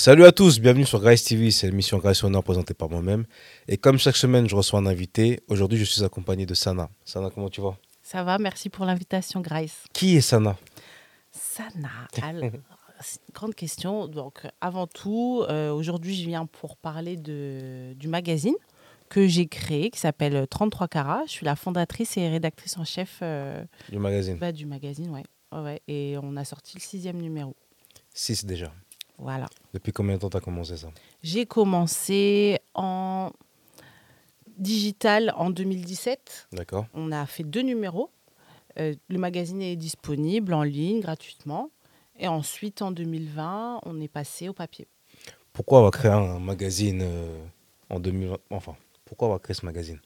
Salut 0.00 0.24
à 0.24 0.32
tous, 0.32 0.60
bienvenue 0.60 0.86
sur 0.86 0.98
Grace 0.98 1.24
TV, 1.24 1.50
c'est 1.50 1.66
l'émission 1.66 1.98
Grace 1.98 2.24
Honor 2.24 2.42
présentée 2.42 2.72
par 2.72 2.88
moi-même. 2.88 3.26
Et 3.68 3.76
comme 3.76 3.98
chaque 3.98 4.16
semaine, 4.16 4.48
je 4.48 4.56
reçois 4.56 4.78
un 4.78 4.86
invité. 4.86 5.40
Aujourd'hui, 5.46 5.78
je 5.78 5.84
suis 5.84 6.02
accompagné 6.02 6.46
de 6.46 6.54
Sana. 6.54 6.88
Sana, 7.04 7.28
comment 7.28 7.50
tu 7.50 7.60
vas? 7.60 7.76
Ça 8.02 8.24
va, 8.24 8.38
merci 8.38 8.70
pour 8.70 8.86
l'invitation, 8.86 9.42
Grace. 9.42 9.84
Qui 9.92 10.16
est 10.16 10.22
Sana? 10.22 10.56
Sana, 11.32 11.90
alors, 12.22 12.50
c'est 13.02 13.20
une 13.28 13.34
grande 13.34 13.54
question. 13.54 14.08
Donc, 14.08 14.46
avant 14.62 14.86
tout, 14.86 15.44
euh, 15.50 15.70
aujourd'hui, 15.70 16.14
je 16.14 16.26
viens 16.26 16.46
pour 16.46 16.78
parler 16.78 17.18
de, 17.18 17.92
du 17.92 18.08
magazine 18.08 18.56
que 19.10 19.26
j'ai 19.26 19.48
créé, 19.48 19.90
qui 19.90 20.00
s'appelle 20.00 20.46
33 20.48 20.88
carats. 20.88 21.24
Je 21.26 21.32
suis 21.32 21.44
la 21.44 21.56
fondatrice 21.56 22.16
et 22.16 22.26
rédactrice 22.26 22.78
en 22.78 22.86
chef 22.86 23.18
euh, 23.20 23.62
Du 23.90 23.98
magazine 23.98 24.38
bah, 24.38 24.50
du 24.50 24.64
magazine, 24.64 25.10
ouais. 25.10 25.24
Ouais, 25.52 25.60
ouais. 25.60 25.82
Et 25.88 26.16
on 26.22 26.38
a 26.38 26.46
sorti 26.46 26.78
le 26.78 26.80
sixième 26.80 27.20
numéro. 27.20 27.54
6 28.14 28.46
déjà. 28.46 28.72
Voilà. 29.20 29.46
Depuis 29.74 29.92
combien 29.92 30.14
de 30.16 30.20
temps 30.20 30.30
tu 30.30 30.36
as 30.38 30.40
commencé 30.40 30.76
ça? 30.76 30.88
J'ai 31.22 31.44
commencé 31.44 32.58
en 32.74 33.30
digital 34.56 35.32
en 35.36 35.50
2017. 35.50 36.48
D'accord. 36.52 36.86
On 36.94 37.12
a 37.12 37.26
fait 37.26 37.44
deux 37.44 37.60
numéros. 37.60 38.10
Euh, 38.78 38.94
le 39.08 39.18
magazine 39.18 39.60
est 39.60 39.76
disponible 39.76 40.54
en 40.54 40.62
ligne 40.62 41.00
gratuitement. 41.00 41.70
Et 42.18 42.28
ensuite, 42.28 42.82
en 42.82 42.92
2020, 42.92 43.80
on 43.84 44.00
est 44.00 44.08
passé 44.08 44.48
au 44.48 44.52
papier. 44.52 44.86
Pourquoi 45.52 45.78
avoir 45.78 45.92
créé 45.92 46.10
un 46.10 46.38
magazine 46.38 47.02
euh, 47.02 47.44
en 47.90 48.00
2020 48.00 48.36
Enfin, 48.50 48.76
pourquoi 49.04 49.26
avoir 49.26 49.40
créé 49.40 49.54
ce 49.54 49.66
magazine? 49.66 49.98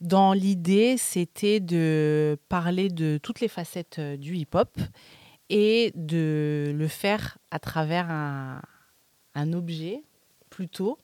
Dans 0.00 0.32
l'idée, 0.32 0.96
c'était 0.98 1.60
de 1.60 2.38
parler 2.48 2.88
de 2.88 3.18
toutes 3.22 3.40
les 3.40 3.48
facettes 3.48 3.98
euh, 3.98 4.16
du 4.16 4.36
hip-hop 4.36 4.78
et 5.50 5.92
de 5.94 6.72
le 6.74 6.88
faire 6.88 7.38
à 7.50 7.58
travers 7.58 8.10
un, 8.10 8.62
objet 9.52 10.02
plutôt. 10.50 10.98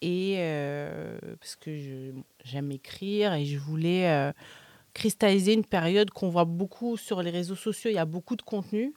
Et 0.00 0.36
euh, 0.38 1.18
parce 1.40 1.56
que 1.56 2.12
j'aime 2.44 2.72
écrire 2.72 3.34
et 3.34 3.44
je 3.44 3.58
voulais 3.58 4.08
euh, 4.10 4.32
cristalliser 4.94 5.52
une 5.52 5.64
période 5.64 6.10
qu'on 6.10 6.28
voit 6.28 6.44
beaucoup 6.44 6.96
sur 6.96 7.22
les 7.22 7.30
réseaux 7.30 7.56
sociaux. 7.56 7.90
Il 7.90 7.94
y 7.94 7.98
a 7.98 8.04
beaucoup 8.04 8.34
de 8.34 8.42
contenu, 8.42 8.94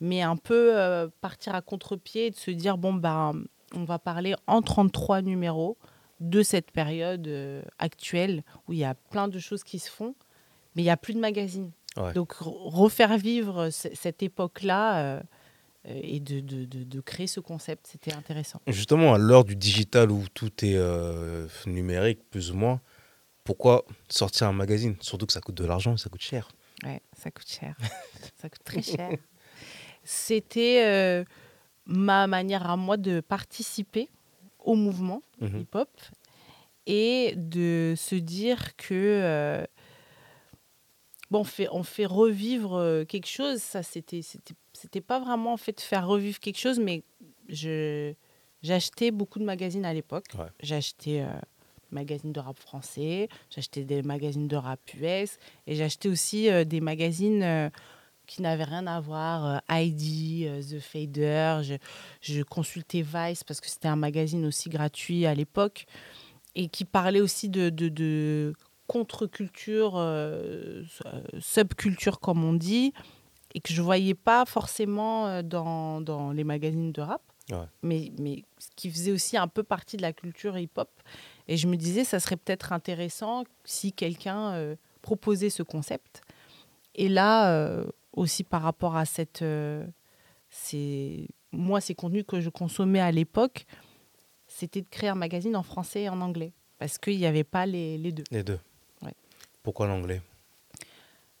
mais 0.00 0.22
un 0.22 0.36
peu 0.36 0.76
euh, 0.76 1.08
partir 1.20 1.54
à 1.54 1.62
contre-pied 1.62 2.26
et 2.26 2.30
de 2.30 2.36
se 2.36 2.50
dire 2.50 2.78
bon, 2.78 2.94
ben, 2.94 3.32
on 3.74 3.84
va 3.84 3.98
parler 3.98 4.34
en 4.46 4.62
33 4.62 5.22
numéros 5.22 5.76
de 6.18 6.42
cette 6.42 6.70
période 6.70 7.28
actuelle 7.78 8.42
où 8.68 8.72
il 8.72 8.80
y 8.80 8.84
a 8.84 8.94
plein 8.94 9.28
de 9.28 9.38
choses 9.38 9.64
qui 9.64 9.78
se 9.78 9.90
font, 9.90 10.14
mais 10.74 10.82
il 10.82 10.84
n'y 10.84 10.90
a 10.90 10.96
plus 10.96 11.14
de 11.14 11.20
magazines. 11.20 11.70
Ouais. 12.02 12.12
Donc 12.12 12.32
re- 12.34 12.70
refaire 12.70 13.16
vivre 13.18 13.70
ce- 13.70 13.94
cette 13.94 14.22
époque-là 14.22 14.98
euh, 15.04 15.20
et 15.86 16.20
de, 16.20 16.40
de- 16.40 16.64
de- 16.66 16.84
de 16.84 17.00
créer 17.00 17.26
ce 17.26 17.40
concept, 17.40 17.86
c'était 17.86 18.12
intéressant. 18.14 18.60
Justement, 18.66 19.14
à 19.14 19.18
l'heure 19.18 19.44
du 19.44 19.56
digital 19.56 20.10
où 20.10 20.24
tout 20.34 20.52
est 20.64 20.76
euh, 20.76 21.46
numérique, 21.66 22.20
plus 22.30 22.50
ou 22.50 22.54
moins, 22.54 22.80
pourquoi 23.44 23.84
sortir 24.08 24.46
un 24.48 24.52
magazine? 24.52 24.94
Surtout 25.00 25.26
que 25.26 25.32
ça 25.32 25.40
coûte 25.40 25.54
de 25.56 25.64
l'argent, 25.64 25.96
ça 25.96 26.10
coûte 26.10 26.20
cher. 26.22 26.48
Ouais, 26.84 27.00
ça 27.16 27.30
coûte 27.30 27.48
cher. 27.48 27.76
ça 28.40 28.48
coûte 28.48 28.62
très 28.64 28.82
cher. 28.82 29.10
C'était 30.04 30.82
euh, 30.84 31.24
ma 31.86 32.26
manière 32.26 32.68
à 32.70 32.76
moi 32.76 32.96
de 32.96 33.20
participer 33.20 34.08
au 34.58 34.74
mouvement 34.74 35.22
Mhm. 35.40 35.60
hip-hop 35.60 35.88
et 36.86 37.34
de 37.36 37.94
se 37.96 38.14
dire 38.14 38.76
que 38.76 39.66
bon, 41.30 41.40
on 41.40 41.44
fait, 41.44 41.68
on 41.70 41.82
fait 41.82 42.06
revivre 42.06 42.74
euh, 42.74 43.04
quelque 43.04 43.28
chose. 43.28 43.60
Ça, 43.60 43.82
c'était, 43.82 44.22
c'était, 44.22 44.54
c'était 44.72 45.00
pas 45.00 45.20
vraiment 45.20 45.52
en 45.52 45.56
fait 45.56 45.76
de 45.76 45.80
faire 45.80 46.06
revivre 46.06 46.38
quelque 46.38 46.58
chose, 46.58 46.78
mais 46.78 47.02
je, 47.48 48.12
j'achetais 48.62 49.10
beaucoup 49.10 49.38
de 49.38 49.44
magazines 49.44 49.84
à 49.84 49.94
l'époque. 49.94 50.26
Ouais. 50.38 50.46
J'achetais 50.60 51.20
euh, 51.20 51.40
magazines 51.92 52.32
de 52.32 52.40
rap 52.40 52.58
français, 52.58 53.28
j'achetais 53.50 53.84
des 53.84 54.02
magazines 54.02 54.48
de 54.48 54.56
rap 54.56 54.80
US 54.94 55.38
et 55.66 55.74
j'achetais 55.74 56.08
aussi 56.08 56.48
euh, 56.48 56.64
des 56.64 56.80
magazines 56.80 57.42
euh, 57.42 57.70
qui 58.26 58.42
n'avaient 58.42 58.64
rien 58.64 58.86
à 58.86 59.00
voir, 59.00 59.60
euh, 59.70 60.60
The 60.60 60.78
Fader. 60.78 61.60
Je, 61.62 61.74
je 62.20 62.42
consultais 62.42 63.02
Vice 63.02 63.44
parce 63.44 63.60
que 63.60 63.68
c'était 63.68 63.88
un 63.88 63.96
magazine 63.96 64.46
aussi 64.46 64.68
gratuit 64.68 65.26
à 65.26 65.34
l'époque 65.34 65.86
et 66.54 66.68
qui 66.68 66.84
parlait 66.84 67.20
aussi 67.20 67.48
de, 67.48 67.70
de, 67.70 67.88
de 67.88 68.54
contre-culture, 68.92 69.92
euh, 69.96 70.82
euh, 71.06 71.22
subculture 71.38 72.18
comme 72.18 72.42
on 72.44 72.54
dit, 72.54 72.92
et 73.54 73.60
que 73.60 73.72
je 73.72 73.82
voyais 73.82 74.14
pas 74.14 74.44
forcément 74.46 75.28
euh, 75.28 75.42
dans, 75.42 76.00
dans 76.00 76.32
les 76.32 76.44
magazines 76.44 76.90
de 76.92 77.00
rap, 77.00 77.22
Ouais. 77.52 77.66
mais, 77.82 78.12
mais 78.18 78.44
ce 78.58 78.68
qui 78.76 78.90
faisait 78.90 79.10
aussi 79.12 79.36
un 79.36 79.48
peu 79.48 79.64
partie 79.64 79.96
de 79.96 80.02
la 80.02 80.12
culture 80.12 80.56
hip-hop. 80.56 80.88
Et 81.48 81.56
je 81.56 81.66
me 81.66 81.76
disais, 81.76 82.04
ça 82.04 82.20
serait 82.20 82.36
peut-être 82.36 82.72
intéressant 82.72 83.42
si 83.64 83.92
quelqu'un 83.92 84.52
euh, 84.52 84.76
proposait 85.02 85.50
ce 85.50 85.64
concept. 85.64 86.22
Et 86.94 87.08
là, 87.08 87.52
euh, 87.52 87.84
aussi 88.12 88.44
par 88.44 88.62
rapport 88.62 88.96
à 88.96 89.04
cette... 89.04 89.42
euh, 89.42 89.84
ces, 90.48 91.28
moi, 91.52 91.80
ces 91.80 91.94
contenus 91.96 92.24
que 92.26 92.40
je 92.40 92.50
consommais 92.50 93.00
à 93.00 93.10
l'époque, 93.10 93.66
c'était 94.46 94.82
de 94.82 94.88
créer 94.88 95.10
un 95.10 95.16
magazine 95.16 95.56
en 95.56 95.64
français 95.64 96.02
et 96.02 96.08
en 96.08 96.20
anglais. 96.20 96.52
Parce 96.78 96.98
qu'il 96.98 97.18
n'y 97.18 97.26
avait 97.26 97.44
pas 97.44 97.66
les, 97.66 97.98
les 97.98 98.12
deux. 98.12 98.24
Les 98.30 98.44
deux. 98.44 98.60
Pourquoi 99.62 99.86
l'anglais? 99.86 100.22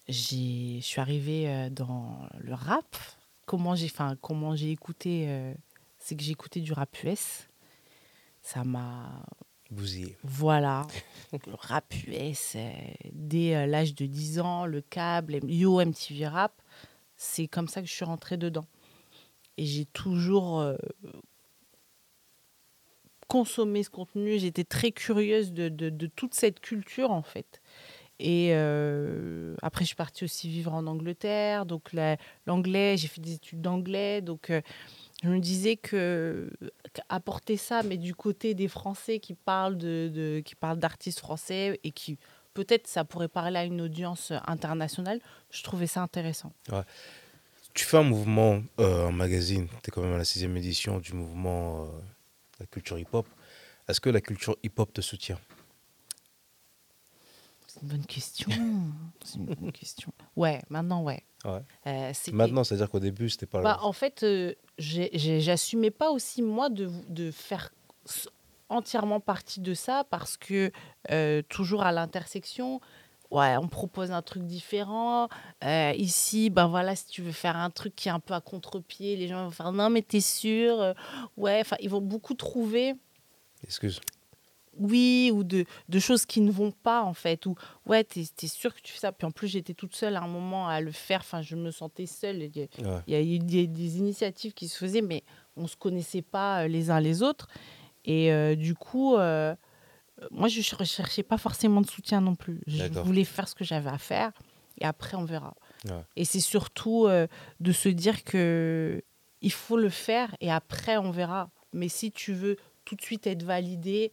Je 0.08 0.80
suis 0.82 1.00
arrivée 1.00 1.48
euh, 1.48 1.70
dans 1.70 2.28
le 2.40 2.54
rap. 2.54 2.96
Comment 3.46 3.74
j'ai 3.74 3.86
enfin, 3.86 4.16
comment 4.20 4.56
j'ai 4.56 4.70
écouté 4.70 5.26
euh, 5.28 5.54
C'est 5.98 6.16
que 6.16 6.22
j'ai 6.22 6.32
écouté 6.32 6.60
du 6.60 6.72
rap 6.72 6.94
US. 7.04 7.48
Ça 8.42 8.64
m'a 8.64 9.22
Bousillé. 9.70 10.16
Voilà, 10.24 10.84
le 11.46 11.54
rap 11.54 11.94
US, 12.08 12.54
euh, 12.56 12.70
dès 13.12 13.54
euh, 13.54 13.66
l'âge 13.66 13.94
de 13.94 14.06
10 14.06 14.40
ans, 14.40 14.66
le 14.66 14.80
câble, 14.80 15.38
Yo 15.44 15.80
MTV 15.80 16.26
Rap, 16.26 16.60
c'est 17.16 17.46
comme 17.46 17.68
ça 17.68 17.80
que 17.80 17.86
je 17.86 17.92
suis 17.92 18.04
rentrée 18.04 18.36
dedans. 18.36 18.66
Et 19.56 19.66
j'ai 19.66 19.84
toujours 19.84 20.74
consommé 23.28 23.82
ce 23.84 23.90
contenu, 23.90 24.38
j'étais 24.38 24.64
très 24.64 24.90
curieuse 24.90 25.52
de, 25.52 25.68
de- 25.68 25.90
de 25.90 26.06
toute 26.08 26.34
cette 26.34 26.58
culture 26.60 27.10
en 27.12 27.22
fait. 27.22 27.59
Et 28.22 28.50
euh, 28.52 29.54
après, 29.62 29.84
je 29.84 29.86
suis 29.88 29.96
partie 29.96 30.24
aussi 30.24 30.48
vivre 30.50 30.74
en 30.74 30.86
Angleterre, 30.86 31.64
donc 31.64 31.92
la- 31.94 32.18
l'anglais, 32.46 32.96
j'ai 32.98 33.08
fait 33.08 33.20
des 33.22 33.32
études 33.32 33.62
d'anglais, 33.62 34.20
donc 34.20 34.50
euh, 34.50 34.60
je 35.22 35.30
me 35.30 35.38
disais 35.40 35.76
que 35.76 36.50
apporter 37.08 37.56
ça, 37.56 37.82
mais 37.82 37.96
du 37.96 38.14
côté 38.14 38.52
des 38.52 38.68
Français 38.68 39.20
qui 39.20 39.32
parlent 39.32 39.78
de- 39.78 40.42
qui 40.44 40.54
parlent 40.54 40.78
d'artistes 40.78 41.20
français 41.20 41.80
et 41.82 41.92
qui 41.92 42.18
peut-être 42.52 42.86
ça 42.86 43.04
pourrait 43.04 43.28
parler 43.28 43.58
à 43.58 43.64
une 43.64 43.80
audience 43.80 44.32
internationale, 44.46 45.20
je 45.50 45.62
trouvais 45.62 45.86
ça 45.86 46.02
intéressant. 46.02 46.52
Tu 47.72 47.84
fais 47.84 47.96
un 47.96 48.02
mouvement, 48.02 48.60
euh, 48.80 49.08
un 49.08 49.12
magazine, 49.12 49.66
tu 49.82 49.88
es 49.88 49.90
quand 49.92 50.02
même 50.02 50.12
à 50.14 50.18
la 50.18 50.24
sixième 50.24 50.56
édition 50.58 50.98
du 50.98 51.14
mouvement 51.14 51.84
euh, 51.84 51.86
la 52.58 52.66
culture 52.66 52.98
hip-hop. 52.98 53.26
Est-ce 53.88 54.00
que 54.00 54.10
la 54.10 54.20
culture 54.20 54.56
hip-hop 54.62 54.92
te 54.92 55.00
soutient? 55.00 55.38
C'est 57.80 57.86
une 57.86 57.88
bonne 57.88 58.06
question. 58.06 58.50
C'est 59.24 59.36
une 59.38 59.46
bonne 59.46 59.72
question. 59.72 60.12
Ouais, 60.36 60.60
maintenant 60.68 61.02
ouais. 61.02 61.22
Ouais. 61.44 61.62
Euh, 61.86 62.12
Maintenant, 62.32 62.64
c'est-à-dire 62.64 62.90
qu'au 62.90 63.00
début, 63.00 63.30
c'était 63.30 63.46
pas 63.46 63.62
Bah, 63.62 63.78
là. 63.80 63.84
en 63.84 63.92
fait, 63.92 64.22
euh, 64.22 64.54
j'assumais 64.78 65.90
pas 65.90 66.10
aussi, 66.10 66.42
moi, 66.42 66.68
de, 66.68 66.90
de 67.08 67.30
faire 67.30 67.72
entièrement 68.68 69.20
partie 69.20 69.60
de 69.60 69.72
ça 69.74 70.04
parce 70.10 70.36
que 70.36 70.70
euh, 71.10 71.40
toujours 71.48 71.82
à 71.82 71.92
l'intersection, 71.92 72.80
ouais, 73.30 73.56
on 73.56 73.68
propose 73.68 74.10
un 74.12 74.20
truc 74.22 74.44
différent. 74.44 75.28
Euh, 75.64 75.92
ici, 75.96 76.50
ben 76.50 76.66
voilà, 76.68 76.94
si 76.94 77.06
tu 77.06 77.22
veux 77.22 77.32
faire 77.32 77.56
un 77.56 77.70
truc 77.70 77.96
qui 77.96 78.08
est 78.08 78.12
un 78.12 78.20
peu 78.20 78.34
à 78.34 78.40
contre-pied, 78.42 79.16
les 79.16 79.26
gens 79.26 79.44
vont 79.44 79.50
faire 79.50 79.72
non, 79.72 79.88
mais 79.88 80.02
t'es 80.02 80.20
sûr 80.20 80.94
Ouais, 81.38 81.58
enfin, 81.62 81.76
ils 81.80 81.88
vont 81.90 82.02
beaucoup 82.02 82.34
trouver 82.34 82.94
Excuse. 83.64 84.00
Oui, 84.80 85.30
ou 85.32 85.44
de, 85.44 85.64
de 85.88 85.98
choses 85.98 86.26
qui 86.26 86.40
ne 86.40 86.50
vont 86.50 86.70
pas, 86.72 87.02
en 87.02 87.14
fait. 87.14 87.46
Ou, 87.46 87.54
ouais, 87.86 88.02
t'es 88.04 88.22
es 88.22 88.46
sûr 88.46 88.74
que 88.74 88.80
tu 88.80 88.92
fais 88.92 88.98
ça. 88.98 89.12
Puis 89.12 89.26
en 89.26 89.30
plus, 89.30 89.46
j'étais 89.48 89.74
toute 89.74 89.94
seule 89.94 90.16
à 90.16 90.22
un 90.22 90.28
moment 90.28 90.66
à 90.68 90.80
le 90.80 90.90
faire. 90.90 91.20
Enfin, 91.20 91.42
je 91.42 91.54
me 91.56 91.70
sentais 91.70 92.06
seule. 92.06 92.42
Il 92.42 92.56
y 92.56 92.62
a- 92.62 92.66
Ouais. 92.88 93.02
il 93.06 93.12
y 93.12 93.16
a 93.16 93.20
eu 93.20 93.38
des, 93.38 93.66
des 93.66 93.98
initiatives 93.98 94.52
qui 94.54 94.66
se 94.68 94.76
faisaient, 94.78 95.02
mais 95.02 95.22
on 95.56 95.66
se 95.66 95.76
connaissait 95.76 96.22
pas 96.22 96.64
euh, 96.64 96.68
les 96.68 96.90
uns 96.90 97.00
les 97.00 97.22
autres. 97.22 97.46
Et 98.04 98.32
euh, 98.32 98.54
du 98.56 98.74
coup, 98.74 99.16
euh, 99.16 99.54
moi, 100.30 100.48
je 100.48 100.60
recherchais 100.76 101.22
pas 101.22 101.38
forcément 101.38 101.80
de 101.80 101.86
soutien 101.86 102.20
non 102.20 102.34
plus. 102.34 102.60
Je 102.66 102.84
voulais 103.00 103.24
faire 103.24 103.46
ce 103.48 103.54
que 103.54 103.64
j'avais 103.64 103.90
à 103.90 103.98
faire. 103.98 104.32
Et 104.80 104.84
après, 104.86 105.16
on 105.16 105.24
verra. 105.24 105.54
Ouais. 105.84 106.02
Et 106.16 106.24
c'est 106.24 106.40
surtout 106.40 107.06
euh, 107.06 107.26
de 107.60 107.72
se 107.72 107.88
dire 107.90 108.24
que 108.24 109.02
il 109.42 109.52
faut 109.52 109.76
le 109.78 109.88
faire 109.90 110.34
et 110.40 110.50
après, 110.50 110.96
on 110.98 111.10
verra. 111.10 111.50
Mais 111.72 111.88
si 111.88 112.10
tu 112.12 112.32
veux 112.32 112.56
tout 112.84 112.94
de 112.96 113.02
suite 113.02 113.26
être 113.26 113.42
validé, 113.42 114.12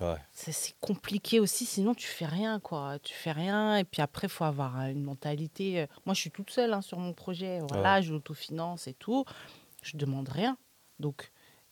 Ouais. 0.00 0.16
c'est 0.32 0.74
compliqué 0.80 1.40
aussi, 1.40 1.66
sinon 1.66 1.94
tu 1.94 2.06
fais 2.06 2.26
rien, 2.26 2.60
quoi. 2.60 2.98
Tu 3.02 3.14
fais 3.14 3.32
rien, 3.32 3.76
et 3.78 3.84
puis 3.84 4.00
après, 4.02 4.26
il 4.26 4.30
faut 4.30 4.44
avoir 4.44 4.80
euh, 4.80 4.86
une 4.88 5.02
mentalité. 5.02 5.80
euh, 5.80 5.86
Moi, 6.06 6.14
je 6.14 6.20
suis 6.20 6.30
toute 6.30 6.50
seule 6.50 6.72
hein, 6.72 6.82
sur 6.82 6.98
mon 6.98 7.12
projet, 7.12 7.60
voilà, 7.68 8.00
je 8.00 8.12
l'autofinance 8.12 8.86
et 8.88 8.94
tout. 8.94 9.24
je 9.82 9.96
demande 9.96 10.28
rien. 10.28 10.56
Donc, 11.00 11.30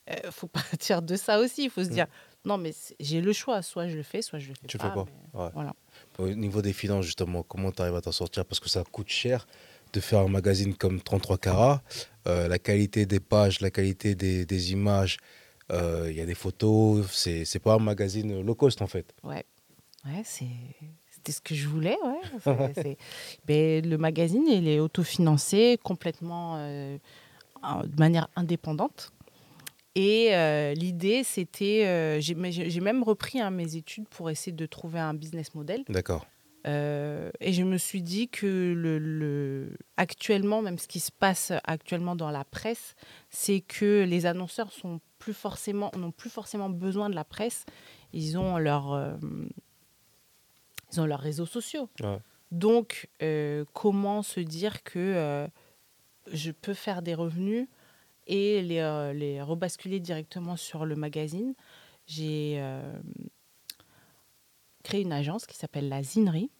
il 0.08 0.30
faut 0.30 0.46
partir 0.48 1.02
de 1.02 1.16
ça 1.16 1.38
aussi. 1.40 1.64
Il 1.64 1.70
faut 1.70 1.82
se 1.84 1.88
Mm. 1.90 1.92
dire, 1.92 2.06
non, 2.44 2.58
mais 2.58 2.72
j'ai 3.00 3.20
le 3.20 3.32
choix. 3.32 3.60
Soit 3.62 3.88
je 3.88 3.96
le 3.96 4.02
fais, 4.04 4.22
soit 4.22 4.38
je 4.38 4.48
le 4.48 4.54
fais 4.54 4.66
Tu 4.68 4.76
le 4.76 4.82
pas. 4.82 4.88
fais 4.90 4.94
pas. 4.94 5.04
mais 5.06 5.40
Ouais. 5.40 5.50
Voilà. 5.52 5.74
Au 6.18 6.28
niveau 6.28 6.62
des 6.62 6.72
finances, 6.72 7.04
justement, 7.04 7.42
comment 7.42 7.72
tu 7.72 7.82
arrives 7.82 7.96
à 7.96 8.00
t'en 8.00 8.12
sortir? 8.12 8.44
Parce 8.44 8.60
que 8.60 8.68
ça 8.68 8.84
coûte 8.84 9.08
cher 9.08 9.46
de 9.92 10.00
faire 10.00 10.20
un 10.20 10.28
magazine 10.28 10.74
comme 10.76 11.00
33 11.00 11.38
carats. 11.38 11.82
Euh, 12.28 12.46
la 12.48 12.58
qualité 12.58 13.04
des 13.06 13.20
pages, 13.20 13.60
la 13.60 13.70
qualité 13.70 14.14
des, 14.14 14.46
des 14.46 14.72
images, 14.72 15.16
euh, 15.18 15.22
il 15.70 16.12
y 16.14 16.20
a 16.20 16.26
des 16.26 16.34
photos. 16.34 17.06
C'est 17.12 17.58
pas 17.62 17.74
un 17.74 17.78
magazine 17.78 18.40
low 18.42 18.54
cost, 18.54 18.82
en 18.82 18.86
fait. 18.86 19.14
Ouais, 19.22 19.44
ouais 20.04 20.22
c'est- 20.24 20.46
c'était 21.10 21.32
ce 21.32 21.40
que 21.40 21.54
je 21.54 21.66
voulais. 21.68 21.96
Ouais. 22.04 22.96
Ben, 23.46 23.84
le 23.90 23.96
magazine, 23.96 24.44
il 24.46 24.68
est 24.68 24.78
autofinancé 24.80 25.78
complètement 25.82 26.56
euh, 26.58 26.96
de 27.84 27.98
manière 27.98 28.28
indépendante. 28.36 29.12
Et 29.94 30.34
euh, 30.34 30.74
l'idée, 30.74 31.24
c'était, 31.24 31.84
euh, 31.86 32.20
mais 32.36 32.52
j'ai 32.52 32.80
même 32.80 33.02
repris 33.02 33.40
hein, 33.40 33.50
mes 33.50 33.76
études 33.76 34.06
pour 34.10 34.28
essayer 34.28 34.52
de 34.52 34.66
trouver 34.66 35.00
un 35.00 35.14
business 35.14 35.54
model. 35.54 35.84
D'accord. 35.88 36.26
Euh, 36.66 37.30
et 37.40 37.52
je 37.52 37.62
me 37.62 37.78
suis 37.78 38.02
dit 38.02 38.28
que 38.28 38.72
le, 38.76 38.98
le- 38.98 39.76
actuellement, 39.96 40.62
même 40.62 40.78
ce 40.78 40.88
qui 40.88 40.98
se 40.98 41.12
passe 41.12 41.52
actuellement 41.64 42.16
dans 42.16 42.30
la 42.30 42.44
presse, 42.44 42.96
c'est 43.30 43.60
que 43.60 44.04
les 44.04 44.26
annonceurs 44.26 44.72
sont 44.72 45.00
plus 45.18 45.34
forcément, 45.34 45.90
n'ont 45.96 46.10
plus 46.10 46.30
forcément 46.30 46.68
besoin 46.68 47.08
de 47.08 47.14
la 47.14 47.24
presse. 47.24 47.64
Ils 48.12 48.36
ont 48.36 48.58
leur, 48.58 48.92
euh, 48.92 49.16
ils 50.92 51.00
ont 51.00 51.06
leurs 51.06 51.20
réseaux 51.20 51.46
sociaux. 51.46 51.88
Ouais. 52.00 52.18
Donc, 52.50 53.08
euh, 53.22 53.64
comment 53.72 54.22
se 54.22 54.40
dire 54.40 54.82
que 54.82 55.48
je 56.32 56.50
peux 56.50 56.74
faire 56.74 57.02
des 57.02 57.14
revenus 57.14 57.68
et 58.26 58.60
les, 58.62 59.12
les 59.14 59.40
rebasculer 59.40 60.00
directement 60.00 60.56
sur 60.56 60.84
le 60.84 60.96
magazine? 60.96 61.54
J'ai 62.06 62.60
créé 64.86 65.02
une 65.02 65.12
agence 65.12 65.46
qui 65.46 65.56
s'appelle 65.56 65.88
la 65.88 66.02
Zinerie. 66.02 66.50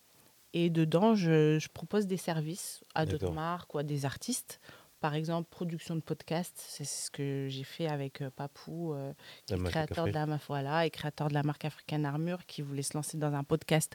Et 0.53 0.69
dedans, 0.71 1.15
je, 1.15 1.59
je 1.61 1.69
propose 1.69 2.07
des 2.07 2.17
services 2.17 2.83
à 2.95 3.07
d'autres 3.07 3.31
marques 3.33 3.75
ou 3.75 3.79
à 3.79 3.83
des 3.83 4.05
artistes. 4.05 4.61
Par 5.01 5.15
exemple, 5.15 5.49
production 5.51 5.95
de 5.95 6.01
podcasts, 6.01 6.59
c'est 6.59 6.85
ce 6.85 7.11
que 7.11 7.47
j'ai 7.49 7.63
fait 7.63 7.87
avec 7.87 8.23
euh, 8.23 8.31
Papou, 8.31 8.95
euh, 8.95 9.13
qui 9.47 9.55
La 9.55 9.61
est 9.61 9.65
créateur 9.65 10.07
de 10.07 10.11
la, 10.13 10.27
voilà, 10.49 10.87
et 10.87 10.91
créateur 10.91 11.29
de 11.29 11.35
la 11.35 11.43
marque 11.43 11.65
African 11.67 12.03
Armure, 12.05 12.47
qui 12.47 12.63
voulait 12.63 12.83
se 12.83 12.95
lancer 12.95 13.17
dans 13.19 13.33
un 13.35 13.45
podcast 13.45 13.95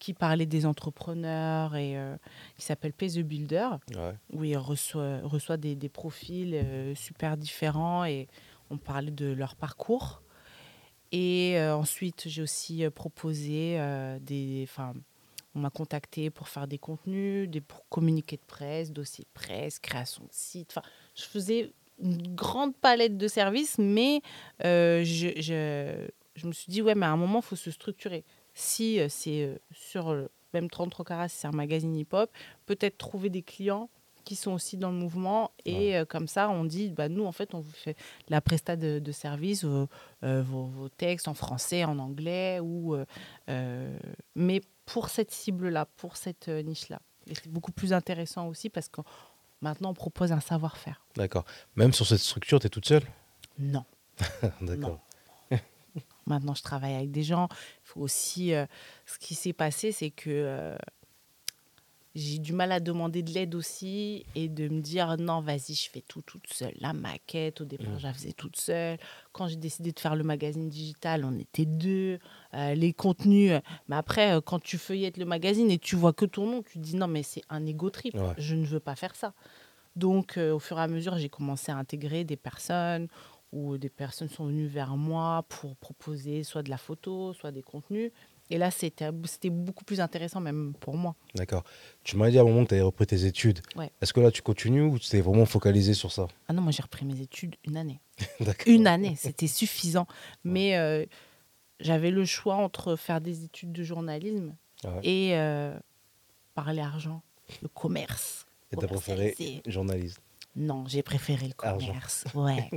qui 0.00 0.12
parlait 0.12 0.46
des 0.46 0.66
entrepreneurs 0.66 1.76
et 1.76 1.96
euh, 1.96 2.16
qui 2.56 2.64
s'appelle 2.66 2.92
Pay 2.92 3.12
the 3.12 3.20
Builder 3.20 3.68
Ouais. 3.96 4.14
où 4.32 4.42
il 4.44 4.58
reçoit, 4.58 5.20
reçoit 5.22 5.56
des, 5.56 5.76
des 5.76 5.88
profils 5.88 6.92
super 6.96 7.36
différents 7.36 8.04
et 8.04 8.26
on 8.70 8.76
parlait 8.78 9.12
de 9.12 9.32
leur 9.32 9.54
parcours. 9.54 10.22
Et 11.12 11.58
euh, 11.58 11.76
ensuite, 11.76 12.24
j'ai 12.26 12.42
aussi 12.42 12.84
euh, 12.84 12.90
proposé 12.90 13.78
euh, 13.78 14.18
des. 14.20 14.62
Enfin, 14.64 14.94
on 15.54 15.60
m'a 15.60 15.70
contacté 15.70 16.30
pour 16.30 16.48
faire 16.48 16.66
des 16.66 16.78
contenus, 16.78 17.48
des 17.48 17.60
pour 17.60 17.86
communiqués 17.90 18.36
de 18.36 18.46
presse, 18.46 18.90
dossiers 18.90 19.24
de 19.24 19.40
presse, 19.40 19.78
création 19.78 20.24
de 20.24 20.32
site. 20.32 20.68
Enfin, 20.70 20.86
je 21.14 21.24
faisais 21.24 21.72
une 22.02 22.34
grande 22.34 22.74
palette 22.74 23.18
de 23.18 23.28
services, 23.28 23.76
mais 23.78 24.22
je, 24.60 25.02
je, 25.36 26.08
je 26.36 26.46
me 26.46 26.52
suis 26.52 26.70
dit, 26.70 26.80
ouais, 26.80 26.94
mais 26.94 27.04
à 27.04 27.10
un 27.10 27.18
moment, 27.18 27.40
il 27.40 27.44
faut 27.44 27.56
se 27.56 27.70
structurer. 27.70 28.24
Si 28.54 28.98
c'est 29.08 29.60
sur 29.72 30.10
euh, 30.10 30.28
même 30.52 30.68
33 30.68 31.04
carats, 31.04 31.28
c'est 31.28 31.46
un 31.46 31.52
magazine 31.52 31.94
hip-hop, 31.96 32.30
peut-être 32.66 32.98
trouver 32.98 33.30
des 33.30 33.42
clients 33.42 33.88
qui 34.24 34.36
sont 34.36 34.52
aussi 34.52 34.76
dans 34.76 34.90
le 34.90 34.96
mouvement 34.96 35.50
et 35.64 35.96
euh, 35.96 36.04
comme 36.04 36.28
ça 36.28 36.48
on 36.50 36.64
dit 36.64 36.90
bah 36.90 37.08
nous 37.08 37.24
en 37.24 37.32
fait 37.32 37.54
on 37.54 37.60
vous 37.60 37.72
fait 37.72 37.96
la 38.28 38.40
presta 38.40 38.76
de, 38.76 38.98
de 38.98 39.12
service 39.12 39.64
euh, 39.64 39.86
euh, 40.24 40.42
vos, 40.42 40.64
vos 40.66 40.88
textes 40.88 41.28
en 41.28 41.34
français 41.34 41.84
en 41.84 41.98
anglais 41.98 42.60
ou 42.60 42.96
euh, 43.48 43.98
mais 44.34 44.60
pour 44.86 45.08
cette 45.08 45.30
cible 45.30 45.68
là 45.68 45.86
pour 45.96 46.16
cette 46.16 46.48
niche 46.48 46.88
là 46.88 47.00
et 47.26 47.34
c'est 47.34 47.48
beaucoup 47.48 47.72
plus 47.72 47.92
intéressant 47.92 48.48
aussi 48.48 48.68
parce 48.68 48.88
que 48.88 49.00
maintenant 49.60 49.90
on 49.90 49.94
propose 49.94 50.32
un 50.32 50.40
savoir-faire 50.40 51.04
D'accord. 51.16 51.44
Même 51.76 51.92
sur 51.92 52.06
cette 52.06 52.18
structure, 52.20 52.58
tu 52.60 52.66
es 52.66 52.70
toute 52.70 52.86
seule? 52.86 53.04
Non 53.58 53.84
D'accord. 54.60 54.98
Maintenant, 56.26 56.54
je 56.54 56.62
travaille 56.62 56.94
avec 56.94 57.10
des 57.10 57.24
gens. 57.24 57.48
Il 57.50 57.56
faut 57.88 58.00
aussi. 58.00 58.54
euh, 58.54 58.64
ce 59.06 59.18
qui 59.18 59.34
s'est 59.34 59.52
passé, 59.52 59.90
c'est 59.90 60.10
que 60.10 60.30
euh, 60.30 60.76
j'ai 62.14 62.38
du 62.38 62.52
mal 62.52 62.72
à 62.72 62.80
demander 62.80 63.22
de 63.22 63.30
l'aide 63.32 63.54
aussi 63.54 64.26
et 64.34 64.48
de 64.48 64.68
me 64.68 64.80
dire 64.80 65.16
non, 65.18 65.40
vas-y, 65.40 65.74
je 65.74 65.88
fais 65.90 66.02
tout 66.06 66.20
toute 66.22 66.46
seule. 66.52 66.74
La 66.80 66.92
maquette, 66.92 67.60
au 67.62 67.64
départ, 67.64 67.88
Mhm. 67.92 67.98
je 68.00 68.06
la 68.06 68.12
faisais 68.12 68.32
toute 68.32 68.56
seule. 68.56 68.98
Quand 69.32 69.46
j'ai 69.48 69.56
décidé 69.56 69.92
de 69.92 69.98
faire 70.00 70.14
le 70.16 70.22
magazine 70.24 70.68
digital, 70.68 71.24
on 71.24 71.38
était 71.38 71.64
deux. 71.64 72.18
Euh, 72.54 72.74
les 72.74 72.92
contenus. 72.92 73.52
euh, 73.52 73.60
Mais 73.88 73.96
après, 73.96 74.32
euh, 74.36 74.40
quand 74.42 74.60
tu 74.62 74.76
feuillettes 74.78 75.16
le 75.16 75.24
magazine 75.24 75.70
et 75.70 75.78
tu 75.78 75.96
vois 75.96 76.12
que 76.12 76.26
ton 76.26 76.46
nom, 76.46 76.62
tu 76.62 76.74
te 76.74 76.78
dis 76.78 76.96
non, 76.96 77.06
mais 77.08 77.22
c'est 77.22 77.42
un 77.48 77.64
ego 77.64 77.88
trip. 77.90 78.14
Ouais. 78.14 78.34
Je 78.36 78.54
ne 78.54 78.66
veux 78.66 78.80
pas 78.80 78.94
faire 78.94 79.14
ça. 79.16 79.32
Donc, 79.96 80.36
euh, 80.38 80.52
au 80.54 80.58
fur 80.58 80.78
et 80.78 80.82
à 80.82 80.88
mesure, 80.88 81.16
j'ai 81.18 81.28
commencé 81.28 81.70
à 81.72 81.76
intégrer 81.76 82.24
des 82.24 82.36
personnes 82.36 83.08
où 83.52 83.76
des 83.76 83.90
personnes 83.90 84.28
sont 84.30 84.46
venues 84.46 84.66
vers 84.66 84.96
moi 84.96 85.44
pour 85.50 85.76
proposer 85.76 86.42
soit 86.42 86.62
de 86.62 86.70
la 86.70 86.78
photo, 86.78 87.34
soit 87.34 87.52
des 87.52 87.60
contenus. 87.62 88.10
Et 88.52 88.58
là, 88.58 88.70
c'était 88.70 89.10
beaucoup 89.48 89.82
plus 89.84 90.00
intéressant 90.02 90.38
même 90.40 90.74
pour 90.78 90.94
moi. 90.96 91.14
D'accord. 91.34 91.64
Tu 92.04 92.16
m'as 92.18 92.30
dit 92.30 92.36
à 92.38 92.42
un 92.42 92.44
moment 92.44 92.64
que 92.64 92.68
tu 92.68 92.74
avais 92.74 92.82
repris 92.82 93.06
tes 93.06 93.24
études. 93.24 93.60
Ouais. 93.76 93.90
Est-ce 94.02 94.12
que 94.12 94.20
là, 94.20 94.30
tu 94.30 94.42
continues 94.42 94.82
ou 94.82 94.98
tu 94.98 95.08
t'es 95.08 95.22
vraiment 95.22 95.46
focalisé 95.46 95.94
sur 95.94 96.12
ça? 96.12 96.28
Ah 96.48 96.52
non, 96.52 96.60
moi 96.60 96.70
j'ai 96.70 96.82
repris 96.82 97.06
mes 97.06 97.18
études 97.20 97.56
une 97.64 97.78
année. 97.78 98.00
Une 98.66 98.86
année, 98.86 99.14
c'était 99.16 99.46
suffisant. 99.46 100.06
Mais 100.44 100.76
euh, 100.76 101.06
j'avais 101.80 102.10
le 102.10 102.26
choix 102.26 102.56
entre 102.56 102.94
faire 102.96 103.22
des 103.22 103.44
études 103.44 103.72
de 103.72 103.82
journalisme 103.82 104.54
Ouais. 104.84 105.00
et 105.04 105.30
euh, 105.38 105.78
parler 106.54 106.80
argent, 106.82 107.22
le 107.62 107.68
commerce. 107.68 108.44
Et 108.72 108.76
t'as 108.76 108.86
préféré 108.88 109.34
journaliste? 109.66 110.20
Non, 110.56 110.84
j'ai 110.88 111.02
préféré 111.02 111.46
le 111.46 111.54
Argent. 111.66 111.86
commerce. 111.86 112.24
Ouais. 112.34 112.68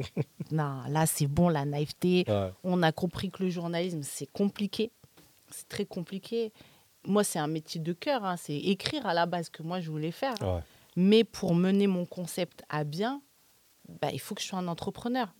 non, 0.51 0.83
là 0.87 1.05
c'est 1.05 1.27
bon, 1.27 1.49
la 1.49 1.65
naïveté. 1.65 2.23
Ouais. 2.29 2.51
on 2.63 2.81
a 2.83 2.91
compris 2.93 3.29
que 3.31 3.43
le 3.43 3.49
journalisme, 3.49 4.01
c'est 4.03 4.27
compliqué. 4.31 4.91
C'est 5.55 5.67
très 5.69 5.85
compliqué. 5.85 6.51
Moi, 7.05 7.23
c'est 7.23 7.39
un 7.39 7.47
métier 7.47 7.79
de 7.79 7.93
cœur. 7.93 8.25
hein. 8.25 8.35
C'est 8.37 8.57
écrire 8.57 9.05
à 9.05 9.13
la 9.13 9.25
base 9.25 9.49
que 9.49 9.63
moi, 9.63 9.79
je 9.79 9.89
voulais 9.91 10.11
faire. 10.11 10.35
Ouais. 10.41 10.61
Mais 10.95 11.23
pour 11.23 11.53
mener 11.55 11.87
mon 11.87 12.05
concept 12.05 12.63
à 12.69 12.83
bien, 12.83 13.21
bah, 14.01 14.09
il 14.11 14.19
faut 14.19 14.33
que 14.35 14.41
je 14.41 14.47
sois 14.47 14.59
un 14.59 14.67
entrepreneur. 14.67 15.33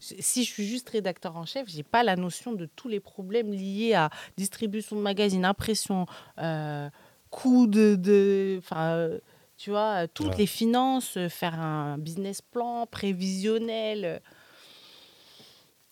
Si 0.00 0.44
je 0.44 0.48
suis 0.52 0.66
juste 0.66 0.88
rédacteur 0.90 1.36
en 1.36 1.44
chef, 1.44 1.68
j'ai 1.68 1.82
pas 1.82 2.04
la 2.04 2.14
notion 2.14 2.52
de 2.52 2.66
tous 2.66 2.86
les 2.88 3.00
problèmes 3.00 3.52
liés 3.52 3.94
à 3.94 4.10
distribution 4.36 4.94
de 4.94 5.00
magazines, 5.00 5.44
impression, 5.44 6.06
euh, 6.38 6.88
coût 7.30 7.66
de, 7.66 7.96
de, 7.96 8.58
enfin, 8.58 9.08
tu 9.56 9.70
vois, 9.70 10.06
toutes 10.06 10.28
Ouais. 10.28 10.36
les 10.38 10.46
finances, 10.46 11.18
faire 11.28 11.58
un 11.58 11.98
business 11.98 12.42
plan 12.42 12.86
prévisionnel, 12.86 14.04
euh, 14.04 14.18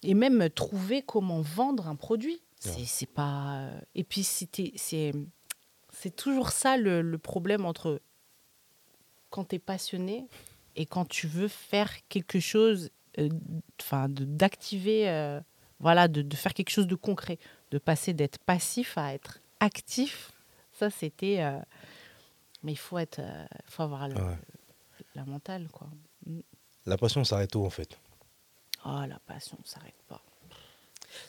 et 0.03 0.15
même 0.15 0.51
trouver 0.51 1.03
comment 1.03 1.41
vendre 1.41 1.89
un 1.89 1.97
produit. 1.97 2.41
C'est 2.87 3.07
pas. 3.07 3.59
euh, 3.61 3.81
Et 3.95 4.05
puis 4.05 4.23
c'était, 4.25 4.73
c'est, 4.77 5.13
c'est 5.93 6.15
toujours 6.15 6.51
ça 6.51 6.77
le, 6.77 7.03
le 7.03 7.19
problème 7.19 7.65
entre 7.65 8.01
quand 9.31 9.45
tu 9.47 9.57
es 9.57 9.59
passionné 9.59 10.27
et 10.77 10.87
quand 10.87 11.05
tu 11.07 11.27
veux 11.27 11.49
faire 11.49 11.91
quelque 12.09 12.41
chose, 12.41 12.91
euh, 13.19 13.29
enfin, 13.81 14.07
d'activer, 14.09 15.09
euh, 15.09 15.41
voilà, 15.81 16.09
de, 16.09 16.23
de 16.23 16.37
faire 16.37 16.55
quelque 16.55 16.71
chose 16.71 16.87
de 16.87 16.95
concret, 16.95 17.39
de 17.71 17.79
passer 17.79 18.13
d'être 18.15 18.39
passif 18.39 18.97
à 18.99 19.15
être 19.15 19.41
actif. 19.61 20.33
Ça, 20.73 20.91
c'était. 20.91 21.43
euh, 21.43 21.59
mais 22.63 22.73
il 22.73 22.77
faut 22.79 22.99
être, 22.99 23.21
faut 23.67 23.83
avoir 23.83 24.09
le- 24.09 24.15
Ouais. 24.17 24.39
la 25.15 25.25
mentale, 25.25 25.69
quoi. 25.73 25.89
La 26.87 26.97
passion 26.97 27.23
s'arrête 27.25 27.55
où 27.55 27.65
en 27.65 27.71
fait? 27.71 27.99
Oh, 28.85 29.03
la 29.09 29.19
passion 29.21 29.59
s'arrête. 29.65 29.95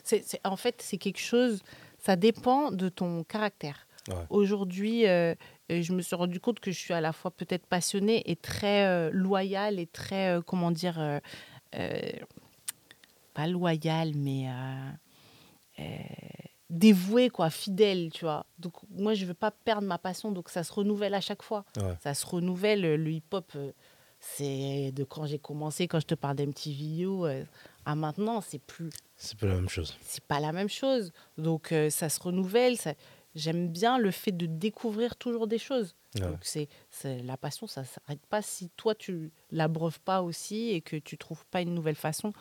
C'est, 0.08 0.24
c'est- 0.24 0.40
en 0.44 0.56
fait, 0.56 0.80
c'est 0.80 0.96
quelque 0.96 1.20
chose, 1.20 1.62
ça 1.98 2.16
dépend 2.16 2.70
de 2.70 2.88
ton 2.88 3.24
caractère. 3.24 3.86
Ouais. 4.08 4.14
Aujourd'hui, 4.30 5.06
euh, 5.06 5.34
je 5.68 5.92
me 5.92 6.00
suis 6.00 6.16
rendu 6.16 6.40
compte 6.40 6.60
que 6.60 6.70
je 6.70 6.78
suis 6.78 6.94
à 6.94 7.00
la 7.02 7.12
fois 7.12 7.30
peut-être 7.30 7.66
passionnée 7.66 8.22
et 8.30 8.36
très 8.36 8.86
euh, 8.86 9.10
loyale 9.12 9.78
et 9.78 9.86
très, 9.86 10.30
euh, 10.38 10.40
comment 10.40 10.70
dire, 10.70 11.20
pas 13.34 13.46
loyale, 13.46 14.12
mais 14.16 14.46
dévouée, 16.70 17.28
quoi, 17.30 17.50
fidèle, 17.50 18.10
tu 18.12 18.24
vois. 18.24 18.46
Donc, 18.58 18.74
moi, 18.90 19.14
je 19.14 19.24
veux 19.26 19.34
pas 19.34 19.50
perdre 19.50 19.86
ma 19.86 19.98
passion, 19.98 20.32
donc 20.32 20.48
ça 20.50 20.64
se 20.64 20.72
renouvelle 20.72 21.14
à 21.14 21.20
chaque 21.20 21.42
fois 21.42 21.64
Ouais. 21.76 21.94
ça 22.02 22.14
se 22.14 22.26
renouvelle. 22.26 22.80
Le 23.02 23.10
hip-hop, 23.10 23.52
c'est 24.20 24.92
de 24.92 25.04
quand 25.04 25.26
j'ai 25.26 25.38
commencé, 25.38 25.86
quand 25.88 26.00
je 26.00 26.06
te 26.06 26.14
parle 26.14 26.36
d'MTV 26.36 27.06
à 27.86 27.94
maintenant, 27.94 28.40
c'est 28.40 28.58
plus, 28.58 28.90
C'est 29.18 29.36
pas 29.38 29.46
la 29.46 29.54
même 29.56 29.68
chose. 29.68 29.96
c'est 30.00 30.24
pas 30.24 30.40
la 30.40 30.52
même 30.52 30.68
chose. 30.68 31.12
Donc 31.36 31.72
euh, 31.72 31.90
ça 31.90 32.08
se 32.08 32.20
renouvelle. 32.20 32.76
ça- 32.78 32.94
j'aime 33.34 33.68
bien 33.68 33.98
le 33.98 34.10
fait 34.10 34.32
de 34.32 34.46
découvrir 34.46 35.16
toujours 35.16 35.46
des 35.46 35.58
choses. 35.58 35.94
Ouais. 36.14 36.22
Donc 36.22 36.38
c'est 36.42 36.68
c'est- 36.90 37.22
la 37.22 37.36
passion, 37.36 37.66
ça 37.66 37.84
s'arrête 37.84 38.24
pas 38.26 38.42
si 38.42 38.70
toi 38.76 38.94
tu 38.94 39.30
l'abreuves 39.50 40.00
pas 40.00 40.22
aussi 40.22 40.70
et 40.70 40.80
que 40.80 40.96
tu 40.96 41.18
trouves 41.18 41.44
pas 41.50 41.60
une 41.60 41.74
nouvelle 41.74 41.94
façon 41.96 42.32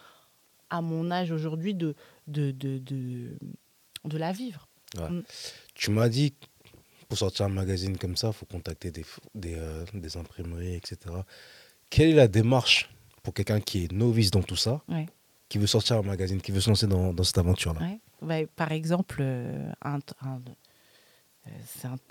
à 0.69 0.81
mon 0.81 1.12
âge 1.12 1.31
aujourd'hui 1.31 1.74
de 1.75 1.96
de, 2.27 2.51
de, 2.51 2.77
de 2.77 3.38
de 4.05 4.17
la 4.17 4.31
vivre. 4.31 4.67
Tu 5.74 5.91
m'as 5.91 6.07
dit, 6.10 6.34
pour 7.10 7.17
sortir 7.17 7.46
un 7.48 7.50
magazine 7.50 7.98
comme 7.98 8.15
ça, 8.15 8.27
il 8.27 8.34
faut 8.34 8.46
contacter 8.46 8.89
des, 8.91 9.05
des, 9.36 9.55
euh, 9.55 9.84
des 9.93 10.15
imprimeries, 10.17 10.75
etc. 10.75 10.98
Quelle 11.89 12.10
est 12.12 12.15
la 12.15 12.27
démarche 12.27 12.89
pour 13.24 13.34
quelqu'un 13.34 13.60
qui 13.60 13.84
est 13.84 13.91
novice 13.91 14.31
dans 14.31 14.43
tout 14.43 14.55
ça, 14.55 14.81
Ouais. 14.88 15.07
Qui 15.50 15.58
veut 15.58 15.68
sortir 15.68 15.98
un 15.98 16.01
magazine, 16.01 16.42
qui 16.42 16.51
veut 16.51 16.60
se 16.60 16.70
lancer 16.70 16.88
dans, 16.88 17.13
dans 17.13 17.24
cette 17.24 17.38
aventure-là 17.38 17.80
Ouais. 17.82 18.00
Ouais, 18.22 18.48
par 18.48 18.72
exemple, 18.72 19.18
euh, 19.22 19.72
un- 19.84 20.00
un- 20.22 20.42
euh, 21.48 21.50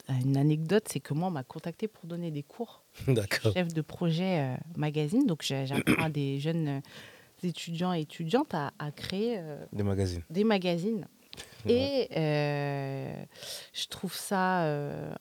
un- 0.08 0.20
une 0.20 0.36
anecdote, 0.36 0.84
c'est 0.88 1.00
que 1.00 1.12
moi, 1.14 1.28
on 1.28 1.32
m'a 1.32 1.42
contacté 1.44 1.88
pour 1.88 2.06
donner 2.06 2.30
des 2.30 2.42
cours, 2.42 2.82
D'accord. 3.08 3.52
chef 3.52 3.68
de 3.74 3.80
projet 3.82 4.40
euh, 4.40 4.56
magazine. 4.76 5.26
Donc, 5.26 5.42
j'apprends 5.42 6.04
à 6.04 6.08
des 6.08 6.38
jeunes 6.40 6.80
étudiants 7.42 7.92
et 7.92 8.00
étudiantes 8.00 8.54
à, 8.54 8.72
à 8.78 8.90
créer 8.92 9.40
Des 9.72 9.82
magazines. 9.82 10.22
des 10.30 10.44
magazines. 10.44 11.06
Ouais. 11.66 12.08
Et 12.10 13.26
je 13.74 13.86
trouve 13.88 14.14
ça 14.14 14.64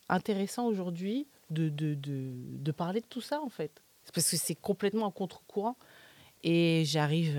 intéressant 0.07 0.67
aujourd'hui 0.67 1.27
de, 1.49 1.67
de, 1.69 1.93
de, 1.95 2.31
de 2.35 2.71
parler 2.71 3.01
de 3.01 3.05
tout 3.07 3.21
ça, 3.21 3.41
en 3.41 3.49
fait. 3.49 3.81
Parce 4.13 4.29
que 4.29 4.37
c'est 4.37 4.55
complètement 4.55 5.07
un 5.07 5.11
contre-courant. 5.11 5.75
Et 6.43 6.83
j'arrive, 6.85 7.37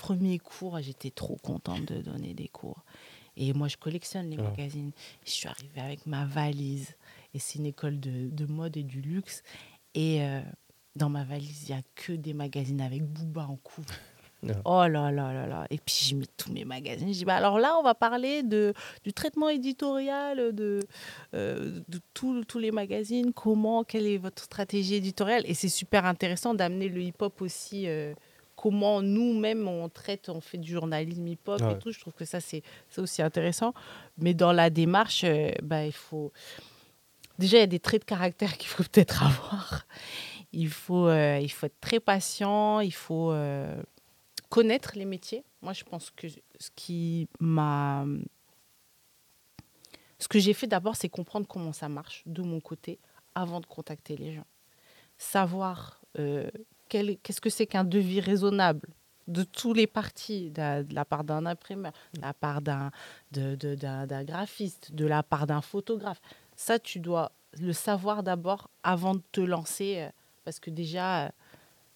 premier 0.00 0.38
cours, 0.38 0.80
j'étais 0.80 1.10
trop 1.10 1.36
contente 1.42 1.84
de 1.84 2.00
donner 2.02 2.34
des 2.34 2.48
cours. 2.48 2.84
Et 3.36 3.52
moi, 3.52 3.68
je 3.68 3.76
collectionne 3.76 4.28
les 4.30 4.36
Ouais. 4.36 4.42
magazines. 4.50 4.92
Je 5.24 5.30
suis 5.30 5.48
arrivée 5.48 5.80
avec 5.80 6.06
ma 6.06 6.24
valise. 6.26 6.94
Et 7.34 7.38
c'est 7.38 7.58
une 7.58 7.66
école 7.66 8.00
de, 8.00 8.28
de 8.30 8.46
mode 8.46 8.76
et 8.76 8.82
du 8.82 9.00
luxe. 9.00 9.42
Et 9.94 10.22
euh, 10.22 10.40
dans 10.96 11.08
ma 11.08 11.24
valise, 11.24 11.68
il 11.68 11.72
n'y 11.74 11.78
a 11.78 11.82
que 11.94 12.12
des 12.12 12.34
magazines 12.34 12.80
avec 12.80 13.02
Booba 13.04 13.46
en 13.46 13.56
couve. 13.56 13.86
Ouais. 14.42 14.54
Oh 14.64 14.86
là 14.88 15.10
là 15.12 15.34
là 15.34 15.46
là. 15.46 15.66
Et 15.68 15.76
puis, 15.76 15.94
j'ai 16.00 16.16
mis 16.16 16.26
tous 16.38 16.50
mes 16.50 16.64
magazines. 16.64 17.08
Je 17.12 17.18
dis, 17.18 17.24
bah, 17.26 17.36
alors 17.36 17.58
là, 17.58 17.76
on 17.78 17.82
va 17.82 17.94
parler 17.94 18.42
de, 18.42 18.72
du 19.04 19.12
traitement 19.12 19.50
éditorial 19.50 20.54
de, 20.54 20.80
euh, 21.34 21.78
de 21.88 22.00
tous 22.14 22.42
tous 22.46 22.58
les 22.58 22.70
magazines. 22.72 23.34
Comment, 23.34 23.84
quelle 23.84 24.06
est 24.06 24.16
votre 24.16 24.42
stratégie 24.42 24.94
éditoriale? 24.94 25.42
Et 25.44 25.52
c'est 25.52 25.68
super 25.68 26.06
intéressant 26.06 26.54
d'amener 26.54 26.88
le 26.88 27.02
hip-hop 27.02 27.42
aussi. 27.42 27.86
euh, 27.86 28.14
comment 28.60 29.00
nous-mêmes, 29.00 29.66
on 29.66 29.88
traite, 29.88 30.28
on 30.28 30.42
fait 30.42 30.58
du 30.58 30.70
journalisme 30.72 31.26
hip-hop 31.26 31.62
Ouais. 31.62 31.72
et 31.72 31.78
tout. 31.78 31.92
Je 31.92 31.98
trouve 31.98 32.12
que 32.12 32.26
ça, 32.26 32.40
c'est 32.40 32.62
aussi 32.98 33.22
intéressant. 33.22 33.72
Mais 34.18 34.34
dans 34.34 34.52
la 34.52 34.68
démarche, 34.68 35.24
euh, 35.24 35.50
bah, 35.62 35.86
il 35.86 35.94
faut. 35.94 36.30
Déjà, 37.38 37.56
il 37.56 37.60
y 37.60 37.62
a 37.62 37.66
des 37.66 37.80
traits 37.80 38.02
de 38.02 38.04
caractère 38.04 38.58
qu'il 38.58 38.68
faut 38.68 38.82
peut-être 38.92 39.22
avoir. 39.22 39.86
Il 40.52 40.68
faut, 40.68 41.06
euh, 41.06 41.38
il 41.40 41.50
faut 41.50 41.66
être 41.66 41.80
très 41.80 42.00
patient, 42.00 42.80
il 42.80 42.92
faut 42.92 43.32
euh, 43.32 43.82
connaître 44.50 44.92
les 44.94 45.06
métiers. 45.06 45.42
Moi, 45.62 45.72
je 45.72 45.84
pense 45.84 46.10
que 46.10 46.28
ce 46.28 46.70
qui 46.76 47.28
m'a. 47.38 48.04
Ce 50.18 50.28
que 50.28 50.38
j'ai 50.38 50.52
fait 50.52 50.66
d'abord, 50.66 50.96
c'est 50.96 51.08
comprendre 51.08 51.46
comment 51.48 51.72
ça 51.72 51.88
marche 51.88 52.22
de 52.26 52.42
mon 52.42 52.60
côté 52.60 52.98
avant 53.34 53.60
de 53.60 53.64
contacter 53.66 54.18
les 54.18 54.34
gens. 54.34 54.46
Savoir 55.16 56.02
qu'est-ce 56.90 57.40
que 57.40 57.50
c'est 57.50 57.66
qu'un 57.66 57.84
devis 57.84 58.20
raisonnable 58.20 58.88
de 59.28 59.44
tous 59.44 59.72
les 59.72 59.86
partis, 59.86 60.50
de 60.50 60.60
la, 60.60 60.82
de 60.82 60.94
la 60.94 61.04
part 61.04 61.24
d'un 61.24 61.46
imprimeur, 61.46 61.92
de 62.14 62.20
la 62.20 62.34
part 62.34 62.60
d'un 62.60 62.90
de- 63.32 63.54
de- 63.54 64.24
graphiste, 64.24 64.92
de 64.92 65.06
la 65.06 65.22
part 65.22 65.46
d'un 65.46 65.60
photographe. 65.60 66.20
Ça, 66.56 66.78
tu 66.78 66.98
dois 66.98 67.30
le 67.60 67.72
savoir 67.72 68.22
d'abord 68.22 68.70
avant 68.82 69.14
de 69.14 69.22
te 69.32 69.40
lancer, 69.40 69.98
euh, 70.00 70.08
parce 70.44 70.58
que 70.58 70.70
déjà, 70.70 71.26
euh, 71.26 71.28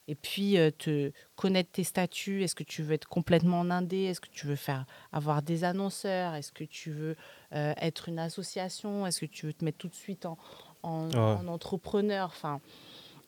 et 0.06 0.14
puis 0.14 0.58
euh, 0.58 0.70
te 0.70 1.10
connaître 1.34 1.70
tes 1.72 1.82
statuts. 1.84 2.42
Est-ce 2.44 2.54
que 2.54 2.62
tu 2.62 2.82
veux 2.82 2.92
être 2.92 3.08
complètement 3.08 3.60
en 3.60 3.70
indé? 3.70 4.02
Est-ce 4.02 4.20
que 4.20 4.28
tu 4.28 4.46
veux 4.46 4.54
faire 4.56 4.84
avoir 5.12 5.40
des 5.42 5.64
annonceurs? 5.64 6.34
Est-ce 6.34 6.52
que 6.52 6.64
tu 6.64 6.90
veux 6.90 7.16
euh, 7.54 7.72
être 7.80 8.08
une 8.10 8.18
association? 8.18 9.06
Est-ce 9.06 9.20
que 9.20 9.26
tu 9.26 9.46
veux 9.46 9.54
te 9.54 9.64
mettre 9.64 9.78
tout 9.78 9.88
de 9.88 9.94
suite 9.94 10.26
en, 10.26 10.36
en, 10.82 11.08
Ouais. 11.08 11.16
en 11.16 11.48
entrepreneur? 11.48 12.26
Enfin, 12.26 12.60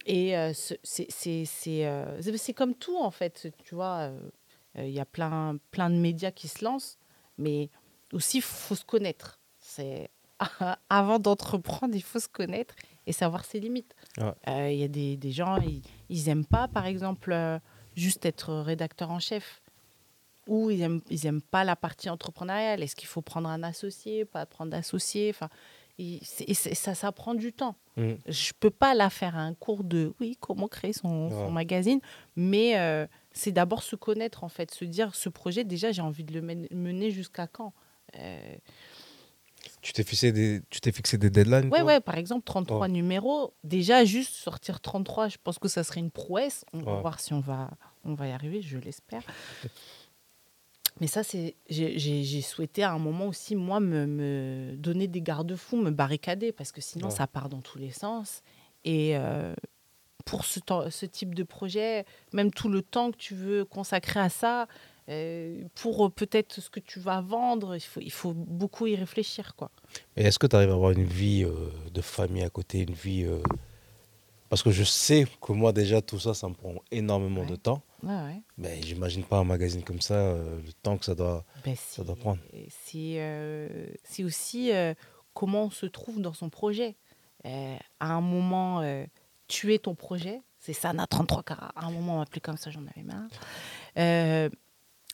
et 0.07 0.37
euh, 0.37 0.53
c'est 0.55 0.77
euh, 1.85 2.23
c'est- 2.39 2.55
comme 2.55 2.75
tout 2.75 2.97
en 2.99 3.11
fait. 3.11 3.53
Tu 3.65 3.75
vois, 3.75 3.99
euh, 4.09 4.19
euh, 4.79 4.85
il 4.87 4.93
y 4.93 5.01
a 5.01 5.05
plein 5.05 5.59
plein 5.71 5.91
de 5.91 5.97
médias 5.97 6.31
qui 6.31 6.49
se 6.49 6.65
lancent, 6.65 6.99
mais 7.39 7.69
aussi 8.13 8.41
faut 8.41 8.75
se 8.75 8.85
connaître. 8.85 9.39
C'est 9.59 10.11
avant 10.91 11.19
d'entreprendre, 11.19 11.95
il 11.95 12.03
faut 12.03 12.21
se 12.21 12.29
connaître 12.29 12.75
et 13.07 13.13
savoir 13.13 13.45
ses 13.45 13.61
limites. 13.61 13.95
Ouais. 14.19 14.33
Euh, 14.49 14.71
Il 14.71 14.79
y 14.79 14.85
a 14.85 14.89
des, 14.89 15.17
des 15.17 15.33
gens, 15.33 15.57
ils, 15.61 15.83
ils 16.09 16.29
aiment 16.29 16.45
pas, 16.47 16.69
par 16.69 16.87
exemple, 16.87 17.35
juste 17.95 18.27
être 18.27 18.53
rédacteur 18.55 19.11
en 19.11 19.19
chef. 19.19 19.63
Ou 20.47 20.71
ils 20.71 20.81
aiment, 20.83 21.01
ils 21.11 21.27
aiment 21.27 21.43
pas 21.43 21.65
la 21.65 21.75
partie 21.75 22.09
entrepreneuriale. 22.09 22.83
Est-ce 22.83 22.95
qu'il 22.95 23.09
faut 23.09 23.23
prendre 23.23 23.49
un 23.49 23.63
associé, 23.65 24.25
pas 24.25 24.47
prendre 24.47 24.71
d'associé? 24.71 25.31
Enfin, 25.31 25.49
et 25.99 26.21
ça, 26.55 26.95
ça 26.95 27.13
prend 27.13 27.35
du 27.35 27.53
temps. 27.53 27.77
Mm. 27.97 28.13
Je 28.29 28.53
peux 28.59 28.71
pas 28.71 28.95
la 28.95 29.09
faire 29.11 29.37
à 29.37 29.41
un 29.41 29.55
cours 29.55 29.83
de, 29.85 30.13
oui, 30.21 30.37
comment 30.41 30.69
créer 30.69 30.93
son, 30.93 31.51
magazine, 31.51 32.01
mais 32.37 32.79
euh, 32.79 33.07
c'est 33.33 33.53
d'abord 33.53 33.83
se 33.83 33.97
connaître, 33.97 34.45
en 34.45 34.49
fait, 34.49 34.71
se 34.73 34.85
dire, 34.85 35.15
ce 35.15 35.29
projet, 35.29 35.65
déjà, 35.65 35.93
j'ai 35.93 36.03
envie 36.03 36.25
de 36.25 36.33
le 36.35 36.43
men- 36.43 36.69
mener 36.71 37.11
jusqu'à 37.11 37.47
quand 37.47 37.73
Euh, 38.19 38.57
Tu 39.83 39.93
t'es 39.93 40.05
fixé 40.05 40.31
des, 40.33 40.61
tu 40.71 40.81
t'es 40.81 40.93
fixé 40.93 41.19
des 41.19 41.29
deadlines 41.31 41.69
Ouais, 41.73 41.83
ouais, 41.83 42.01
par 42.01 42.17
exemple, 42.17 42.45
33 42.45 42.87
numéros. 42.89 43.53
Déjà, 43.65 44.05
juste 44.05 44.35
sortir 44.35 44.81
33, 44.81 45.29
je 45.29 45.37
pense 45.43 45.59
que 45.59 45.69
ça 45.69 45.83
serait 45.83 46.01
une 46.01 46.11
prouesse. 46.13 46.65
On 46.73 46.81
va 46.81 47.01
voir 47.01 47.21
si 47.21 47.33
on 47.35 47.41
va, 47.41 47.71
on 48.05 48.15
va 48.15 48.29
y 48.29 48.33
arriver, 48.33 48.63
je 48.63 48.79
l'espère. 48.79 49.23
Mais 51.01 51.07
ça, 51.07 51.23
c'est 51.23 51.55
j'ai 51.69 52.41
souhaité 52.43 52.83
à 52.83 52.93
un 52.93 52.99
moment 52.99 53.27
aussi, 53.29 53.55
moi, 53.55 53.81
me, 53.81 54.07
me 54.07 54.75
donner 54.77 55.09
des 55.09 55.21
garde-fous, 55.21 55.77
me 55.77 55.91
barricader, 55.91 56.53
parce 56.53 56.73
que 56.73 56.81
sinon, 56.81 57.09
Ouais. 57.09 57.15
ça 57.15 57.27
part 57.27 57.49
dans 57.49 57.61
tous 57.61 57.79
les 57.79 57.91
sens. 57.91 58.43
Et 58.85 59.17
euh, 59.17 59.55
pour 60.25 60.45
ce, 60.45 60.59
temps- 60.61 60.91
ce 60.91 61.05
type 61.07 61.35
de 61.35 61.43
projet, 61.43 62.05
même 62.33 62.51
tout 62.51 62.69
le 62.69 62.81
temps 62.83 63.11
que 63.13 63.17
tu 63.19 63.35
veux 63.35 63.65
consacrer 63.65 64.21
à 64.21 64.29
ça, 64.31 64.69
euh, 65.09 65.63
pour 65.75 66.07
euh, 66.07 66.09
peut-être 66.09 66.61
ce 66.61 66.71
que 66.71 66.81
tu 66.81 66.99
vas 66.99 67.21
vendre, 67.21 67.77
il 67.77 67.81
faut, 67.81 68.01
il 68.01 68.11
faut 68.11 68.33
beaucoup 68.33 68.87
y 68.87 68.97
réfléchir, 68.97 69.55
quoi. 69.55 69.71
Et 70.17 70.23
est-ce 70.25 70.39
que 70.39 70.47
tu 70.47 70.57
arrives 70.57 70.71
à 70.71 70.75
avoir 70.75 70.93
une 70.93 71.05
vie 71.05 71.45
euh, 71.45 71.53
de 71.93 72.01
famille 72.01 72.43
à 72.43 72.51
côté, 72.51 72.81
une 72.81 72.95
vie... 72.95 73.25
euh, 74.47 74.49
Parce 74.49 74.63
que 74.63 74.71
je 74.71 74.85
sais 74.85 75.27
que 75.41 75.53
moi 75.53 75.73
déjà 75.73 76.01
tout 76.03 76.19
ça, 76.19 76.35
ça 76.35 76.49
me 76.49 76.55
prend 76.55 76.75
énormément 76.91 77.45
de 77.45 77.57
temps. 77.57 77.83
Ouais, 78.03 78.15
ouais. 78.15 78.43
Mais 78.59 78.81
j'imagine 78.83 79.25
pas 79.25 79.39
un 79.39 79.45
magazine 79.45 79.83
comme 79.83 80.01
ça, 80.01 80.15
euh, 80.15 80.61
le 80.65 80.73
temps 80.73 80.97
que 80.97 81.05
ça 81.05 81.15
doit... 81.15 81.45
Ben, 81.65 81.75
Ça 81.77 82.05
doit 82.05 82.17
prendre. 82.17 82.39
C'est 82.69 83.17
euh, 83.21 83.87
c'est 84.05 84.25
aussi 84.25 84.73
euh, 84.73 84.95
comment 85.35 85.65
on 85.65 85.71
se 85.71 85.87
trouve 85.87 86.21
dans 86.21 86.33
son 86.35 86.49
projet. 86.51 86.97
Euh, 87.45 87.77
à 88.01 88.13
un 88.13 88.21
moment, 88.21 88.81
euh, 88.81 89.05
tuer 89.49 89.79
ton 89.79 89.95
projet, 89.95 90.43
c'est 90.59 90.73
ça, 90.73 90.93
na 90.93 91.07
33 91.07 91.43
carats. 91.43 91.73
À 91.77 91.87
un 91.87 91.91
moment, 91.91 92.17
on 92.17 92.19
m'appelait 92.19 92.41
comme 92.41 92.57
ça, 92.57 92.71
j'en 92.71 92.85
avais 92.87 93.05
marre. 93.05 93.29
Euh, 93.99 94.49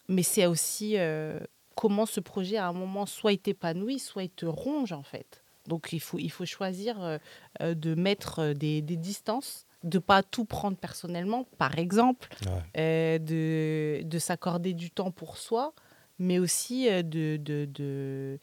mais 0.09 0.23
c'est 0.23 0.47
aussi 0.47 0.97
euh, 0.97 1.39
comment 1.75 2.07
ce 2.07 2.21
projet, 2.21 2.57
à 2.57 2.69
un 2.69 2.73
moment, 2.73 3.07
soit 3.07 3.33
il 3.33 3.39
t'épanouit, 3.39 3.99
soit 3.99 4.25
il 4.25 4.31
te 4.31 4.47
ronge, 4.47 4.93
en 4.93 5.03
fait. 5.03 5.42
Donc, 5.69 5.93
il 5.93 6.01
faut, 6.01 6.19
il 6.19 6.31
faut 6.31 6.45
choisir 6.45 7.03
euh, 7.03 7.19
euh, 7.61 7.75
de 7.75 7.95
mettre 7.95 8.39
euh, 8.41 8.55
des, 8.55 8.83
des 8.83 8.97
distances, 8.97 9.67
de 9.85 9.99
pas 9.99 10.23
tout 10.23 10.45
prendre 10.45 10.77
personnellement, 10.77 11.45
par 11.59 11.79
exemple 11.79 12.29
Ouais. 12.47 12.63
euh, 12.79 13.19
de, 13.19 14.03
de 14.09 14.19
s'accorder 14.19 14.75
du 14.75 14.91
temps 14.91 15.11
pour 15.11 15.37
soi, 15.39 15.75
mais 16.19 16.39
aussi 16.39 16.87
de, 16.89 17.37
de, 17.37 17.65
de, 17.67 18.39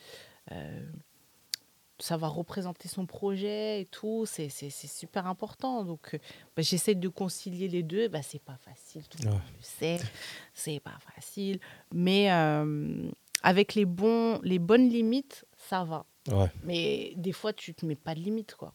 euh, 0.51 0.85
savoir 1.99 2.33
représenter 2.33 2.87
son 2.87 3.05
projet 3.05 3.81
et 3.81 3.85
tout. 3.85 4.25
C'est 4.25 4.47
c'est- 4.49 4.69
c'est 4.69 4.87
super 4.87 5.27
important. 5.27 5.83
Donc, 5.83 6.17
bah, 6.55 6.61
j'essaie 6.61 6.95
de 6.95 7.07
concilier 7.09 7.67
les 7.67 7.83
deux. 7.83 8.07
Bah, 8.07 8.21
c'est 8.21 8.41
pas 8.41 8.57
facile, 8.63 9.05
tout 9.09 9.17
le 9.23 9.27
Ouais. 9.27 9.33
monde 9.33 9.41
le 9.57 9.61
sait. 9.63 9.97
C'est 10.53 10.79
pas 10.79 10.97
facile. 11.13 11.59
Mais 11.93 12.31
euh, 12.31 13.09
avec 13.43 13.75
les, 13.75 13.85
bons, 13.85 14.39
les 14.43 14.59
bonnes 14.59 14.87
limites, 14.89 15.45
ça 15.57 15.83
va. 15.83 16.05
Ouais. 16.27 16.51
Mais 16.63 17.13
des 17.15 17.31
fois, 17.31 17.53
tu 17.53 17.73
te 17.73 17.85
mets 17.85 17.95
pas 17.95 18.13
de 18.15 18.19
limites, 18.19 18.55
quoi. 18.55 18.73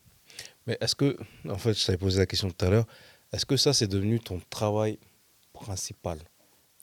Mais 0.66 0.76
est-ce 0.80 0.94
que, 0.94 1.16
en 1.48 1.58
fait, 1.58 1.74
je 1.74 1.84
t'avais 1.84 1.98
posé 1.98 2.18
la 2.18 2.26
question 2.26 2.50
tout 2.50 2.64
à 2.64 2.70
l'heure, 2.70 2.86
est-ce 3.32 3.44
que 3.46 3.56
ça, 3.56 3.72
c'est 3.72 3.86
devenu 3.86 4.18
ton 4.20 4.40
travail 4.50 4.98
principal? 5.52 6.18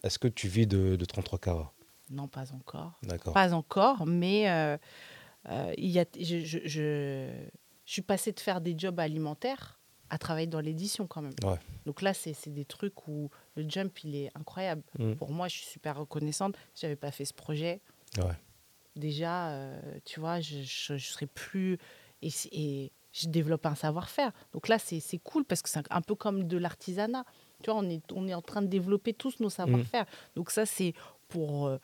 Est-ce 0.04 0.20
que 0.20 0.28
tu 0.28 0.48
vis 0.48 0.68
de, 0.68 0.96
de 0.96 1.06
33 1.06 1.40
carats? 1.40 1.74
Non, 2.10 2.28
pas 2.28 2.52
encore. 2.54 3.00
D'accord. 3.04 3.34
Pas 3.34 3.54
encore, 3.54 4.06
mais 4.06 4.50
euh, 4.50 4.78
euh, 5.50 5.74
y 5.78 6.00
a, 6.00 6.06
je, 6.20 6.42
je, 6.42 6.60
je, 6.66 7.30
je 7.86 7.92
suis 7.92 8.02
passée 8.02 8.32
de 8.32 8.40
faire 8.40 8.62
des 8.62 8.76
jobs 8.78 9.00
alimentaires 9.00 9.80
à 10.10 10.18
travailler 10.18 10.48
dans 10.48 10.60
l'édition 10.60 11.08
quand 11.08 11.22
même. 11.22 11.34
Ouais. 11.44 11.58
Donc 11.86 12.02
là, 12.02 12.14
c'est 12.14 12.36
des 12.50 12.66
trucs 12.66 13.08
où 13.08 13.30
le 13.56 13.68
jump, 13.68 13.98
il 14.04 14.16
est 14.16 14.30
incroyable. 14.36 14.84
Mm. 15.00 15.14
Pour 15.14 15.32
moi, 15.32 15.48
je 15.48 15.56
suis 15.58 15.66
super 15.68 15.98
reconnaissante. 15.98 16.56
Si 16.74 16.82
j'avais 16.82 16.98
pas 16.98 17.12
fait 17.12 17.26
ce 17.26 17.34
projet, 17.34 17.82
Ouais. 18.18 18.36
Déjà, 18.96 19.50
euh, 19.50 19.80
tu 20.06 20.20
vois, 20.20 20.40
je, 20.42 20.62
je, 20.64 20.98
serai 20.98 21.28
plus. 21.28 21.78
Et, 22.22 22.30
et 22.52 22.92
je 23.12 23.28
développe 23.28 23.66
un 23.66 23.76
savoir-faire. 23.76 24.32
Donc 24.54 24.68
là, 24.68 24.78
c'est 24.80 25.02
cool 25.24 25.44
parce 25.44 25.62
que 25.62 25.70
c'est 25.70 25.82
un 25.90 26.02
peu 26.02 26.16
comme 26.16 26.48
de 26.48 26.58
l'artisanat. 26.58 27.26
Tu 27.64 27.70
vois, 27.70 27.80
on 27.80 27.90
est, 27.90 28.02
on 28.14 28.28
est 28.28 28.34
en 28.34 28.42
train 28.42 28.62
de 28.62 28.68
développer 28.68 29.14
tous 29.14 29.40
nos 29.40 29.50
savoir-faire. 29.50 30.04
Mmh. 30.04 30.36
Donc 30.36 30.52
ça, 30.52 30.66
c'est 30.66 30.94
pour, 31.28 31.68
euh, 31.68 31.78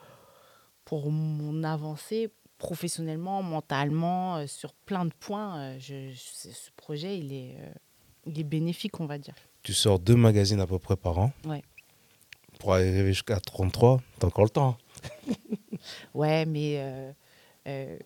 pour 0.86 1.12
mon 1.12 1.64
avancée 1.64 2.32
professionnellement, 2.58 3.44
mentalement, 3.44 4.38
euh, 4.38 4.48
sur 4.48 4.74
plein 4.74 5.06
de 5.06 5.14
points. 5.20 5.78
Je, 5.80 6.12
ce 6.16 6.72
projet, 6.76 7.18
il 7.20 7.34
est, 7.34 7.58
il 8.26 8.40
est 8.40 8.44
bénéfique, 8.44 9.00
on 9.00 9.06
va 9.06 9.18
dire. 9.18 9.36
Tu 9.64 9.74
sors 9.74 10.00
deux 10.00 10.16
magazines 10.16 10.60
à 10.60 10.68
peu 10.68 10.80
près 10.80 10.96
par 10.96 11.20
an. 11.20 11.34
Ouais. 11.46 11.62
Pour 12.60 12.74
arriver 12.74 13.08
jusqu'à 13.08 13.40
33, 13.40 14.02
t'as 14.20 14.28
encore 14.28 14.46
le 14.46 14.50
temps. 14.50 14.78
ouais, 16.18 16.46
mais 16.46 16.76
euh, 16.78 17.12
euh, 17.68 17.98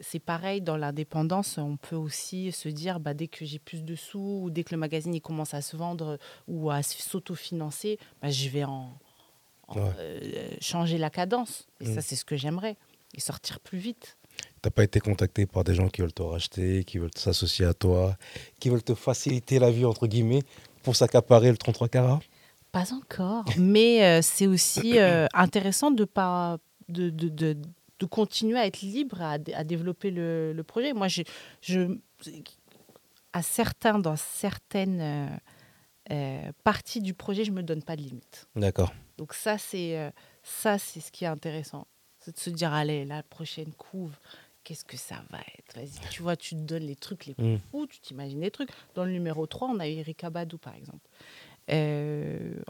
c'est 0.00 0.20
pareil, 0.20 0.60
dans 0.60 0.76
l'indépendance, 0.76 1.58
on 1.58 1.76
peut 1.76 1.96
aussi 1.96 2.52
se 2.52 2.68
dire, 2.68 3.00
bah, 3.00 3.12
dès 3.12 3.26
que 3.26 3.44
j'ai 3.44 3.58
plus 3.58 3.82
de 3.82 3.94
sous, 3.94 4.40
ou 4.44 4.50
dès 4.50 4.64
que 4.64 4.72
le 4.72 4.78
magazine 4.78 5.14
il 5.14 5.20
commence 5.20 5.52
à 5.52 5.60
se 5.60 5.76
vendre 5.76 6.18
ou 6.48 6.70
à 6.70 6.82
s'autofinancer, 6.82 7.98
bah, 8.22 8.30
je 8.30 8.48
vais 8.48 8.64
en, 8.64 8.90
euh, 9.76 10.48
changer 10.60 10.96
la 10.96 11.10
cadence. 11.10 11.66
Et 11.80 11.86
ça, 11.86 12.00
mm. 12.00 12.02
c'est 12.02 12.16
ce 12.16 12.24
que 12.24 12.36
j'aimerais. 12.36 12.76
Et 13.14 13.20
sortir 13.20 13.60
plus 13.60 13.78
vite. 13.78 14.16
T'as 14.60 14.70
pas 14.70 14.84
été 14.84 15.00
contacté 15.00 15.46
par 15.46 15.64
des 15.64 15.74
gens 15.74 15.88
qui 15.88 16.02
veulent 16.02 16.12
te 16.12 16.22
racheter, 16.22 16.84
qui 16.84 16.98
veulent 16.98 17.16
s'associer 17.16 17.64
à 17.64 17.74
toi, 17.74 18.16
qui 18.60 18.68
veulent 18.68 18.82
te 18.82 18.94
faciliter 18.94 19.58
la 19.58 19.70
vie, 19.70 19.86
entre 19.86 20.06
guillemets, 20.06 20.42
pour 20.82 20.94
s'accaparer 20.94 21.50
le 21.50 21.56
33 21.56 21.88
carats? 21.88 22.20
Pas 22.72 22.92
encore, 22.92 23.44
mais 23.56 24.20
c'est 24.20 24.46
aussi 24.46 24.98
intéressant 25.32 25.90
de 25.90 26.04
pas 26.04 26.58
de, 26.88 27.10
de, 27.10 27.28
de, 27.28 27.56
de, 27.98 28.06
continuer 28.06 28.58
à 28.58 28.66
être 28.66 28.82
libre, 28.82 29.20
à, 29.22 29.38
à 29.54 29.64
développer 29.64 30.10
le, 30.10 30.52
le, 30.52 30.62
projet. 30.62 30.92
Moi, 30.92 31.08
je, 31.08 31.22
je, 31.60 31.98
à 33.36 33.42
certains, 33.42 33.98
dans 33.98 34.16
certaines 34.16 35.00
euh, 35.00 35.36
euh, 36.10 36.52
parties 36.64 37.02
du 37.02 37.12
projet, 37.12 37.44
je 37.44 37.50
ne 37.50 37.56
me 37.56 37.62
donne 37.62 37.82
pas 37.82 37.94
de 37.94 38.00
limite. 38.00 38.48
D'accord. 38.56 38.94
Donc 39.18 39.34
ça, 39.34 39.58
c'est 39.58 39.98
euh, 39.98 40.10
ça, 40.42 40.78
c'est 40.78 41.00
ce 41.00 41.12
qui 41.12 41.24
est 41.24 41.28
intéressant. 41.28 41.86
C'est 42.20 42.34
de 42.34 42.40
se 42.40 42.48
dire, 42.48 42.72
allez, 42.72 43.04
la 43.04 43.22
prochaine 43.22 43.74
couve, 43.74 44.16
qu'est-ce 44.64 44.86
que 44.86 44.96
ça 44.96 45.16
va 45.28 45.38
être? 45.58 45.76
Vas-y, 45.76 46.08
tu 46.10 46.22
vois, 46.22 46.34
tu 46.34 46.54
te 46.54 46.60
donnes 46.60 46.84
les 46.84 46.96
trucs 46.96 47.26
les 47.26 47.34
plus 47.34 47.44
mm. 47.44 47.60
fous, 47.70 47.86
tu 47.86 48.00
t'imagines 48.00 48.40
les 48.40 48.50
trucs. 48.50 48.70
Dans 48.94 49.04
le 49.04 49.12
numéro 49.12 49.46
3, 49.46 49.68
on 49.68 49.78
a 49.80 49.86
eu 49.86 49.92
Erika 49.98 50.30
Badou, 50.30 50.56
par 50.56 50.74
exemple. 50.74 51.06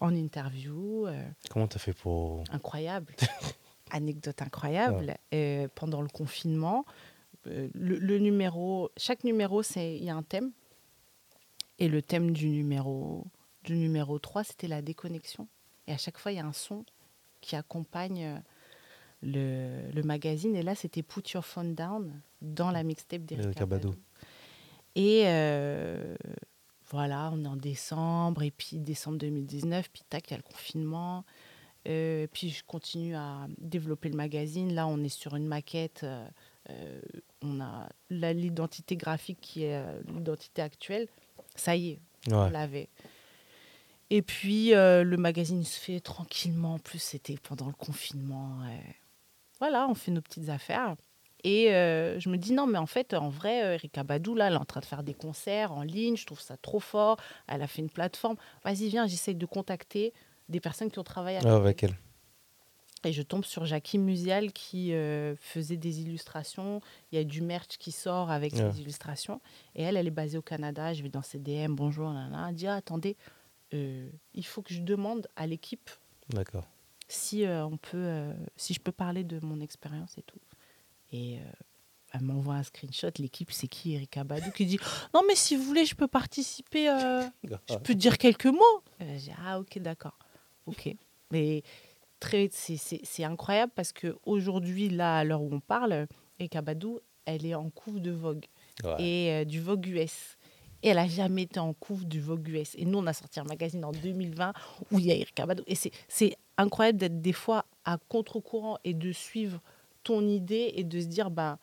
en 0.01 0.15
interview. 0.17 1.07
Comment 1.51 1.69
tu 1.69 1.77
as 1.77 1.79
fait 1.79 1.93
pour... 1.95 2.43
Incroyable. 2.51 3.15
anecdote 3.91 4.43
incroyable, 4.43 5.17
euh, 5.35 5.69
pendant 5.75 6.03
le 6.03 6.09
confinement, 6.09 6.85
euh, 7.47 7.69
le, 7.75 8.19
numéro, 8.19 8.91
chaque 8.97 9.25
numéro, 9.25 9.63
il 9.63 10.05
y 10.05 10.11
a 10.11 10.17
un 10.17 10.23
thème. 10.23 10.53
Et 11.79 11.89
le 11.89 12.03
thème 12.03 12.33
du 12.33 12.49
numéro, 12.49 13.25
du 13.65 13.77
numéro 13.77 14.19
3, 14.19 14.45
c'était 14.45 14.69
la 14.69 14.83
déconnexion. 14.83 15.47
Et 15.87 15.93
à 15.93 15.99
chaque 15.99 16.19
fois, 16.19 16.33
il 16.33 16.37
y 16.37 16.41
a 16.41 16.47
un 16.47 16.53
son 16.53 16.85
qui 17.41 17.55
accompagne 17.55 18.25
euh, 18.25 18.39
le, 19.23 19.93
le 19.93 20.03
magazine. 20.03 20.57
Et 20.57 20.63
là, 20.63 20.75
c'était 20.75 21.03
Put 21.03 21.31
Your 21.35 21.45
Phone 21.45 21.75
Down 21.75 22.21
dans 22.41 22.71
la 22.71 22.83
mixtape 22.83 23.23
d'Eric 23.23 23.63
Badou. 23.65 23.95
Et 24.95 25.27
voilà, 26.91 27.31
on 27.33 27.45
est 27.45 27.49
en 27.49 27.57
décembre, 27.57 28.43
et 28.43 28.51
puis 28.51 28.79
décembre 28.79 29.19
2019, 29.19 29.91
puis 29.91 30.03
tac, 30.09 30.29
il 30.29 30.31
y 30.33 30.35
a 30.35 30.37
le 30.37 30.43
confinement. 30.43 31.25
Euh, 31.87 32.27
puis 32.33 32.51
je 32.51 32.65
continue 32.65 33.15
à 33.15 33.47
développer 33.59 34.09
le 34.09 34.17
magazine. 34.17 34.75
Là, 34.75 34.87
on 34.87 35.03
est 35.03 35.09
sur 35.09 35.37
une 35.37 35.47
maquette. 35.47 36.03
Euh, 36.03 36.27
euh, 36.71 37.01
on 37.43 37.61
a 37.61 37.89
l'identité 38.11 38.97
graphique 38.97 39.39
qui 39.41 39.65
est 39.65 39.81
l'identité 40.09 40.63
actuelle. 40.63 41.09
Ça 41.55 41.77
y 41.77 41.91
est, 41.91 42.01
on 42.31 42.51
l'avait. 42.51 42.89
Et 44.11 44.23
puis 44.23 44.71
le 44.71 45.17
magazine 45.17 45.63
se 45.63 45.79
fait 45.79 46.01
tranquillement. 46.01 46.75
En 46.75 46.79
plus, 46.79 46.99
c'était 46.99 47.37
pendant 47.41 47.67
le 47.67 47.73
confinement. 47.73 48.59
Voilà, 49.61 49.87
on 49.89 49.95
fait 49.95 50.11
nos 50.11 50.21
petites 50.23 50.49
affaires. 50.49 50.97
Et 51.45 51.69
je 51.69 52.29
me 52.29 52.37
dis 52.37 52.53
non, 52.53 52.67
mais 52.67 52.79
en 52.79 52.87
fait, 52.87 53.15
en 53.15 53.29
vrai, 53.29 53.75
Erika 53.75 54.03
Badou, 54.03 54.35
là, 54.35 54.49
elle 54.49 54.55
est 54.55 54.59
en 54.59 54.65
train 54.65 54.81
de 54.81 54.87
faire 54.87 55.05
des 55.05 55.15
concerts 55.15 55.71
en 55.71 55.83
ligne. 55.83 56.17
Je 56.17 56.27
trouve 56.27 56.41
ça 56.41 56.57
trop 56.57 56.81
fort. 56.81 57.17
Elle 57.47 57.63
a 57.63 57.69
fait 57.69 57.83
une 57.83 57.91
plateforme. 57.91 58.37
Vas-y, 58.65 58.89
viens, 58.89 59.07
j'essaye 59.07 59.37
de 59.37 59.47
contacter 59.47 60.13
des 60.49 60.61
personnes 60.61 60.91
qui 60.91 60.99
ont 60.99 61.05
travaillé 61.05 61.39
ah, 61.45 61.57
avec, 61.57 61.83
elle. 61.83 61.97
Et 63.05 63.13
je 63.13 63.23
tombe 63.23 63.45
sur 63.45 63.67
Jackie 63.67 63.99
Musial 63.99 64.53
qui 64.53 64.93
euh, 64.93 65.37
faisait 65.37 65.77
des 65.77 66.01
illustrations. 66.01 66.81
Il 67.13 67.17
y 67.17 67.21
a 67.21 67.25
du 67.25 67.41
merch 67.41 67.79
qui 67.79 67.93
sort 67.93 68.31
avec 68.31 68.55
des 68.55 68.81
illustrations. 68.81 69.41
Et 69.75 69.83
elle, 69.83 69.97
elle 69.97 70.07
est 70.07 70.11
basée 70.11 70.39
au 70.39 70.43
Canada. 70.43 70.93
Je 70.93 71.03
vais 71.03 71.09
dans 71.09 71.23
ses 71.23 71.39
DM, 71.39 71.75
bonjour, 71.75 72.13
Elle 72.13 72.55
dit 72.55 72.67
ah, 72.67 72.75
attendez, 72.75 73.17
euh, 73.75 74.09
il 74.35 74.45
faut 74.45 74.63
que 74.63 74.75
je 74.75 74.81
demande 74.81 75.29
à 75.37 75.47
l'équipe 75.47 75.91
D'accord. 76.31 76.65
si 77.07 77.45
euh, 77.45 77.65
on 77.67 77.77
peut, 77.77 78.33
si 78.57 78.75
je 78.75 78.81
peux 78.81 78.93
parler 78.93 79.25
de 79.25 79.39
mon 79.45 79.61
expérience 79.61 80.19
et 80.19 80.23
tout. 80.23 80.41
Et 81.13 81.39
elle 82.13 82.23
m'envoie 82.23 82.55
un 82.55 82.63
screenshot. 82.65 83.11
L'équipe, 83.19 83.53
c'est 83.53 83.69
qui 83.69 83.95
Erika 83.95 84.25
Badou 84.25 84.51
qui 84.51 84.67
dit 84.67 84.81
Non, 85.15 85.23
mais 85.29 85.37
si 85.37 85.55
vous 85.55 85.63
voulez, 85.63 85.85
je 85.85 85.95
peux 85.95 86.09
participer. 86.09 86.87
je 86.87 87.77
peux 87.77 87.95
dire 87.95 88.19
quelques 88.19 88.47
mots. 88.47 88.83
J'ai 88.99 89.35
Ah, 89.45 89.61
ok, 89.61 89.79
d'accord. 89.79 90.19
Ok. 90.67 90.95
Mais 91.31 91.63
très, 92.21 92.49
c'est 92.53 93.25
incroyable 93.25 93.73
parce 93.75 93.93
qu'aujourd'hui, 93.93 94.89
là, 94.89 95.19
à 95.19 95.25
l'heure 95.25 95.43
où 95.43 95.49
on 95.53 95.61
parle, 95.61 96.07
Erika 96.39 96.63
Badou, 96.63 97.01
elle 97.25 97.45
est 97.45 97.55
en 97.55 97.71
couve 97.71 98.01
de 98.01 98.11
Vogue 98.13 98.47
et 98.99 99.33
euh, 99.33 99.45
du 99.45 99.61
Vogue 99.61 99.87
US. 99.87 100.37
Et 100.83 100.89
elle 100.91 100.97
n'a 100.97 101.09
jamais 101.09 101.43
été 101.43 101.59
en 101.59 101.73
couve 101.73 102.07
du 102.07 102.21
Vogue 102.21 102.47
US. 102.49 102.75
Et 102.77 102.85
nous, 102.85 102.99
on 102.99 103.07
a 103.07 103.13
sorti 103.13 103.41
un 103.41 103.45
magazine 103.45 103.85
en 103.85 103.93
2020 103.93 104.53
où 104.93 104.99
il 104.99 105.07
y 105.07 105.11
a 105.11 105.15
Erika 105.17 105.47
Badou. 105.47 105.65
Et 105.67 105.75
c'est 105.75 106.37
incroyable 106.59 106.99
d'être 106.99 107.21
des 107.21 107.33
fois 107.33 107.65
à 107.85 107.99
contre-courant 108.09 108.79
et 108.85 108.95
de 108.95 109.13
suivre 109.13 109.61
ton 110.05 110.27
idée 110.27 110.73
et 110.77 110.85
de 110.85 111.01
se 111.01 111.07
dire, 111.07 111.31
bah, 111.31 111.59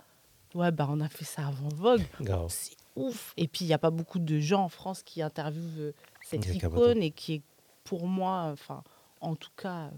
ouais, 0.55 0.71
bah, 0.71 0.87
on 0.89 0.99
a 0.99 1.07
fait 1.07 1.25
ça 1.25 1.47
avant 1.47 1.69
Vogue. 1.69 2.03
C'est 2.49 2.75
ouf. 2.95 3.33
Et 3.37 3.47
puis, 3.47 3.65
il 3.65 3.67
n'y 3.67 3.73
a 3.73 3.79
pas 3.79 3.91
beaucoup 3.91 4.19
de 4.19 4.39
gens 4.39 4.63
en 4.63 4.69
France 4.69 5.03
qui 5.03 5.21
interviewent 5.21 5.79
euh, 5.79 5.93
cette 6.21 6.45
icône 6.53 7.01
et 7.01 7.11
qui 7.11 7.35
est, 7.35 7.41
pour 7.83 8.07
moi, 8.07 8.49
enfin, 8.51 8.83
en 9.23 9.35
tout 9.35 9.51
cas. 9.57 9.89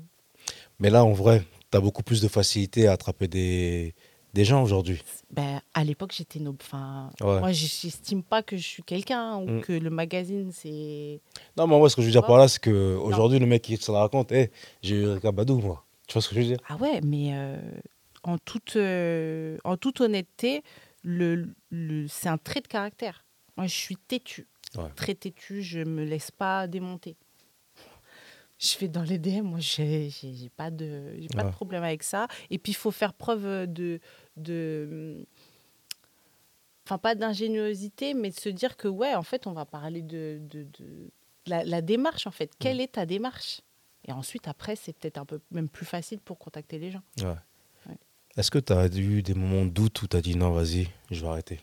Mais 0.80 0.90
là, 0.90 1.04
en 1.04 1.14
vrai, 1.14 1.44
tu 1.72 1.78
as 1.78 1.82
beaucoup 1.82 2.04
plus 2.04 2.22
de 2.22 2.28
facilité 2.28 2.88
à 2.88 2.94
attraper 2.94 3.28
des, 3.28 3.96
des 4.34 4.46
gens 4.46 4.62
aujourd'hui. 4.62 5.02
Ben, 5.32 5.62
à 5.74 5.84
l'époque, 5.84 6.14
j'étais 6.14 6.40
noble. 6.40 6.60
Enfin, 6.62 7.10
Moi, 7.22 7.52
j'estime 7.52 8.24
pas 8.24 8.44
que 8.44 8.58
je 8.58 8.64
suis 8.64 8.84
quelqu'un 8.84 9.38
ou 9.38 9.50
mm. 9.50 9.62
que 9.62 9.74
le 9.74 9.90
magazine, 9.90 10.52
c'est. 10.54 11.22
Non, 11.58 11.68
mais 11.68 11.78
moi, 11.78 11.90
ce 11.90 11.96
que 11.96 12.02
je 12.02 12.08
veux 12.08 12.12
dire 12.12 12.26
par 12.26 12.38
là, 12.38 12.48
c'est 12.48 12.62
qu'aujourd'hui, 12.62 13.40
le 13.40 13.46
mec 13.46 13.64
qui 13.64 13.78
se 13.78 13.92
la 13.92 14.00
raconte, 14.00 14.32
hey, 14.32 14.50
j'ai 14.82 14.96
eu 14.96 15.06
Erika 15.08 15.32
Badou, 15.32 15.60
moi. 15.60 15.86
Tu 16.08 16.14
vois 16.14 16.22
ce 16.22 16.30
que 16.30 16.36
je 16.36 16.42
veux 16.42 16.46
dire? 16.46 16.60
Ah 16.70 16.76
ouais, 16.76 17.02
mais 17.02 17.32
euh, 17.34 17.58
en, 18.24 18.38
toute, 18.38 18.76
euh, 18.76 19.58
en 19.64 19.76
toute 19.76 20.02
honnêteté, 20.02 20.62
le, 21.04 21.50
le 21.72 22.08
c'est 22.08 22.30
un 22.30 22.38
trait 22.38 22.62
de 22.62 22.68
caractère. 22.68 23.26
Moi, 23.58 23.66
je 23.68 23.74
suis 23.74 23.96
têtu. 23.96 24.48
Très 24.98 25.16
têtu, 25.16 25.64
je 25.64 25.80
me 25.80 26.04
laisse 26.04 26.32
pas 26.32 26.68
démonter 26.68 27.16
je 28.58 28.70
fais 28.70 28.88
dans 28.88 29.04
les 29.04 29.18
DM, 29.18 29.42
moi, 29.42 29.60
j'ai 29.60 30.10
pas, 30.56 30.72
de, 30.72 31.28
pas 31.36 31.44
de 31.44 31.52
problème 31.52 31.84
avec 31.84 32.04
ça. 32.04 32.28
Et 32.50 32.58
puis, 32.58 32.72
il 32.72 32.76
faut 32.76 32.92
faire 32.92 33.14
preuve 33.14 33.68
de. 33.68 34.00
de 34.38 35.26
enfin, 36.86 36.98
pas 36.98 37.16
d'ingéniosité, 37.16 38.14
mais 38.14 38.30
de 38.30 38.40
se 38.40 38.50
dire 38.50 38.78
que, 38.78 38.88
ouais, 38.88 39.14
en 39.16 39.24
fait, 39.24 39.48
on 39.48 39.54
va 39.54 39.66
parler 39.66 40.02
de, 40.02 40.40
de, 40.50 40.64
de 40.80 41.12
la, 41.48 41.82
démarche, 41.82 42.28
en 42.28 42.32
fait. 42.32 42.52
Quelle 42.58 42.80
est 42.80 42.94
ta 42.94 43.06
démarche? 43.06 43.62
Et 44.08 44.12
ensuite, 44.12 44.48
après, 44.48 44.76
c'est 44.76 44.94
peut-être 44.94 45.18
un 45.18 45.26
peu 45.26 45.42
même 45.52 45.68
plus 45.68 45.86
facile 45.86 46.20
pour 46.20 46.38
contacter 46.38 46.80
les 46.80 46.92
gens. 46.92 47.02
Est-ce 48.38 48.52
que 48.52 48.60
tu 48.60 48.74
as 48.74 48.88
eu 48.88 49.22
des 49.22 49.34
moments 49.34 49.66
de 49.66 49.70
doute 49.70 50.02
où 50.02 50.08
tu 50.08 50.18
as 50.18 50.22
dit 50.22 50.36
non, 50.36 50.52
vas-y, 50.52 50.90
je 51.10 51.22
vais 51.22 51.28
arrêter? 51.28 51.62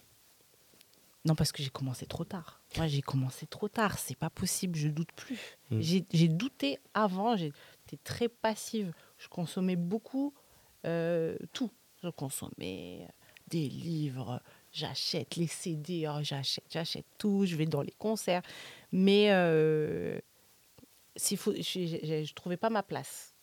Non, 1.24 1.34
parce 1.34 1.52
que 1.52 1.62
j'ai 1.62 1.70
commencé 1.70 2.06
trop 2.06 2.24
tard. 2.24 2.61
Moi, 2.76 2.86
j'ai 2.86 3.02
commencé 3.02 3.46
trop 3.46 3.68
tard. 3.68 3.98
C'est 3.98 4.16
pas 4.16 4.30
possible. 4.30 4.76
Je 4.76 4.88
doute 4.88 5.12
plus. 5.14 5.38
Hmm. 5.70 5.80
J'ai 5.80 6.28
douté 6.28 6.78
avant. 6.94 7.36
J'étais 7.36 7.98
très 8.04 8.28
passive. 8.28 8.92
Je 9.18 9.28
consommais 9.28 9.76
beaucoup 9.76 10.34
euh, 10.86 11.36
tout. 11.52 11.70
Je 12.02 12.08
consommais 12.08 13.08
des 13.48 13.68
livres. 13.68 14.42
J'achète 14.72 15.36
les 15.36 15.46
CD. 15.46 16.06
Oh, 16.08 16.18
j'achète, 16.22 16.64
j'achète 16.70 17.06
tout. 17.18 17.44
Je 17.44 17.56
vais 17.56 17.66
dans 17.66 17.82
les 17.82 17.94
concerts. 17.98 18.42
Mais 18.90 19.30
euh, 19.30 20.18
faut, 21.36 21.54
je, 21.54 22.22
je, 22.24 22.34
trouvais 22.34 22.56
pas 22.56 22.70
ma 22.70 22.82
place 22.82 23.34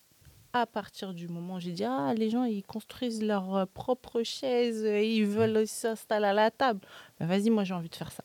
à 0.52 0.66
partir 0.66 1.14
du 1.14 1.28
moment 1.28 1.56
où 1.56 1.60
j'ai 1.60 1.72
dit 1.72 1.84
ah 1.84 2.14
les 2.16 2.32
gens 2.32 2.44
ils 2.44 2.64
construisent 2.64 3.22
leur 3.22 3.56
euh, 3.56 3.66
propre 3.68 4.24
chaise 4.24 4.84
ils 4.84 5.28
veulent 5.28 5.68
s'installer 5.68 6.26
à 6.26 6.34
la 6.34 6.50
table 6.50 6.80
ben, 7.20 7.28
vas-y 7.28 7.52
moi 7.52 7.64
j'ai 7.64 7.76
envie 7.76 7.90
de 7.90 7.96
faire 7.96 8.12
ça 8.12 8.24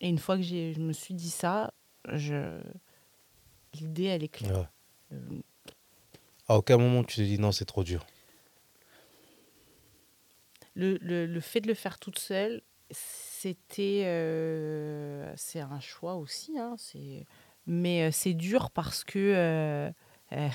et 0.00 0.08
une 0.08 0.18
fois 0.18 0.36
que 0.36 0.42
je 0.42 0.78
me 0.80 0.92
suis 0.92 1.14
dit 1.14 1.30
ça 1.30 1.72
je 2.12 2.60
l'idée 3.74 4.04
elle 4.04 4.22
est 4.24 4.28
claire 4.28 4.70
à 6.48 6.56
aucun 6.56 6.78
moment 6.78 7.04
tu 7.04 7.16
te 7.16 7.22
dis 7.22 7.38
non 7.38 7.52
c'est 7.52 7.64
trop 7.64 7.84
dur 7.84 8.06
le, 10.74 10.96
le, 11.00 11.26
le 11.26 11.40
fait 11.40 11.60
de 11.60 11.66
le 11.66 11.74
faire 11.74 11.98
toute 11.98 12.18
seule, 12.20 12.62
c'était. 12.92 14.02
euh, 14.04 15.32
c'est 15.36 15.60
un 15.60 15.80
choix 15.80 16.14
aussi. 16.14 16.56
Hein, 16.56 16.76
c'est- 16.78 17.26
mais 17.66 18.04
euh, 18.04 18.10
c'est 18.12 18.34
dur 18.34 18.70
parce 18.70 19.02
que. 19.02 19.18
euh, 19.18 19.90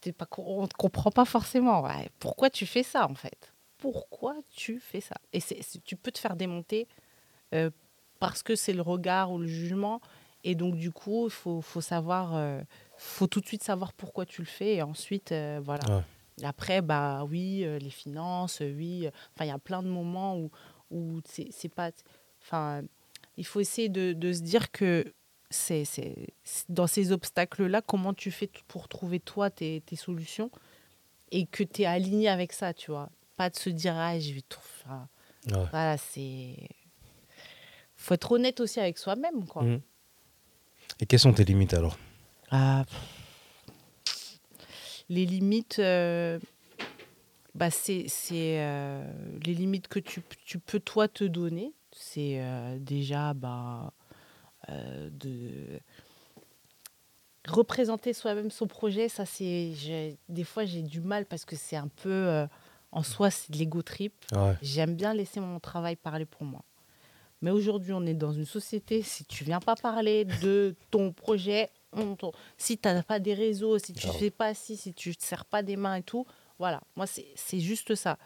t'es 0.00 0.12
pas, 0.12 0.28
on 0.38 0.62
ne 0.62 0.66
comprend 0.68 1.10
pas 1.10 1.24
forcément. 1.24 1.82
ouais, 1.82 2.08
pourquoi 2.20 2.50
tu 2.50 2.66
fais 2.66 2.84
ça, 2.84 3.10
en 3.10 3.14
fait? 3.16 3.52
Pourquoi 3.78 4.36
tu 4.48 4.78
fais 4.78 5.00
ça? 5.00 5.16
Et 5.32 5.40
c'est- 5.40 5.60
c'est- 5.62 5.82
tu 5.82 5.96
peux 5.96 6.12
te 6.12 6.18
faire 6.18 6.36
démonter 6.36 6.86
parce 8.20 8.42
que 8.44 8.54
c'est 8.54 8.72
le 8.72 8.82
regard 8.82 9.32
ou 9.32 9.38
le 9.38 9.46
jugement. 9.48 10.00
Et 10.44 10.54
donc, 10.54 10.76
du 10.76 10.90
coup, 10.92 11.26
il 11.26 11.30
faut, 11.32 11.60
faut 11.60 11.80
savoir. 11.80 12.34
euh, 12.36 12.60
faut 12.96 13.26
tout 13.26 13.40
de 13.40 13.46
suite 13.46 13.62
savoir 13.64 13.92
pourquoi 13.92 14.24
tu 14.26 14.40
le 14.42 14.46
fais. 14.46 14.76
Et 14.76 14.82
ensuite, 14.82 15.32
euh, 15.32 15.60
voilà. 15.62 15.96
Ouais. 15.96 16.02
Après, 16.44 16.80
bah 16.80 17.24
oui, 17.28 17.64
euh, 17.64 17.78
les 17.78 17.90
finances, 17.90 18.60
euh, 18.62 18.72
oui. 18.76 19.08
Enfin, 19.34 19.44
il 19.44 19.48
y 19.48 19.52
a 19.52 19.58
plein 19.58 19.82
de 19.82 19.88
moments 19.88 20.38
où, 20.38 20.50
où 20.90 21.20
c'est 21.26 21.68
pas. 21.74 21.90
Enfin, 22.42 22.82
il 23.36 23.44
faut 23.44 23.60
essayer 23.60 23.88
de, 23.88 24.12
de 24.14 24.32
se 24.32 24.40
dire 24.40 24.70
que 24.70 25.12
c'est 25.50 25.84
dans 26.68 26.86
ces 26.86 27.10
obstacles-là, 27.12 27.82
comment 27.82 28.14
tu 28.14 28.30
fais 28.30 28.48
pour 28.68 28.88
trouver 28.88 29.18
toi 29.20 29.50
tes, 29.50 29.80
tes 29.84 29.96
solutions 29.96 30.50
et 31.32 31.44
que 31.46 31.62
tu 31.64 31.82
es 31.82 31.86
aligné 31.86 32.28
avec 32.28 32.52
ça, 32.52 32.72
tu 32.72 32.90
vois. 32.92 33.10
Pas 33.36 33.50
de 33.50 33.56
se 33.56 33.68
dire, 33.70 33.94
ah, 33.96 34.18
je 34.18 34.32
vais 34.32 34.42
tout. 34.42 34.60
enfin, 34.84 35.08
Ouais. 35.46 35.66
voilà, 35.70 35.96
c'est. 35.96 36.56
Faut 38.00 38.14
être 38.14 38.32
honnête 38.32 38.60
aussi 38.60 38.80
avec 38.80 38.98
soi-même, 38.98 39.46
quoi. 39.46 39.62
Mhm. 39.62 39.80
Et 41.00 41.06
quelles 41.06 41.20
sont 41.20 41.32
tes 41.32 41.44
limites 41.44 41.74
alors? 41.74 41.98
Ah, 42.50 42.84
les 45.08 45.26
limites, 45.26 45.78
euh, 45.78 46.38
bah 47.54 47.70
c'est 47.70 48.06
c'est, 48.08 48.60
euh, 48.60 49.04
les 49.44 49.54
limites 49.54 49.88
que 49.88 49.98
tu, 49.98 50.22
tu 50.44 50.58
peux 50.58 50.80
toi 50.80 51.08
te 51.08 51.24
donner. 51.24 51.72
C'est 51.92 52.40
euh, 52.40 52.78
déjà 52.78 53.34
bah, 53.34 53.92
euh, 54.68 55.10
de 55.12 55.80
représenter 57.46 58.12
soi-même 58.12 58.50
son 58.50 58.66
projet. 58.66 59.08
Ça 59.08 59.26
c'est 59.26 59.72
des 60.28 60.44
fois 60.44 60.64
j'ai 60.64 60.82
du 60.82 61.00
mal 61.00 61.26
parce 61.26 61.44
que 61.44 61.56
c'est 61.56 61.76
un 61.76 61.88
peu 61.88 62.46
en 62.92 63.02
soi 63.02 63.30
c'est 63.30 63.52
de 63.52 63.58
l'ego 63.58 63.82
trip. 63.82 64.14
Ouais. 64.32 64.56
J'aime 64.62 64.94
bien 64.94 65.14
laisser 65.14 65.40
mon 65.40 65.60
travail 65.60 65.96
parler 65.96 66.26
pour 66.26 66.44
moi. 66.44 66.64
Mais 67.42 67.50
aujourd'hui, 67.50 67.92
on 67.92 68.04
est 68.06 68.14
dans 68.14 68.32
une 68.32 68.44
société, 68.44 69.02
si 69.02 69.24
tu 69.24 69.44
viens 69.44 69.60
pas 69.60 69.74
parler 69.76 70.24
de 70.26 70.74
ton 70.90 71.12
projet, 71.12 71.70
on 71.92 72.16
si 72.58 72.76
tu 72.78 72.88
n'as 72.88 73.02
pas 73.02 73.18
des 73.18 73.34
réseaux, 73.34 73.78
si 73.78 73.92
tu 73.94 74.06
ne 74.06 74.12
fais 74.12 74.30
pas 74.30 74.54
ci, 74.54 74.76
si 74.76 74.92
tu 74.92 75.08
ne 75.10 75.14
te 75.14 75.22
serres 75.24 75.44
pas 75.46 75.62
des 75.62 75.76
mains 75.76 75.96
et 75.96 76.02
tout, 76.02 76.26
voilà, 76.58 76.80
moi, 76.96 77.06
c'est 77.06 77.60
juste 77.60 77.94
ça. 77.94 78.18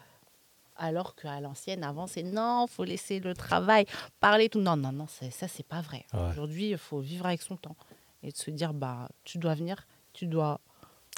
Alors 0.77 1.15
qu'à 1.15 1.39
l'ancienne, 1.39 1.85
avant, 1.85 2.05
c'est 2.05 2.23
non, 2.23 2.67
faut 2.67 2.83
laisser 2.83 3.19
le 3.21 3.33
travail, 3.33 3.85
parler, 4.19 4.49
tout. 4.49 4.59
Non, 4.59 4.75
non, 4.75 4.91
non, 4.91 5.07
ça, 5.07 5.47
c'est 5.47 5.65
pas 5.65 5.79
vrai. 5.79 6.05
Ouais. 6.13 6.29
Aujourd'hui, 6.31 6.71
il 6.71 6.77
faut 6.77 6.99
vivre 6.99 7.25
avec 7.25 7.41
son 7.41 7.55
temps 7.55 7.77
et 8.23 8.31
de 8.31 8.35
se 8.37 8.51
dire, 8.51 8.73
bah, 8.73 9.07
tu 9.23 9.37
dois 9.37 9.53
venir, 9.55 9.87
tu 10.11 10.27
dois, 10.27 10.59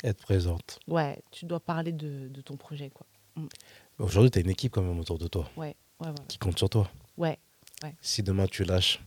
Être 0.03 0.21
présente. 0.21 0.77
ouais, 0.87 1.23
tu 1.31 1.45
dois 1.45 1.59
parler 1.59 1.91
de, 1.91 2.27
de 2.27 2.41
ton 2.41 2.55
projet, 2.55 2.91
quoi. 2.91 3.07
Aujourd'hui, 3.97 4.29
tu 4.29 4.37
as 4.37 4.41
une 4.43 4.49
équipe 4.51 4.73
quand 4.73 4.83
même 4.83 4.99
autour 4.99 5.17
de 5.17 5.27
toi 5.27 5.49
Ouais, 5.57 5.75
ouais, 6.01 6.07
ouais. 6.09 6.13
qui 6.27 6.37
compte 6.37 6.57
sur 6.59 6.69
toi. 6.69 6.87
ouais. 7.17 7.39
Si 8.01 8.23
demain 8.23 8.47
tu 8.47 8.63
lâches, 8.63 8.99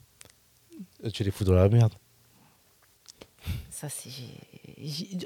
euh, 1.05 1.11
tu 1.11 1.25
les 1.25 1.31
fous 1.31 1.45
dans 1.45 1.55
la 1.55 1.69
merde. 1.69 1.93
Ça, 3.71 3.89
c'est. 3.89 4.11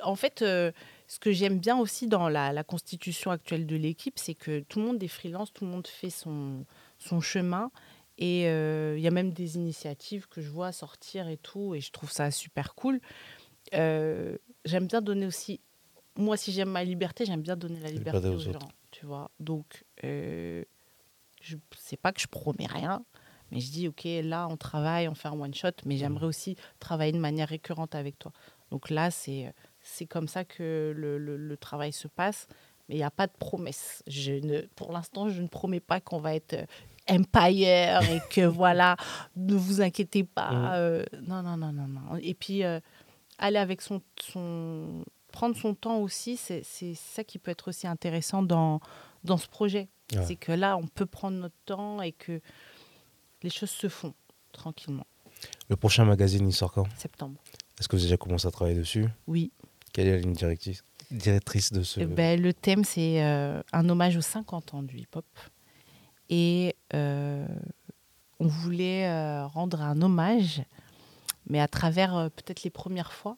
En 0.03 0.15
fait, 0.15 0.43
euh, 0.43 0.71
ce 1.09 1.19
que 1.19 1.33
j'aime 1.33 1.59
bien 1.59 1.77
aussi 1.77 2.07
dans 2.07 2.29
la, 2.29 2.53
la 2.53 2.65
constitution 2.65 3.31
actuelle 3.31 3.67
de 3.67 3.77
l'équipe, 3.77 4.19
c'est 4.19 4.35
que 4.35 4.61
tout 4.61 4.79
le 4.81 4.87
monde 4.87 5.03
est 5.03 5.09
freelance, 5.09 5.53
tout 5.53 5.65
le 5.65 5.71
monde 5.71 5.87
fait 5.87 6.11
son, 6.11 6.65
son 6.99 7.21
chemin. 7.21 7.71
Et 8.17 8.47
euh, 8.47 8.95
il 8.97 9.03
y 9.03 9.09
a 9.09 9.11
même 9.11 9.33
des 9.33 9.57
initiatives 9.57 10.29
que 10.29 10.41
je 10.41 10.49
vois 10.49 10.71
sortir 10.71 11.29
et 11.29 11.37
tout, 11.37 11.75
et 11.75 11.81
je 11.81 11.91
trouve 11.91 12.13
ça 12.13 12.31
super 12.31 12.77
cool. 12.77 13.01
Euh, 13.75 14.39
j'aime 14.65 14.87
bien 14.87 15.03
donner 15.03 15.27
aussi. 15.27 15.61
Moi, 16.17 16.37
si 16.37 16.53
j'aime 16.53 16.71
ma 16.71 16.85
liberté, 16.85 17.27
j'aime 17.27 17.43
bien 17.43 17.57
donner 17.57 17.81
la 17.81 17.91
liberté 17.91 18.19
liberté 18.21 18.29
aux 18.29 18.51
aux, 18.51 18.53
gens. 18.53 18.69
Tu 18.93 19.05
vois 19.05 19.33
Donc, 19.41 19.85
je 20.05 21.57
sais 21.77 21.97
pas 21.97 22.13
que 22.13 22.21
je 22.21 22.29
promets 22.29 22.67
rien, 22.67 23.05
mais 23.55 23.61
je 23.61 23.71
dis, 23.71 23.89
OK, 23.89 24.03
là, 24.05 24.47
on 24.51 24.57
travaille, 24.59 25.09
on 25.09 25.15
fait 25.15 25.29
un 25.29 25.41
one-shot, 25.41 25.71
mais 25.87 25.97
j'aimerais 25.97 26.27
aussi 26.27 26.57
travailler 26.81 27.13
de 27.13 27.19
manière 27.19 27.49
récurrente 27.49 27.95
avec 27.95 28.19
toi. 28.19 28.33
Donc 28.71 28.91
là, 28.91 29.11
c'est 29.11 29.55
c'est 29.81 30.07
comme 30.07 30.29
ça 30.29 30.45
que 30.45 30.93
le, 30.97 31.17
le- 31.19 31.37
le 31.37 31.57
travail 31.57 31.93
se 31.93 32.09
passe, 32.09 32.49
mais 32.89 32.97
il 32.97 32.99
n'y 32.99 33.05
a 33.05 33.11
pas 33.11 33.27
de 33.29 33.33
promesse. 33.39 34.03
Je 34.09 34.33
ne, 34.33 34.63
pour 34.77 34.93
l'instant, 34.93 35.29
je 35.29 35.41
ne 35.41 35.47
promets 35.49 35.81
pas 35.81 36.01
qu'on 36.01 36.19
va 36.19 36.35
être 36.35 36.55
euh, 36.55 36.67
empire 37.11 38.01
et 38.11 38.21
que 38.31 38.41
voilà, 38.47 38.97
ne 39.37 39.55
vous 39.55 39.81
inquiétez 39.81 40.25
pas. 40.25 40.51
Mhm. 40.51 40.69
euh, 40.75 41.05
non, 41.23 41.43
non, 41.43 41.57
non, 41.57 41.73
non, 41.73 41.87
non. 41.87 42.17
Et 42.21 42.35
puis, 42.35 42.65
euh, 42.65 42.81
aller 43.39 43.59
avec 43.59 43.81
son, 43.81 44.03
son. 44.21 45.05
Prendre 45.33 45.57
son 45.57 45.75
temps 45.75 45.99
aussi, 45.99 46.37
c'est 46.37 46.63
c'est 46.65 46.95
ça 46.95 47.25
qui 47.25 47.39
peut 47.39 47.51
être 47.51 47.69
aussi 47.69 47.87
intéressant 47.89 48.43
dans, 48.43 48.79
dans 49.25 49.37
ce 49.37 49.49
projet. 49.49 49.89
Ouais. 50.15 50.23
C'est 50.25 50.37
que 50.37 50.53
là, 50.53 50.77
on 50.77 50.87
peut 50.87 51.07
prendre 51.07 51.37
notre 51.39 51.57
temps 51.65 52.01
et 52.03 52.13
que 52.13 52.41
les 53.45 53.51
choses 53.51 53.71
se 53.71 53.89
font 53.89 54.15
tranquillement. 54.53 55.07
Le 55.69 55.77
prochain 55.77 56.05
magazine, 56.07 56.49
il 56.49 56.53
sort 56.53 56.73
quand? 56.73 56.87
Septembre. 56.97 57.41
Est-ce 57.79 57.89
que 57.89 57.97
vous 57.97 58.03
avez 58.03 58.09
déjà 58.09 58.17
commencé 58.17 58.49
à 58.49 58.51
travailler 58.51 58.77
dessus? 58.77 59.07
Oui. 59.27 59.53
Quelle 59.93 60.07
est 60.07 60.13
la 60.13 60.19
ligne 60.19 60.33
directrice, 60.33 60.83
directrice 61.11 61.71
de 61.71 61.83
ce. 61.83 62.01
Eh 62.01 62.07
ben, 62.07 62.41
le 62.41 62.55
thème, 62.55 62.85
c'est 62.85 63.23
euh, 63.23 63.63
un 63.73 63.89
hommage 63.89 64.17
aux 64.17 64.23
50 64.23 64.75
ans 64.75 64.83
du 64.83 64.97
hip-hop. 64.97 65.27
Et 66.31 66.75
euh, 66.95 67.47
on 68.41 68.47
voulait 68.47 69.07
euh, 69.07 69.47
rendre 69.47 69.83
un 69.83 70.01
hommage, 70.01 70.63
mais 71.47 71.61
à 71.61 71.69
travers 71.69 72.31
peut-être 72.31 72.63
les 72.63 72.71
premières 72.71 73.13
fois. 73.13 73.37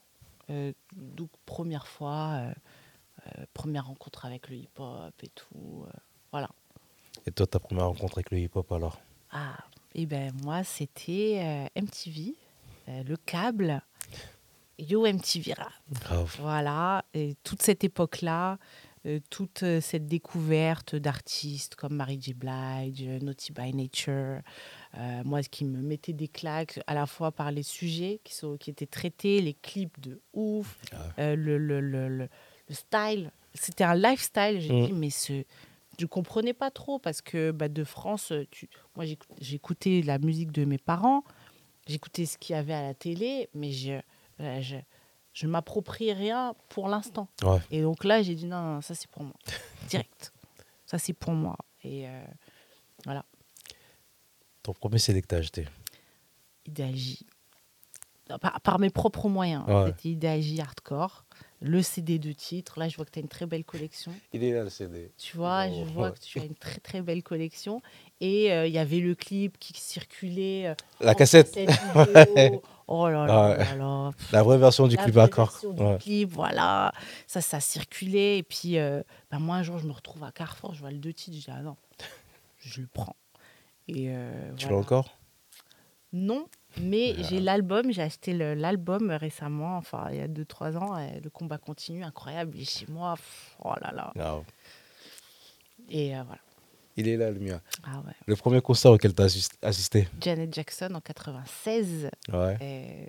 Donc, 0.94 1.30
première 1.44 1.88
fois, 1.88 2.40
première 3.52 3.86
rencontre 3.86 4.24
avec 4.24 4.48
le 4.48 4.56
hip-hop 4.56 5.12
et 5.24 5.28
tout. 5.34 5.84
voilà. 6.30 6.48
Et 7.26 7.32
toi, 7.32 7.48
ta 7.48 7.58
première 7.58 7.86
rencontre 7.86 8.18
avec 8.18 8.30
le 8.30 8.38
hip-hop 8.38 8.70
alors? 8.70 9.00
Ah, 9.30 9.56
et 9.98 10.04
ben 10.06 10.30
moi, 10.44 10.62
c'était 10.62 11.38
euh, 11.74 11.80
MTV, 11.82 12.34
euh, 12.88 13.02
le 13.02 13.16
câble, 13.16 13.82
Yo 14.78 15.06
MTV 15.06 15.54
Rap. 15.54 15.72
Voilà, 16.38 17.02
et 17.14 17.34
toute 17.42 17.62
cette 17.62 17.82
époque-là, 17.82 18.58
euh, 19.06 19.20
toute 19.30 19.64
cette 19.80 20.06
découverte 20.06 20.94
d'artistes 20.96 21.76
comme 21.76 21.94
Mary 21.94 22.18
J. 22.20 22.34
Blige, 22.34 23.02
Naughty 23.22 23.52
by 23.52 23.72
Nature, 23.72 24.42
moi 25.24 25.42
qui 25.42 25.64
me 25.64 25.80
mettait 25.80 26.12
des 26.12 26.28
claques 26.28 26.78
à 26.86 26.92
la 26.94 27.06
fois 27.06 27.32
par 27.32 27.50
les 27.50 27.62
sujets 27.62 28.20
qui, 28.24 28.34
sont, 28.34 28.56
qui 28.58 28.68
étaient 28.70 28.86
traités, 28.86 29.40
les 29.40 29.54
clips 29.54 29.98
de 30.00 30.20
ouf, 30.34 30.76
Ah. 31.16 31.34
le, 31.34 31.56
le, 31.58 31.80
le, 31.80 32.08
le- 32.08 32.28
le 32.68 32.74
style. 32.74 33.30
C'était 33.54 33.84
un 33.84 33.94
lifestyle. 33.94 34.60
J'ai 34.60 34.72
Mm. 34.72 34.86
dit, 34.86 34.92
mais 34.92 35.10
ce. 35.10 35.44
Je 35.98 36.06
comprenais 36.06 36.52
pas 36.52 36.70
trop 36.70 36.98
parce 36.98 37.22
que 37.22 37.50
bah, 37.50 37.68
de 37.68 37.84
France, 37.84 38.32
tu... 38.50 38.68
moi 38.96 39.04
j'écout- 39.06 39.28
j'écoutais 39.40 40.02
la 40.04 40.18
musique 40.18 40.52
de 40.52 40.64
mes 40.64 40.78
parents, 40.78 41.24
j'écoutais 41.86 42.26
ce 42.26 42.36
qu'il 42.38 42.54
y 42.54 42.58
avait 42.58 42.74
à 42.74 42.82
la 42.82 42.94
télé, 42.94 43.48
mais 43.54 43.72
je, 43.72 44.00
euh, 44.40 44.60
je, 44.60 44.76
je 45.32 45.46
m'approprie 45.46 46.12
rien 46.12 46.54
pour 46.68 46.88
l'instant. 46.88 47.28
Ouais. 47.42 47.60
Et 47.70 47.80
donc 47.82 48.04
là, 48.04 48.22
j'ai 48.22 48.34
dit 48.34 48.46
non, 48.46 48.60
non, 48.60 48.80
ça 48.82 48.94
c'est 48.94 49.10
pour 49.10 49.22
moi. 49.22 49.34
Direct. 49.88 50.32
ça 50.84 50.98
c'est 50.98 51.12
pour 51.14 51.32
moi. 51.32 51.56
Et 51.82 52.06
euh, 52.08 52.24
voilà, 53.04 53.24
Ton 54.62 54.72
premier 54.74 54.98
CD 54.98 55.22
que 55.22 55.26
t'as 55.28 55.38
acheté 55.38 55.66
Idéal 56.66 56.94
J. 56.96 57.24
Par, 58.40 58.60
par 58.60 58.78
mes 58.80 58.90
propres 58.90 59.28
moyens. 59.28 59.64
Ouais. 59.68 59.86
C'était 59.86 60.08
Idéal 60.10 60.40
J 60.42 60.60
Hardcore. 60.60 61.24
Le 61.60 61.80
CD 61.82 62.18
de 62.18 62.32
titres. 62.32 62.78
Là, 62.78 62.88
je 62.88 62.96
vois 62.96 63.04
que 63.06 63.10
tu 63.10 63.18
as 63.18 63.22
une 63.22 63.28
très 63.28 63.46
belle 63.46 63.64
collection. 63.64 64.12
Il 64.32 64.44
est 64.44 64.52
là 64.52 64.62
le 64.64 64.70
CD. 64.70 65.10
Tu 65.16 65.36
vois, 65.36 65.66
Oh, 65.68 65.74
je 65.86 65.92
vois 65.92 66.10
que 66.10 66.18
tu 66.18 66.38
as 66.38 66.44
une 66.44 66.54
très 66.54 66.80
très 66.80 67.00
belle 67.00 67.22
collection. 67.22 67.80
Et 68.20 68.52
euh, 68.52 68.66
il 68.66 68.72
y 68.74 68.78
avait 68.78 69.00
le 69.00 69.14
clip 69.14 69.58
qui 69.58 69.72
circulait. 69.74 70.66
euh, 70.68 70.74
La 71.00 71.14
cassette, 71.14 71.56
vidéo. 71.56 72.62
Oh 72.88 73.08
là 73.08 73.26
là, 73.26 73.48
Ouais. 73.50 73.56
là 73.58 73.74
là. 73.74 74.10
la 74.30 74.42
vraie 74.44 74.58
version 74.58 74.86
du 74.86 74.94
La 74.94 75.02
clip 75.02 75.14
du 75.16 75.82
Ouais. 75.82 75.98
clip, 75.98 76.28
voilà. 76.30 76.92
Ça, 77.26 77.40
ça 77.40 77.58
circulait. 77.58 78.38
Et 78.38 78.42
puis, 78.44 78.78
euh, 78.78 79.02
bah, 79.28 79.40
moi, 79.40 79.56
un 79.56 79.64
jour, 79.64 79.78
je 79.78 79.86
me 79.88 79.92
retrouve 79.92 80.22
à 80.22 80.30
Carrefour, 80.30 80.72
je 80.74 80.80
vois 80.80 80.92
le 80.92 80.98
deux 80.98 81.12
titres, 81.12 81.36
je 81.36 81.42
dis, 81.42 81.50
ah 81.50 81.62
non, 81.62 81.76
je 82.60 82.80
le 82.82 82.86
prends. 82.86 83.16
Et 83.88 84.10
euh, 84.10 84.52
Tu 84.56 84.68
l'as 84.68 84.76
encore? 84.76 85.18
Non, 86.12 86.46
mais 86.82 87.14
j'ai 87.24 87.40
l'album, 87.40 87.92
j'ai 87.92 88.02
acheté 88.02 88.32
l'album 88.32 89.10
récemment, 89.10 89.76
enfin, 89.76 90.08
il 90.10 90.16
y 90.16 90.20
a 90.20 90.28
2-3 90.28 90.76
ans. 90.76 90.96
le 91.22 91.30
combat 91.30 91.58
continue, 91.58 92.04
incroyable. 92.04 92.52
Il 92.54 92.62
est 92.62 92.70
chez 92.70 92.86
moi, 92.88 93.14
pff, 93.14 93.56
oh 93.64 93.74
là 93.80 93.92
là. 93.92 94.12
Et 95.88 96.16
euh, 96.16 96.22
voilà. 96.24 96.40
Il 96.96 97.08
est 97.08 97.16
là 97.16 97.30
le 97.30 97.38
mien. 97.38 97.60
Ah 97.84 97.98
ouais. 98.06 98.12
Le 98.26 98.36
premier 98.36 98.60
concert 98.62 98.90
auquel 98.90 99.14
tu 99.14 99.22
as 99.22 99.50
assisté 99.62 100.08
Janet 100.20 100.52
Jackson 100.54 100.88
en 100.94 101.00
96. 101.00 102.08
Ouais. 102.32 102.56
euh, 102.60 103.06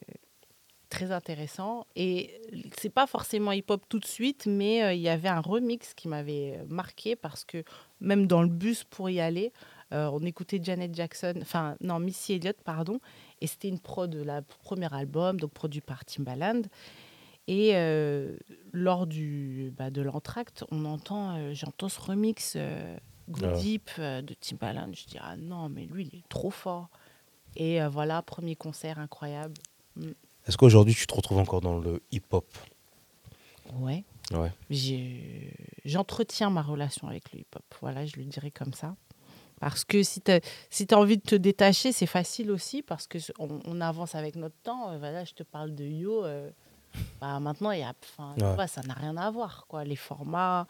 très 0.89 1.11
intéressant. 1.11 1.85
Et 1.95 2.41
c'est 2.77 2.89
pas 2.89 3.07
forcément 3.07 3.51
hip-hop 3.51 3.81
tout 3.87 3.99
de 3.99 4.05
suite, 4.05 4.45
mais 4.45 4.83
euh, 4.83 4.93
il 4.93 5.01
y 5.01 5.09
avait 5.09 5.29
un 5.29 5.39
remix 5.39 5.93
qui 5.93 6.07
m'avait 6.07 6.59
marqué 6.69 7.15
parce 7.15 7.45
que 7.45 7.63
même 8.01 8.27
dans 8.27 8.41
le 8.41 8.49
bus 8.49 8.83
pour 8.83 9.09
y 9.09 9.19
aller, 9.19 9.53
euh, 9.93 10.09
on 10.11 10.21
écoutait 10.25 10.59
Janet 10.61 10.93
Jackson, 10.93 11.35
enfin 11.41 11.77
non, 11.81 11.99
Missy 11.99 12.33
Elliott, 12.33 12.57
pardon, 12.63 12.99
et 13.41 13.47
c'était 13.47 13.67
une 13.69 13.79
prod 13.79 14.09
de 14.09 14.21
la 14.21 14.41
premier 14.41 14.93
album, 14.93 15.39
donc 15.39 15.51
produit 15.51 15.81
par 15.81 16.05
Timbaland. 16.05 16.61
Et 17.47 17.71
euh, 17.75 18.35
lors 18.73 19.07
du, 19.07 19.73
bah, 19.77 19.89
de 19.89 20.01
l'entracte, 20.01 20.65
on 20.71 20.85
entend, 20.85 21.53
j'entends 21.53 21.89
ce 21.89 21.99
remix 22.01 22.57
Go 23.29 23.45
Ah. 23.45 23.57
Deep 23.57 23.89
de 23.99 24.33
Timbaland. 24.39 24.91
Je 24.93 25.05
dis, 25.05 25.17
ah 25.19 25.35
non, 25.37 25.69
mais 25.69 25.85
lui, 25.85 26.09
il 26.11 26.19
est 26.19 26.27
trop 26.29 26.49
fort. 26.49 26.89
Et 27.55 27.79
voilà, 27.87 28.21
premier 28.21 28.55
concert 28.55 28.99
incroyable. 28.99 29.53
Est-ce 30.45 30.57
qu'aujourd'hui, 30.57 30.93
tu 30.93 31.07
te 31.07 31.13
retrouves 31.13 31.39
encore 31.39 31.61
dans 31.61 31.79
le 31.79 32.01
hip-hop? 32.11 32.45
Ouais. 33.79 34.03
Ouais. 34.31 34.51
J'entretiens 35.85 36.49
ma 36.49 36.61
relation 36.61 37.07
avec 37.07 37.31
le 37.33 37.39
hip-hop. 37.39 37.63
Voilà, 37.81 38.05
je 38.05 38.15
le 38.17 38.25
dirais 38.25 38.51
comme 38.51 38.73
ça. 38.73 38.95
Parce 39.59 39.83
que 39.85 40.03
si 40.03 40.21
tu 40.21 40.31
as, 40.31 40.39
si 40.69 40.85
as 40.91 40.97
envie 40.97 41.17
de 41.17 41.23
te 41.23 41.35
détacher, 41.35 41.91
c'est 41.91 42.05
facile 42.05 42.51
aussi 42.51 42.81
parce 42.81 43.07
que 43.07 43.17
on, 43.39 43.59
on 43.65 43.81
avance 43.81 44.13
avec 44.15 44.35
notre 44.35 44.57
temps. 44.63 44.91
Euh, 44.91 44.97
Voilà, 44.99 45.23
je 45.23 45.33
te 45.33 45.43
parle 45.43 45.73
de 45.73 45.83
Yo. 45.83 46.23
euh, 46.25 46.49
bah, 47.21 47.39
maintenant, 47.39 47.71
y 47.71 47.83
a, 47.83 47.93
Ouais. 48.19 48.55
vois, 48.55 48.67
ça 48.67 48.81
n'a 48.83 48.93
rien 48.93 49.17
à 49.17 49.29
voir. 49.31 49.65
Quoi. 49.67 49.83
Les 49.83 49.95
formats, 49.95 50.67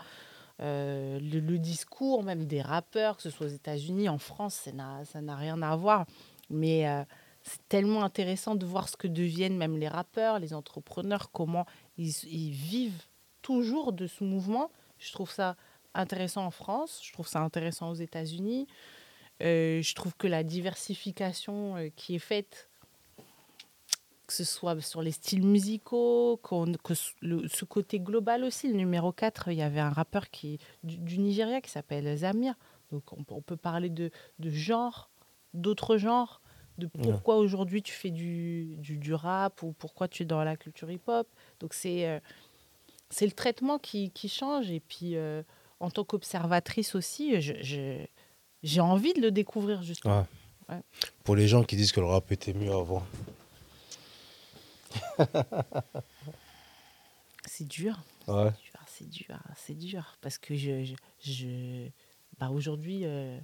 euh, 0.62 1.20
le, 1.20 1.40
le 1.40 1.58
discours, 1.60 2.24
même 2.24 2.46
des 2.46 2.62
rappeurs, 2.62 3.18
que 3.18 3.24
ce 3.24 3.30
soit 3.30 3.46
aux 3.46 3.50
États-Unis, 3.50 4.10
en 4.10 4.18
France, 4.18 4.56
ça 4.66 4.72
n'a 4.72 5.06
ça 5.06 5.22
n'a 5.22 5.36
rien 5.36 5.62
à 5.62 5.76
voir. 5.76 6.06
Mais 6.50 6.88
euh, 6.88 7.04
c'est 7.44 7.60
tellement 7.70 8.04
intéressant 8.04 8.56
de 8.56 8.66
voir 8.66 8.90
ce 8.90 8.98
que 8.98 9.08
deviennent 9.08 9.58
même 9.58 9.78
les 9.78 9.88
rappeurs, 9.88 10.40
les 10.40 10.54
entrepreneurs, 10.54 11.30
comment 11.32 11.66
ils, 11.98 12.14
ils 12.26 12.52
vivent 12.52 13.04
toujours 13.42 13.94
de 13.94 14.08
ce 14.08 14.24
mouvement. 14.24 14.72
Je 14.98 15.12
trouve 15.12 15.32
ça 15.32 15.56
intéressant 15.98 16.46
en 16.46 16.52
France, 16.52 17.02
je 17.04 17.12
trouve 17.14 17.28
ça 17.28 17.42
intéressant 17.42 17.90
aux 17.90 17.96
États-Unis. 17.96 18.68
Euh, 19.44 19.82
je 19.82 19.94
trouve 19.96 20.16
que 20.16 20.28
la 20.28 20.44
diversification 20.44 21.78
euh, 21.78 21.90
qui 21.96 22.16
est 22.16 22.20
faite, 22.20 22.70
que 24.26 24.34
ce 24.34 24.44
soit 24.44 24.80
sur 24.82 25.02
les 25.02 25.12
styles 25.12 25.46
musicaux, 25.46 26.38
qu'on- 26.44 26.74
que 26.84 26.94
ce- 26.94 27.12
le- 27.22 27.48
ce 27.48 27.64
côté 27.64 28.00
global 28.00 28.44
aussi, 28.44 28.68
le 28.68 28.74
numéro 28.76 29.12
4, 29.12 29.50
il 29.50 29.58
y 29.58 29.62
avait 29.62 29.80
un 29.80 29.90
rappeur 29.92 30.30
qui, 30.30 30.60
du, 30.84 30.98
du 30.98 31.20
Nigeria 31.20 31.62
qui 31.62 31.70
s'appelle 31.70 32.14
Zamir. 32.18 32.56
Donc 32.92 33.04
on, 33.14 33.24
peut- 33.24 33.36
on 33.36 33.42
peut 33.42 33.58
parler 33.58 33.90
de, 33.90 34.12
de 34.40 34.50
genre, 34.50 35.10
d'autres 35.54 35.98
genres, 35.98 36.42
de 36.78 36.88
pourquoi 36.88 37.38
aujourd'hui 37.38 37.82
tu 37.82 37.94
fais 37.94 38.12
du, 38.12 38.76
du, 38.78 38.98
du 38.98 39.14
rap 39.14 39.64
ou 39.64 39.72
pourquoi 39.74 40.08
tu 40.08 40.24
es 40.24 40.26
dans 40.26 40.44
la 40.44 40.56
culture 40.58 40.92
hip-hop. 40.92 41.28
Donc 41.60 41.74
c'est 41.74 42.08
euh, 42.08 42.20
c'est 43.10 43.26
le 43.26 43.32
traitement 43.32 43.80
qui, 43.80 44.12
qui 44.12 44.28
change. 44.30 44.70
Et 44.72 44.80
puis 44.82 45.16
en 45.80 45.90
tant 45.92 46.04
qu'observatrice 46.04 46.96
aussi, 46.96 47.36
j'ai 47.42 48.82
envie 48.82 49.14
de 49.14 49.22
le 49.22 49.32
découvrir 49.32 49.82
justement. 49.84 50.20
Ouais. 50.70 50.76
Ouais. 50.76 50.82
Pour 51.24 51.36
les 51.38 51.48
gens 51.48 51.64
qui 51.64 51.76
disent 51.78 51.92
que 51.94 52.00
le 52.02 52.08
rap 52.08 52.30
était 52.32 52.54
mieux 52.54 52.74
avant. 52.74 53.06
C'est 57.46 57.68
dur. 57.68 58.00
Ouais. 58.28 58.52
c'est 58.88 59.10
dur, 59.10 59.40
c'est 59.56 59.74
dur. 59.78 60.18
Parce 60.22 60.38
que 60.38 60.56
je, 60.56 60.84
je, 60.84 60.94
je- 61.22 61.88
bah 62.40 62.50
aujourd'hui, 62.50 63.02
euh, 63.06 63.40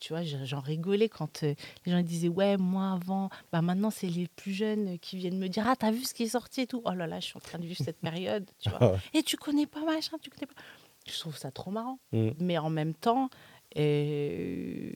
tu 0.00 0.12
vois, 0.12 0.22
je- 0.22 0.44
j'en 0.44 0.60
rigolais 0.60 1.08
quand 1.08 1.42
euh, 1.44 1.54
les 1.86 1.92
gens 1.92 2.02
disaient 2.02 2.28
ouais, 2.28 2.56
moi 2.58 2.92
avant, 2.92 3.30
bah 3.52 3.62
maintenant 3.62 3.90
c'est 3.90 4.08
les 4.08 4.26
plus 4.28 4.52
jeunes 4.52 4.98
qui 4.98 5.16
viennent 5.16 5.38
me 5.38 5.48
dire 5.48 5.64
ah 5.66 5.76
t'as 5.76 5.90
vu 5.90 6.04
ce 6.04 6.12
qui 6.14 6.24
est 6.24 6.28
sorti 6.28 6.60
et 6.62 6.66
tout. 6.66 6.82
Oh 6.84 6.92
là 6.92 7.06
là, 7.06 7.20
je 7.20 7.26
suis 7.26 7.36
en 7.36 7.40
train 7.40 7.58
de 7.58 7.64
vivre 7.66 7.80
cette 7.82 7.98
période, 8.00 8.48
tu 8.60 8.68
vois. 8.70 8.92
Ouais. 8.92 8.98
Et 9.14 9.22
tu 9.22 9.36
connais 9.36 9.66
pas 9.66 9.80
machin, 9.84 10.18
tu 10.20 10.28
connais 10.30 10.46
pas. 10.46 10.60
Je 11.08 11.18
trouve 11.18 11.36
ça 11.36 11.50
trop 11.50 11.70
marrant. 11.70 11.98
Mm. 12.12 12.30
Mais 12.40 12.58
en 12.58 12.70
même 12.70 12.94
temps, 12.94 13.28
euh, 13.76 14.92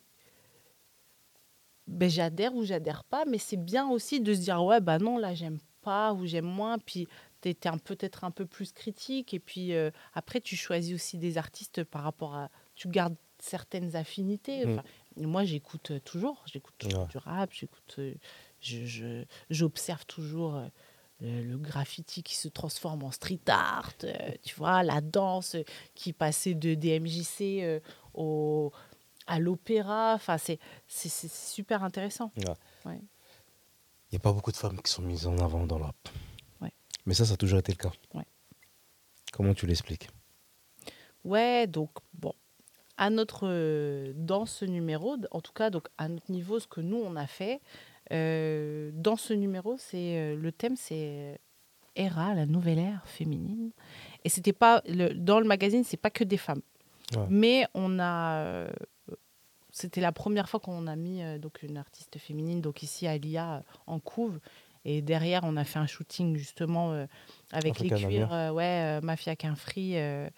ben, 1.87 2.09
j'adhère 2.09 2.55
ou 2.55 2.65
j'adhère 2.65 3.05
pas, 3.05 3.25
mais 3.25 3.39
c'est 3.39 3.57
bien 3.57 3.89
aussi 3.89 4.21
de 4.21 4.33
se 4.35 4.41
dire 4.41 4.63
ouais 4.65 4.81
bah 4.81 4.99
non 4.99 5.19
là 5.19 5.35
j'aime 5.35 5.59
pas 5.83 6.13
ou 6.15 6.27
j'aime 6.27 6.45
moins, 6.47 6.79
puis 6.79 7.09
tu 7.41 7.49
es 7.51 7.55
peut-être 7.55 8.23
un 8.25 8.31
peu 8.31 8.47
plus 8.47 8.73
critique 8.73 9.35
et 9.35 9.41
puis 9.41 9.75
euh, 9.75 9.91
après 10.15 10.41
tu 10.41 10.55
choisis 10.57 10.95
aussi 10.95 11.19
des 11.19 11.39
artistes 11.39 11.83
par 11.85 12.03
rapport 12.05 12.35
à 12.37 12.51
tu 12.77 12.89
gardes 12.89 13.17
certaines 13.41 13.97
affinités. 13.97 14.65
Mm. 14.65 14.83
Moi 15.17 15.45
j'écoute 15.45 15.91
euh, 15.91 15.99
toujours, 16.01 16.43
j'écoute 16.47 16.75
toujours 16.79 17.01
Ouais. 17.03 17.09
du 17.09 17.19
rap, 17.19 17.51
j'écoute, 17.53 17.97
euh, 17.99 18.15
je- 18.61 19.25
j'observe 19.51 20.07
toujours. 20.07 20.63
Euh, 21.23 21.43
le, 21.43 21.51
le 21.53 21.59
graffiti 21.59 22.23
qui 22.23 22.35
se 22.37 22.49
transforme 22.49 23.03
en 23.05 23.11
street 23.11 23.41
art, 23.49 23.93
euh, 24.05 24.13
tu 24.43 24.55
vois, 24.57 24.83
la 24.83 25.01
danse 25.01 25.57
qui 25.95 26.13
passait 26.13 26.55
de 26.55 26.75
DMJC 26.75 27.63
euh, 27.63 27.81
au, 28.15 28.73
à 29.27 29.39
l'opéra. 29.39 30.15
Enfin, 30.15 30.37
c'est, 30.39 30.59
super 30.89 31.83
intéressant. 31.85 32.33
Il 32.37 32.45
Ouais. 32.85 33.01
n'y 34.11 34.17
a 34.17 34.21
pas 34.21 34.33
beaucoup 34.33 34.53
de 34.53 34.57
femmes 34.57 34.81
qui 34.83 34.91
sont 34.91 35.03
mises 35.03 35.27
en 35.27 35.39
avant 35.39 35.67
dans 35.67 35.79
rap. 35.79 35.97
Ouais. 36.61 36.73
Mais 37.07 37.15
ça, 37.15 37.25
ça 37.25 37.35
a 37.35 37.37
toujours 37.37 37.59
été 37.59 37.73
le 37.73 37.79
cas. 37.79 37.93
Comment 39.33 39.55
tu 39.55 39.67
l'expliques? 39.67 40.11
Ouais, 41.25 41.67
donc 41.67 41.91
bon, 42.13 42.35
à 42.99 43.09
notre 43.09 44.13
dans 44.15 44.45
ce 44.45 44.67
numéro, 44.67 45.17
en 45.31 45.41
tout 45.41 45.53
cas 45.55 45.71
donc 45.71 45.89
à 45.97 46.09
notre 46.09 46.31
niveau, 46.31 46.61
ce 46.61 46.67
que 46.67 46.83
nous 46.83 46.99
on 46.99 47.17
a 47.17 47.27
fait 47.27 47.63
euh, 48.11 48.91
dans 48.95 49.17
ce 49.17 49.33
numéro, 49.35 49.77
c'est 49.79 50.17
euh, 50.19 50.37
le 50.37 50.51
thème, 50.53 50.77
c'est 50.77 51.39
Era, 51.97 52.35
la 52.35 52.47
nouvelle 52.47 52.79
ère 52.79 53.03
féminine. 53.07 53.71
Et 54.25 54.29
c'était 54.29 54.53
pas 54.53 54.83
le, 54.89 55.13
dans 55.15 55.39
le 55.41 55.47
magazine, 55.47 55.85
c'est 55.85 55.97
pas 55.97 56.11
que 56.11 56.25
des 56.25 56.37
femmes, 56.39 56.63
Ouais. 57.17 57.27
mais 57.29 57.67
on 57.75 57.99
a, 57.99 58.37
euh, 58.39 58.71
c'était 59.71 60.01
la 60.01 60.13
première 60.13 60.49
fois 60.49 60.61
qu'on 60.61 60.87
a 60.87 60.97
mis 60.97 61.23
euh, 61.23 61.39
donc 61.39 61.63
une 61.63 61.77
artiste 61.77 62.19
féminine, 62.19 62.61
donc 62.63 62.83
ici 62.83 63.07
à 63.07 63.17
l'IA 63.19 63.57
euh, 63.57 63.61
en 63.87 63.99
couve. 64.01 64.39
Et 64.85 65.01
derrière, 65.03 65.43
on 65.45 65.57
a 65.57 65.65
fait 65.65 65.79
un 65.79 65.87
shooting 65.87 66.37
justement 66.37 66.93
euh, 66.93 67.07
avec 67.53 67.73
Africa 67.77 67.97
les 67.97 68.05
cuirs, 68.07 68.33
euh, 68.33 68.51
ouais, 68.51 68.99
euh, 68.99 69.01
Mafia 69.03 69.37
Qu'un 69.37 69.55
Free. 69.55 69.93
euh, 69.97 70.29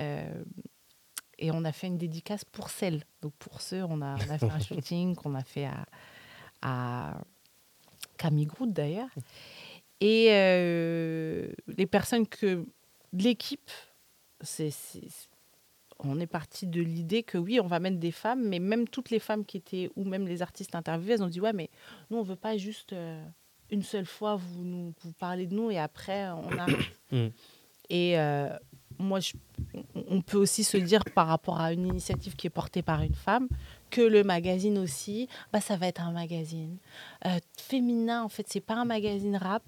euh, 0.00 0.44
et 1.40 1.50
on 1.52 1.64
a 1.64 1.72
fait 1.72 1.86
une 1.86 1.98
dédicace 1.98 2.44
pour 2.44 2.68
celle. 2.70 3.02
Donc 3.22 3.32
pour 3.38 3.60
ceux, 3.60 3.82
on 3.84 4.02
a, 4.02 4.16
on 4.16 4.30
a 4.30 4.38
fait 4.38 4.50
un 4.50 4.58
shooting 4.60 5.14
qu'on 5.16 5.34
a 5.34 5.42
fait 5.42 5.64
à, 5.66 5.86
à 6.62 7.20
Camille 8.16 8.46
Groot 8.46 8.72
d'ailleurs. 8.72 9.10
Et 10.00 10.28
euh, 10.30 11.48
les 11.76 11.86
personnes 11.86 12.26
que 12.26 12.64
l'équipe, 13.12 13.70
c'est, 14.40 14.70
on 15.98 16.20
est 16.20 16.26
parti 16.26 16.66
de 16.66 16.80
l'idée 16.80 17.22
que 17.24 17.38
oui, 17.38 17.58
on 17.60 17.66
va 17.66 17.80
mettre 17.80 17.98
des 17.98 18.12
femmes, 18.12 18.46
mais 18.48 18.60
même 18.60 18.86
toutes 18.88 19.10
les 19.10 19.18
femmes 19.18 19.44
qui 19.44 19.56
étaient, 19.56 19.90
ou 19.96 20.04
même 20.04 20.28
les 20.28 20.40
artistes 20.42 20.74
interviewés, 20.74 21.14
elles 21.14 21.22
ont 21.22 21.28
dit 21.28 21.40
ouais, 21.40 21.52
mais 21.52 21.68
nous, 22.10 22.18
on 22.18 22.22
veut 22.22 22.36
pas 22.36 22.56
juste 22.56 22.92
euh, 22.92 23.24
une 23.70 23.82
seule 23.82 24.06
fois 24.06 24.36
vous, 24.36 24.62
nous, 24.64 24.94
vous 25.02 25.12
parler 25.12 25.46
de 25.46 25.54
nous 25.54 25.70
et 25.70 25.78
après, 25.78 26.28
on 26.30 26.56
arrête. 26.58 26.76
Mm. 27.10 27.28
Et 27.88 28.18
euh, 28.18 28.50
moi, 28.98 29.18
je- 29.20 29.32
on- 30.10 30.20
peut 30.22 30.36
aussi 30.38 30.64
se 30.64 30.76
dire 30.76 31.02
par 31.14 31.26
rapport 31.28 31.60
à 31.60 31.72
une 31.72 31.86
initiative 31.86 32.34
qui 32.36 32.46
est 32.46 32.50
portée 32.50 32.82
par 32.82 33.02
une 33.02 33.14
femme, 33.14 33.48
que 33.90 34.00
le 34.02 34.22
magazine 34.24 34.78
aussi, 34.78 35.28
bah, 35.52 35.60
ça 35.60 35.76
va 35.76 35.86
être 35.88 36.02
un 36.02 36.12
magazine 36.12 36.76
euh, 37.26 37.38
féminin. 37.56 38.22
En 38.22 38.28
fait, 38.28 38.46
c'est 38.48 38.60
pas 38.60 38.74
un 38.74 38.84
magazine 38.84 39.36
rap. 39.36 39.62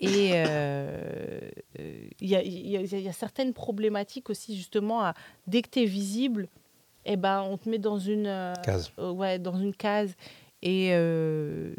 Et 0.00 0.30
euh, 0.32 1.40
euh, 1.78 2.08
il 2.20 2.28
y, 2.28 2.34
a, 2.36 2.42
il 2.42 2.68
y 2.68 2.76
a- 2.76 2.80
il 2.82 3.00
y 3.00 3.08
a 3.08 3.12
certaines 3.12 3.52
problématiques 3.52 4.28
aussi, 4.30 4.56
justement, 4.56 5.02
à- 5.02 5.14
dès 5.46 5.62
que 5.62 5.70
tu 5.70 5.80
es 5.80 5.84
visible, 5.86 6.48
eh 7.04 7.16
ben, 7.16 7.42
on 7.42 7.56
te 7.58 7.68
met 7.68 7.78
dans 7.78 7.98
une, 7.98 8.26
euh, 8.26 8.54
Case. 8.64 8.90
euh, 8.98 9.12
ouais, 9.12 9.38
dans 9.38 9.56
une 9.56 9.74
case. 9.74 10.14
Et 10.62 10.88
euh, 10.92 11.74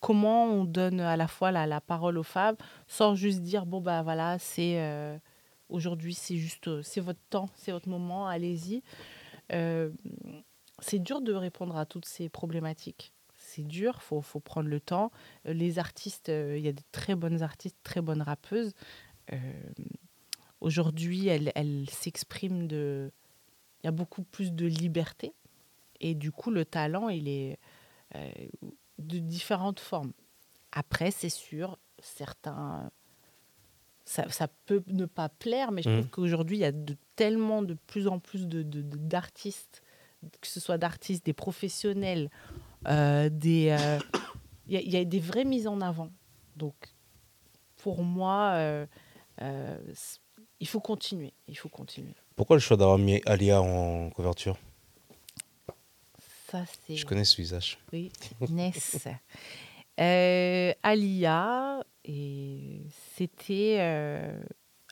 comment 0.00 0.44
on 0.44 0.64
donne 0.64 1.00
à 1.00 1.16
la 1.16 1.26
fois 1.28 1.50
la, 1.52 1.66
la 1.66 1.80
parole 1.80 2.18
aux 2.18 2.22
femmes 2.24 2.56
sans 2.86 3.14
juste 3.14 3.40
dire, 3.40 3.64
bon, 3.64 3.80
bah 3.80 4.02
voilà, 4.02 4.38
c'est 4.38 4.74
euh, 4.80 5.16
aujourd'hui, 5.68 6.14
c'est 6.14 6.36
juste, 6.36 6.68
euh, 6.68 6.82
c'est 6.82 7.00
votre 7.00 7.20
temps, 7.30 7.48
c'est 7.54 7.72
votre 7.72 7.88
moment, 7.88 8.26
allez-y. 8.26 8.82
Euh, 9.52 9.90
c'est 10.80 10.98
dur 10.98 11.20
de 11.20 11.32
répondre 11.32 11.76
à 11.76 11.86
toutes 11.86 12.06
ces 12.06 12.28
problématiques. 12.28 13.12
C'est 13.36 13.62
dur, 13.62 14.02
faut, 14.02 14.20
faut 14.20 14.40
prendre 14.40 14.68
le 14.68 14.80
temps. 14.80 15.10
Euh, 15.46 15.52
Les 15.52 15.78
artistes, 15.78 16.28
il 16.28 16.60
y 16.60 16.68
a 16.68 16.72
de 16.72 16.82
très 16.92 17.14
bonnes 17.14 17.42
artistes, 17.42 17.76
très 17.82 18.00
bonnes 18.00 18.22
rappeuses. 18.22 18.72
Aujourd'hui, 20.60 21.28
elles, 21.28 21.50
elles 21.54 21.88
s'expriment 21.90 22.66
de. 22.66 23.10
Il 23.82 23.86
y 23.86 23.88
a 23.88 23.92
beaucoup 23.92 24.22
plus 24.22 24.52
de 24.52 24.66
liberté. 24.66 25.32
Et 26.00 26.14
du 26.14 26.30
coup, 26.30 26.50
le 26.50 26.64
talent, 26.64 27.08
il 27.08 27.28
est 27.28 27.58
de 28.98 29.18
différentes 29.18 29.80
formes. 29.80 30.12
Après, 30.72 31.10
c'est 31.10 31.30
sûr, 31.30 31.78
certains. 31.98 32.90
Ça, 34.14 34.28
ça 34.30 34.46
peut 34.66 34.84
ne 34.86 35.06
pas 35.06 35.28
plaire, 35.28 35.72
mais 35.72 35.82
je 35.82 35.88
trouve 35.98 36.08
qu'aujourd'hui, 36.08 36.58
il 36.58 36.60
y 36.60 36.64
a 36.64 36.70
de, 36.70 36.96
tellement 37.16 37.62
de 37.62 37.74
plus 37.88 38.06
en 38.06 38.20
plus 38.20 38.46
de- 38.46 38.62
de- 38.62 38.80
de- 38.82 38.96
d'artistes, 38.96 39.82
que 40.40 40.46
ce 40.46 40.60
soit 40.60 40.78
d'artistes, 40.78 41.26
des 41.26 41.32
professionnels, 41.32 42.30
euh, 42.86 43.28
des. 43.28 43.70
euh, 43.70 43.98
Il 44.68 44.74
y, 44.74 44.76
a- 44.76 44.80
il 44.82 44.90
y 44.92 44.96
a 44.96 45.04
des 45.04 45.18
vraies 45.18 45.44
mises 45.44 45.66
en 45.66 45.80
avant. 45.80 46.10
Donc, 46.54 46.74
pour 47.78 48.04
moi, 48.04 48.52
euh, 48.54 48.86
il 50.60 50.66
faut 50.68 50.80
continuer. 50.80 51.32
Il 51.48 51.58
faut 51.58 51.68
continuer. 51.68 52.14
Pourquoi 52.36 52.54
le 52.56 52.60
choix 52.60 52.76
d'avoir 52.76 52.96
mis 52.98 53.20
Alia 53.26 53.60
en 53.60 54.10
couverture? 54.10 54.56
Ça, 56.50 56.62
c'est. 56.86 56.96
Je 56.96 57.04
connais 57.04 57.24
ce 57.24 57.36
visage. 57.36 57.78
Oui, 57.92 58.12
Ness. 58.48 58.96
Euh, 60.00 60.72
Alia, 60.82 61.84
et 62.04 62.82
c'était 62.90 63.78
euh, 63.80 64.42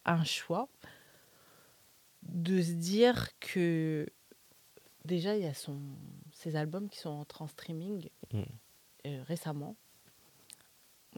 un 0.05 0.25
choix 0.25 0.69
de 2.23 2.63
se 2.63 2.73
dire 2.73 3.29
que 3.41 4.07
déjà 5.05 5.37
il 5.37 5.43
y 5.43 5.47
a 5.47 5.55
son, 5.55 5.81
ses 6.33 6.55
albums 6.57 6.89
qui 6.89 6.99
sont 6.99 7.11
entrés 7.11 7.45
en 7.45 7.49
streaming 7.49 8.09
Mm. 8.33 8.43
euh, 9.07 9.23
récemment. 9.25 9.77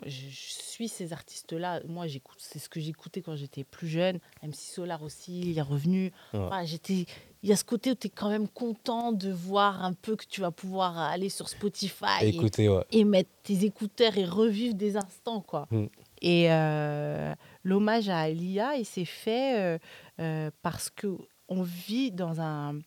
Je, 0.04 0.10
suis 0.10 0.88
ces 0.88 1.12
artistes-là. 1.12 1.80
Moi, 1.86 2.06
j'écoute, 2.06 2.38
c'est 2.40 2.58
ce 2.58 2.68
que 2.68 2.80
j'écoutais 2.80 3.22
quand 3.22 3.36
j'étais 3.36 3.64
plus 3.64 3.88
jeune. 3.88 4.18
MC 4.42 4.54
Solar 4.54 5.02
aussi, 5.02 5.40
il 5.40 5.58
est 5.58 5.62
revenu. 5.62 6.12
Ouais. 6.32 6.66
J'étais, 6.66 7.06
il 7.42 7.48
y 7.48 7.52
a 7.52 7.56
ce 7.56 7.64
côté 7.64 7.92
où 7.92 7.94
tu 7.94 8.08
es 8.08 8.10
quand 8.10 8.28
même 8.28 8.48
content 8.48 9.12
de 9.12 9.30
voir 9.30 9.84
un 9.84 9.92
peu 9.92 10.16
que 10.16 10.24
tu 10.28 10.40
vas 10.40 10.50
pouvoir 10.50 10.98
aller 10.98 11.28
sur 11.28 11.48
Spotify 11.48 12.22
et, 12.22 12.28
Écoutez, 12.28 12.68
ouais. 12.68 12.84
et 12.90 13.04
mettre 13.04 13.30
tes 13.44 13.64
écouteurs 13.64 14.18
et 14.18 14.24
revivre 14.24 14.74
des 14.74 14.96
instants. 14.96 15.40
quoi. 15.40 15.68
Mm. 15.70 15.86
Et 16.22 16.50
euh, 16.50 17.34
l'hommage 17.62 18.08
à 18.08 18.20
Alia, 18.20 18.76
il 18.76 18.86
s'est 18.86 19.04
fait 19.04 19.60
euh, 19.60 19.78
euh, 20.20 20.50
parce 20.62 20.90
que 20.90 21.18
on 21.48 21.62
vit 21.62 22.10
dans 22.10 22.40
un, 22.40 22.78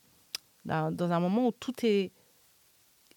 dans, 0.66 0.92
dans 0.92 1.12
un 1.12 1.20
moment 1.20 1.48
où 1.48 1.52
tout 1.52 1.74
est 1.86 2.12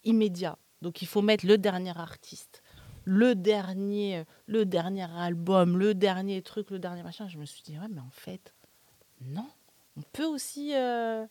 immédiat. 0.04 0.58
Donc 0.82 1.02
il 1.02 1.08
faut 1.08 1.22
mettre 1.22 1.46
le 1.46 1.58
dernier 1.58 1.96
artiste, 1.96 2.62
le 3.10 3.34
dernier, 3.34 4.24
le 4.46 4.64
dernier 4.64 5.10
album, 5.10 5.76
le 5.76 5.94
dernier 5.94 6.42
truc, 6.42 6.70
le 6.70 6.78
dernier 6.78 7.02
machin. 7.02 7.26
Je 7.26 7.38
me 7.38 7.44
suis 7.44 7.60
dit, 7.60 7.76
ouais, 7.76 7.88
mais 7.90 8.00
en 8.00 8.10
fait, 8.12 8.54
non. 9.20 9.48
On 9.96 10.02
peut 10.12 10.26
aussi 10.26 10.76
euh, 10.76 11.26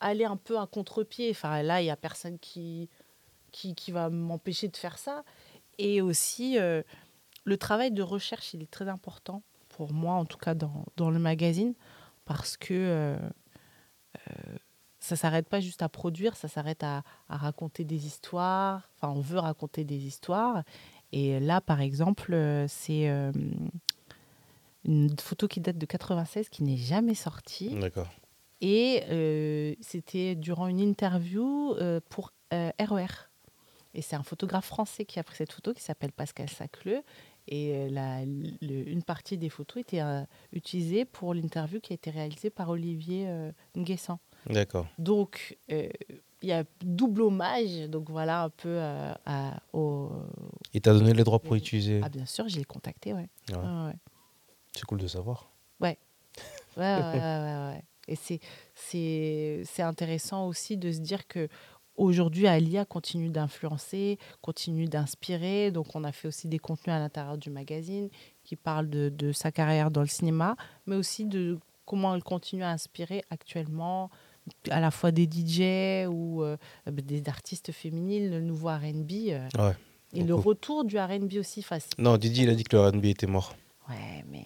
aller 0.00 0.24
un 0.24 0.36
peu 0.36 0.58
à 0.58 0.66
contre-pied. 0.66 1.30
Enfin, 1.30 1.62
là, 1.62 1.80
il 1.80 1.84
n'y 1.84 1.92
a 1.92 1.96
personne 1.96 2.40
qui, 2.40 2.90
qui, 3.52 3.76
qui 3.76 3.92
va 3.92 4.10
m'empêcher 4.10 4.66
de 4.66 4.76
faire 4.76 4.98
ça. 4.98 5.22
Et 5.78 6.02
aussi, 6.02 6.58
euh, 6.58 6.82
le 7.44 7.56
travail 7.56 7.92
de 7.92 8.02
recherche, 8.02 8.52
il 8.54 8.64
est 8.64 8.70
très 8.70 8.88
important 8.88 9.44
pour 9.68 9.92
moi, 9.92 10.14
en 10.14 10.24
tout 10.24 10.38
cas 10.38 10.54
dans, 10.54 10.86
dans 10.96 11.10
le 11.10 11.20
magazine, 11.20 11.74
parce 12.24 12.56
que 12.56 12.74
euh, 12.74 13.16
euh, 14.16 14.56
ça 14.98 15.14
s'arrête 15.14 15.48
pas 15.48 15.60
juste 15.60 15.82
à 15.82 15.88
produire, 15.88 16.34
ça 16.34 16.48
s'arrête 16.48 16.82
à, 16.82 17.04
à 17.28 17.36
raconter 17.36 17.84
des 17.84 18.06
histoires. 18.06 18.90
Enfin, 18.96 19.12
on 19.12 19.20
veut 19.20 19.38
raconter 19.38 19.84
des 19.84 20.04
histoires. 20.04 20.64
Et 21.12 21.40
là, 21.40 21.60
par 21.60 21.80
exemple, 21.80 22.34
euh, 22.34 22.66
c'est 22.68 23.08
euh, 23.08 23.32
une 24.84 25.16
photo 25.18 25.48
qui 25.48 25.60
date 25.60 25.78
de 25.78 25.86
96 25.86 26.48
qui 26.48 26.62
n'est 26.62 26.76
jamais 26.76 27.14
sortie. 27.14 27.74
D'accord. 27.76 28.08
Et 28.60 29.02
euh, 29.10 29.74
c'était 29.80 30.34
durant 30.34 30.66
une 30.66 30.80
interview 30.80 31.74
euh, 31.74 32.00
pour 32.08 32.32
euh, 32.52 32.70
RER. 32.80 33.06
Et 33.94 34.02
c'est 34.02 34.16
un 34.16 34.22
photographe 34.22 34.66
français 34.66 35.04
qui 35.04 35.18
a 35.18 35.22
pris 35.24 35.36
cette 35.36 35.52
photo 35.52 35.72
qui 35.72 35.82
s'appelle 35.82 36.12
Pascal 36.12 36.48
Sacleux. 36.50 37.02
Et 37.48 37.88
la- 37.90 38.24
le- 38.24 38.88
une 38.88 39.02
partie 39.02 39.38
des 39.38 39.48
photos 39.48 39.80
était 39.82 40.02
utilisée 40.52 41.04
pour 41.04 41.32
l'interview 41.32 41.80
qui 41.80 41.92
a 41.92 41.94
été 41.94 42.10
réalisée 42.10 42.50
par 42.50 42.68
Olivier 42.70 43.28
Nguessan. 43.76 44.18
D'accord. 44.50 44.86
Donc, 44.98 45.56
il 46.42 46.48
y 46.48 46.52
a 46.52 46.64
double 46.82 47.22
hommage. 47.22 47.88
Donc 47.88 48.10
voilà 48.10 48.44
un 48.44 48.50
peu 48.50 48.68
euh, 48.68 49.12
à- 49.24 49.60
au. 49.72 50.10
Il 50.74 50.80
t'a 50.80 50.92
donné 50.92 51.12
les 51.14 51.24
droits 51.24 51.38
pour 51.40 51.54
utiliser. 51.54 52.00
Ah, 52.04 52.08
bien 52.08 52.26
sûr, 52.26 52.48
j'ai 52.48 52.64
contacté, 52.64 53.12
ouais. 53.12 53.28
Ouais. 53.50 53.56
Ouais, 53.56 53.86
ouais. 53.86 53.96
C'est 54.74 54.84
cool 54.84 54.98
de 54.98 55.06
savoir. 55.06 55.48
Ouais, 55.80 55.98
ouais, 56.76 56.82
ouais, 56.82 57.20
ouais. 57.72 57.82
Et 58.08 58.14
c'est, 58.16 58.40
c'est, 58.74 59.62
c'est 59.64 59.82
intéressant 59.82 60.46
aussi 60.46 60.76
de 60.76 60.92
se 60.92 60.98
dire 61.00 61.26
que 61.26 61.48
aujourd'hui, 61.96 62.46
Alia 62.46 62.84
continue 62.84 63.30
d'influencer, 63.30 64.18
continue 64.42 64.84
d'inspirer. 64.86 65.70
Donc, 65.70 65.96
on 65.96 66.04
a 66.04 66.12
fait 66.12 66.28
aussi 66.28 66.46
des 66.48 66.58
contenus 66.58 66.94
à 66.94 66.98
l'intérieur 66.98 67.38
du 67.38 67.48
magazine 67.50 68.10
qui 68.44 68.54
parlent 68.54 68.90
de, 68.90 69.08
de 69.08 69.32
sa 69.32 69.50
carrière 69.50 69.90
dans 69.90 70.02
le 70.02 70.06
cinéma, 70.06 70.56
mais 70.86 70.94
aussi 70.96 71.24
de 71.24 71.58
comment 71.86 72.14
elle 72.14 72.22
continue 72.22 72.62
à 72.62 72.70
inspirer 72.70 73.24
actuellement 73.30 74.10
à 74.70 74.80
la 74.80 74.90
fois 74.90 75.10
des 75.10 75.24
DJ 75.24 76.06
ou 76.08 76.42
euh, 76.42 76.56
des 76.90 77.28
artistes 77.28 77.72
féminines, 77.72 78.30
le 78.30 78.40
nouveau 78.40 78.68
R&B 78.68 79.10
euh, 79.30 79.48
Ouais. 79.58 79.74
et 80.14 80.22
le 80.22 80.34
retour 80.34 80.84
du 80.84 80.98
R&B 80.98 81.34
aussi 81.38 81.62
facile. 81.62 81.90
Non, 81.98 82.16
Didi, 82.16 82.42
il 82.42 82.50
a 82.50 82.54
dit 82.54 82.64
que 82.64 82.76
le 82.76 82.88
RB 82.88 83.04
était 83.06 83.26
mort. 83.26 83.54
Ouais, 83.88 84.24
mais. 84.30 84.44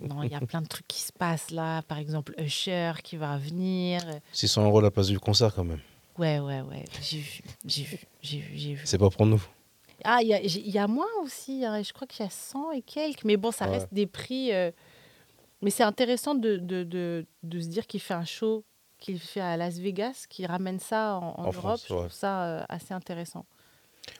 Non, 0.00 0.22
il 0.22 0.30
y 0.30 0.34
a 0.34 0.40
plein 0.40 0.62
de 0.62 0.66
trucs 0.68 0.86
qui 0.86 1.00
se 1.00 1.12
passent 1.12 1.50
là. 1.50 1.82
Par 1.82 1.98
exemple, 1.98 2.34
Usher 2.38 2.92
qui 3.02 3.16
va 3.16 3.36
venir. 3.36 4.00
600 4.32 4.64
euros 4.66 4.80
la 4.80 4.90
place 4.90 5.08
du 5.08 5.18
concert 5.18 5.54
quand 5.54 5.64
même. 5.64 5.80
Ouais, 6.18 6.38
ouais, 6.38 6.60
ouais. 6.62 6.84
J'ai 7.02 7.18
vu, 7.18 7.40
j'ai 7.64 7.82
vu, 7.84 7.98
j'ai 8.22 8.38
vu, 8.38 8.50
j'ai 8.56 8.74
vu. 8.74 8.82
C'est 8.84 8.98
pas 8.98 9.10
pour 9.10 9.26
nous. 9.26 9.42
Ah, 10.04 10.18
il 10.22 10.28
y 10.28 10.34
a, 10.34 10.40
y 10.42 10.78
a 10.78 10.86
moins 10.86 11.06
aussi. 11.22 11.64
hein. 11.64 11.82
Je 11.82 11.92
crois 11.92 12.06
qu'il 12.06 12.24
y 12.24 12.26
a 12.26 12.30
100 12.30 12.72
et 12.72 12.82
quelques. 12.82 13.24
Mais 13.24 13.36
bon, 13.36 13.50
ça 13.50 13.66
Ouais. 13.66 13.78
reste 13.78 13.88
des 13.92 14.06
prix. 14.06 14.52
euh, 14.52 14.70
Mais 15.62 15.70
c'est 15.70 15.82
intéressant 15.82 16.34
de, 16.34 16.56
de, 16.56 16.84
de, 16.84 17.26
de 17.42 17.60
se 17.60 17.66
dire 17.68 17.86
qu'il 17.86 18.00
fait 18.00 18.14
un 18.14 18.24
show 18.24 18.64
qu'il 18.98 19.20
fait 19.20 19.40
à 19.40 19.56
Las 19.56 19.78
Vegas, 19.78 20.26
qu'il 20.28 20.46
ramène 20.46 20.80
ça 20.80 21.14
en, 21.16 21.28
en 21.40 21.44
En 21.44 21.44
Europe. 21.44 21.52
France, 21.52 21.82
Je 21.88 21.94
trouve 21.94 22.10
ça 22.12 22.44
euh, 22.44 22.64
assez 22.68 22.92
intéressant. 22.94 23.46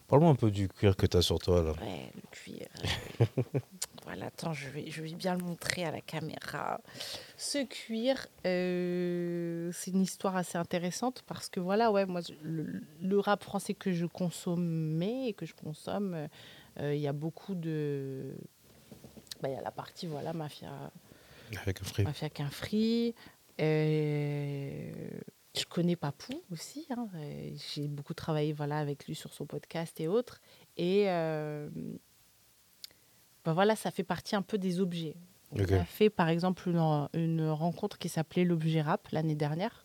Parle-moi 0.06 0.30
un 0.30 0.34
peu 0.36 0.50
du 0.50 0.68
cuir 0.68 0.96
que 0.96 1.06
t'as 1.06 1.22
sur 1.22 1.38
toi 1.38 1.62
là. 1.62 1.72
Ouais, 1.84 2.12
le 2.14 2.22
cuir. 2.30 2.66
euh, 3.20 3.24
voilà, 4.04 4.26
attends, 4.26 4.52
je 4.52 4.68
vais, 4.68 4.90
je 4.90 5.02
vais 5.02 5.12
bien 5.14 5.36
le 5.36 5.44
montrer 5.44 5.84
à 5.84 5.90
la 5.90 6.00
caméra. 6.00 6.80
Ce 7.36 7.64
cuir, 7.64 8.26
euh, 8.46 9.70
c'est 9.72 9.90
une 9.90 10.02
histoire 10.02 10.36
assez 10.36 10.58
intéressante 10.58 11.22
parce 11.26 11.48
que 11.48 11.58
voilà, 11.60 11.90
ouais, 11.90 12.06
moi, 12.06 12.20
je- 12.20 12.32
le, 12.42 12.82
le 13.02 13.18
rap 13.18 13.42
français 13.42 13.74
que 13.74 13.92
je 13.92 14.06
consommais 14.06 15.28
et 15.28 15.32
que 15.32 15.44
je 15.46 15.54
consomme, 15.54 16.28
euh, 16.80 16.94
il 16.94 17.00
y 17.00 17.08
a 17.08 17.12
beaucoup 17.12 17.54
de. 17.54 18.34
bah, 19.42 19.48
Il 19.48 19.54
y 19.54 19.58
a 19.58 19.62
la 19.62 19.70
partie, 19.72 20.06
voilà, 20.06 20.32
Mafia, 20.32 20.70
Avec 21.56 21.80
un 21.80 21.84
free. 21.84 22.04
Qu'un 22.30 22.50
free. 22.50 23.14
Euh, 23.60 24.90
je 25.56 25.64
connais 25.64 25.96
Papou 25.96 26.42
aussi. 26.52 26.86
hein, 26.90 27.08
euh, 27.16 27.50
J'ai 27.74 27.88
beaucoup 27.88 28.14
travaillé 28.14 28.52
voilà, 28.52 28.78
avec 28.78 29.06
lui 29.06 29.14
sur 29.14 29.32
son 29.32 29.46
podcast 29.46 29.98
et 30.00 30.08
autres. 30.08 30.40
Et 30.76 31.08
euh, 31.08 31.68
ben 33.44 33.52
voilà, 33.52 33.74
ça 33.76 33.90
fait 33.90 34.04
partie 34.04 34.36
un 34.36 34.42
peu 34.42 34.58
des 34.58 34.80
objets. 34.80 35.14
On 35.52 35.58
a 35.80 35.84
fait 35.84 36.10
par 36.10 36.28
exemple 36.28 36.68
une, 36.68 37.08
une 37.14 37.48
rencontre 37.48 37.98
qui 37.98 38.08
s'appelait 38.08 38.44
l'objet 38.44 38.82
rap 38.82 39.08
l'année 39.12 39.34
dernière. 39.34 39.84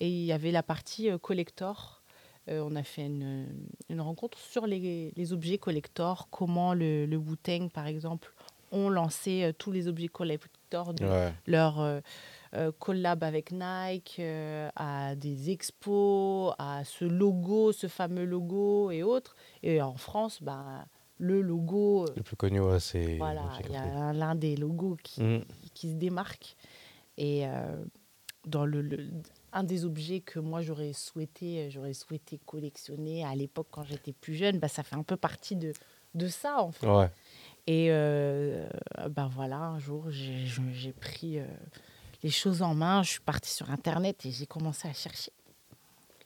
Et 0.00 0.08
il 0.08 0.24
y 0.24 0.32
avait 0.32 0.52
la 0.52 0.62
partie 0.62 1.08
collector. 1.20 2.02
Euh, 2.48 2.60
on 2.64 2.76
a 2.76 2.82
fait 2.82 3.06
une, 3.06 3.48
une 3.88 4.00
rencontre 4.00 4.38
sur 4.38 4.66
les, 4.66 5.12
les 5.16 5.32
objets 5.32 5.58
collector, 5.58 6.28
comment 6.30 6.72
le, 6.74 7.04
le 7.06 7.16
Wu-Tang, 7.16 7.70
par 7.70 7.86
exemple, 7.86 8.32
ont 8.70 8.90
lancé 8.90 9.50
tous 9.58 9.72
les 9.72 9.88
objets 9.88 10.08
Ouais. 10.74 11.32
leur 11.46 11.80
euh, 11.80 12.00
euh, 12.54 12.72
collab 12.78 13.24
avec 13.24 13.52
Nike, 13.52 14.16
euh, 14.20 14.68
à 14.76 15.14
des 15.14 15.50
expos, 15.50 16.54
à 16.58 16.82
ce 16.84 17.04
logo, 17.04 17.72
ce 17.72 17.86
fameux 17.86 18.24
logo 18.24 18.90
et 18.90 19.02
autres. 19.02 19.36
Et 19.62 19.80
en 19.82 19.96
France, 19.96 20.42
bah, 20.42 20.86
le 21.18 21.40
logo, 21.42 22.04
euh, 22.04 22.12
Le 22.16 22.22
plus 22.22 22.36
connu, 22.36 22.60
ouais, 22.60 22.80
c'est. 22.80 23.16
voilà, 23.18 23.42
il 23.64 23.72
y 23.72 23.76
a 23.76 24.12
l'un 24.12 24.34
des 24.34 24.56
logos 24.56 24.96
qui, 25.02 25.22
Mm. 25.22 25.44
qui 25.74 25.90
se 25.90 25.94
démarque. 25.96 26.56
Et 27.16 27.44
dans 28.46 28.64
le, 28.64 28.80
le- 28.80 29.10
un 29.52 29.64
des 29.64 29.84
objets 29.84 30.20
que 30.20 30.38
moi 30.38 30.60
j'aurais 30.62 30.92
souhaité, 30.92 31.68
j'aurais 31.70 31.94
souhaité 31.94 32.38
collectionner 32.46 33.24
à 33.24 33.34
l'époque 33.34 33.66
quand 33.70 33.82
j'étais 33.82 34.12
plus 34.12 34.34
jeune, 34.34 34.58
bah, 34.58 34.68
ça 34.68 34.82
fait 34.82 34.94
un 34.96 35.02
peu 35.02 35.16
partie 35.16 35.56
de, 35.56 35.72
de 36.14 36.28
ça 36.28 36.62
en 36.62 36.70
fait. 36.70 36.86
Ouais. 36.86 37.10
Et 37.70 37.88
euh, 37.90 38.66
ben 39.10 39.28
voilà, 39.28 39.58
un 39.58 39.78
jour, 39.78 40.06
j'ai 40.10 40.92
pris 40.94 41.38
euh, 41.38 41.44
les 42.22 42.30
choses 42.30 42.62
en 42.62 42.74
main, 42.74 43.02
je 43.02 43.10
suis 43.10 43.20
partie 43.20 43.50
sur 43.50 43.70
Internet 43.70 44.24
et 44.24 44.30
j'ai 44.30 44.46
commencé 44.46 44.88
à 44.88 44.92
chercher. 44.94 45.32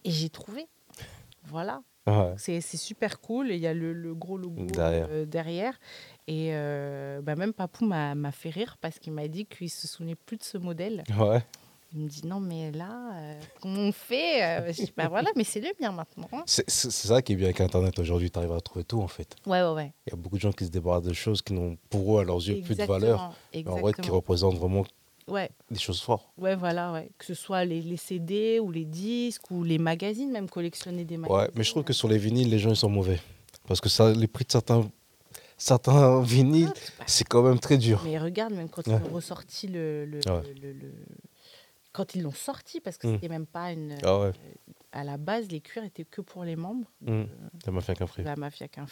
Et 0.05 0.11
j'ai 0.13 0.31
trouvé. 0.31 0.67
Voilà, 1.47 1.83
Ouais. 2.07 2.35
c'est 2.37 2.61
super 2.61 3.21
cool. 3.21 3.51
Il 3.51 3.59
y 3.59 3.67
a 3.67 3.75
le, 3.75 3.93
le 3.93 4.15
gros 4.15 4.39
logo 4.39 4.65
Derrière. 4.67 5.09
euh, 5.11 5.25
derrière. 5.27 5.75
Et 6.29 6.51
euh, 6.53 7.21
bah, 7.23 7.35
même 7.35 7.53
Papou 7.53 7.87
m'a 7.87 8.15
m'a 8.15 8.31
fait 8.31 8.51
rire 8.51 8.77
parce 8.81 9.01
qu'il 9.01 9.13
m'a 9.13 9.27
dit 9.27 9.45
qu'il 9.47 9.69
se 9.71 9.89
souvenait 9.89 10.15
plus 10.15 10.37
de 10.37 10.45
ce 10.45 10.59
modèle. 10.59 11.03
Ouais. 11.19 11.43
Il 11.95 12.01
me 12.01 12.09
dit 12.09 12.27
non, 12.27 12.41
mais 12.41 12.71
là, 12.73 13.11
euh, 13.15 13.41
comment 13.61 13.81
on 13.81 13.93
fait 13.93 14.43
Euh, 14.43 14.73
Je 14.73 14.85
dis 14.85 14.93
bah 14.97 15.09
voilà, 15.09 15.31
mais 15.37 15.45
c'est 15.45 15.61
le 15.61 15.69
mien 15.81 15.93
maintenant. 15.93 16.29
C'est 16.47 16.69
ça 16.71 17.21
qui 17.21 17.33
est 17.33 17.37
bien 17.37 17.47
avec 17.47 17.61
Internet 17.61 17.99
aujourd'hui. 17.99 18.31
Tu 18.31 18.39
arrives 18.39 18.53
à 18.53 18.61
trouver 18.61 18.85
tout 18.85 19.01
en 19.03 19.09
fait. 19.09 19.37
Ouais, 19.47 19.63
ouais, 19.63 19.73
ouais. 19.75 19.93
Il 20.07 20.11
y 20.11 20.13
a 20.15 20.17
beaucoup 20.17 20.37
de 20.37 20.41
gens 20.41 20.53
qui 20.53 20.65
se 20.65 20.71
débarrassent 20.71 21.03
de 21.03 21.13
choses 21.13 21.43
qui 21.43 21.53
n'ont 21.53 21.77
pour 21.91 22.17
eux, 22.19 22.23
à 22.23 22.25
leurs 22.25 22.39
yeux, 22.39 22.63
plus 22.63 22.75
de 22.77 22.85
valeur. 22.85 23.35
Exactement, 23.53 23.75
Mais 23.75 23.79
en 23.81 23.83
vrai, 23.83 23.93
qui 23.93 24.11
représentent 24.11 24.57
vraiment 24.57 24.85
Ouais. 25.29 25.51
des 25.71 25.79
choses 25.79 26.01
fortes. 26.01 26.27
Ouais, 26.39 26.57
voilà, 26.57 26.93
ouais. 26.93 27.11
Que 27.19 27.27
ce 27.27 27.35
soit 27.35 27.65
les, 27.65 27.81
les 27.83 27.97
CD 27.97 28.59
ou 28.59 28.71
les 28.73 28.85
disques 28.85 29.51
ou 29.51 29.63
les 29.63 29.79
magazines, 29.79 30.31
même 30.33 30.49
collectionner 30.49 31.05
des 31.05 31.17
magazines. 31.19 31.41
Ouais, 31.45 31.51
mais 31.55 31.63
je 31.63 31.71
trouve 31.71 31.85
que 31.85 31.93
sur 31.93 32.09
les 32.09 32.19
vinyles, 32.19 32.49
les 32.51 32.59
gens 32.59 32.71
ils 32.71 32.77
sont 32.77 32.89
mauvais. 32.89 33.21
Parce 33.69 33.81
que 33.81 33.89
ça, 33.89 34.13
les 34.13 34.27
prix 34.27 34.45
de 34.45 34.51
certains, 34.51 34.91
certains 35.59 36.21
vinyles, 36.23 36.71
Ah, 36.71 36.75
c'est 36.77 36.95
pas- 36.97 37.05
c'est 37.07 37.25
quand 37.25 37.43
même 37.43 37.61
très 37.61 37.79
dur. 37.79 38.01
Mais 38.05 38.19
regarde, 38.19 38.53
même 38.55 38.69
quand 38.69 38.87
Ouais. 38.89 38.99
ils 39.05 39.11
ont 39.11 39.15
ressorti 39.15 39.69
le. 39.69 40.07
le- 40.07 40.19
Ouais. 40.27 40.43
le- 40.61 40.73
le- 40.73 40.93
quand 41.93 42.15
ils 42.15 42.23
l'ont 42.23 42.33
sorti, 42.33 42.81
parce 42.81 42.97
que 42.99 43.07
Mm. 43.07 43.15
c'était 43.15 43.29
même 43.29 43.47
pas 43.47 43.73
une. 43.73 43.97
Ah 44.03 44.19
ouais. 44.21 44.33
À 44.93 45.05
la 45.05 45.17
base, 45.17 45.49
les 45.49 45.61
cuirs 45.61 45.85
étaient 45.85 46.05
que 46.05 46.21
pour 46.21 46.45
les 46.45 46.57
membres 46.57 46.87
Mm. 47.01 47.25
Ça 47.65 47.71
m'a 47.71 47.81
fait 47.81 47.95
qu'un 47.97 48.07
la 48.19 48.37
mafia 48.37 48.69
qu'un. 48.69 48.87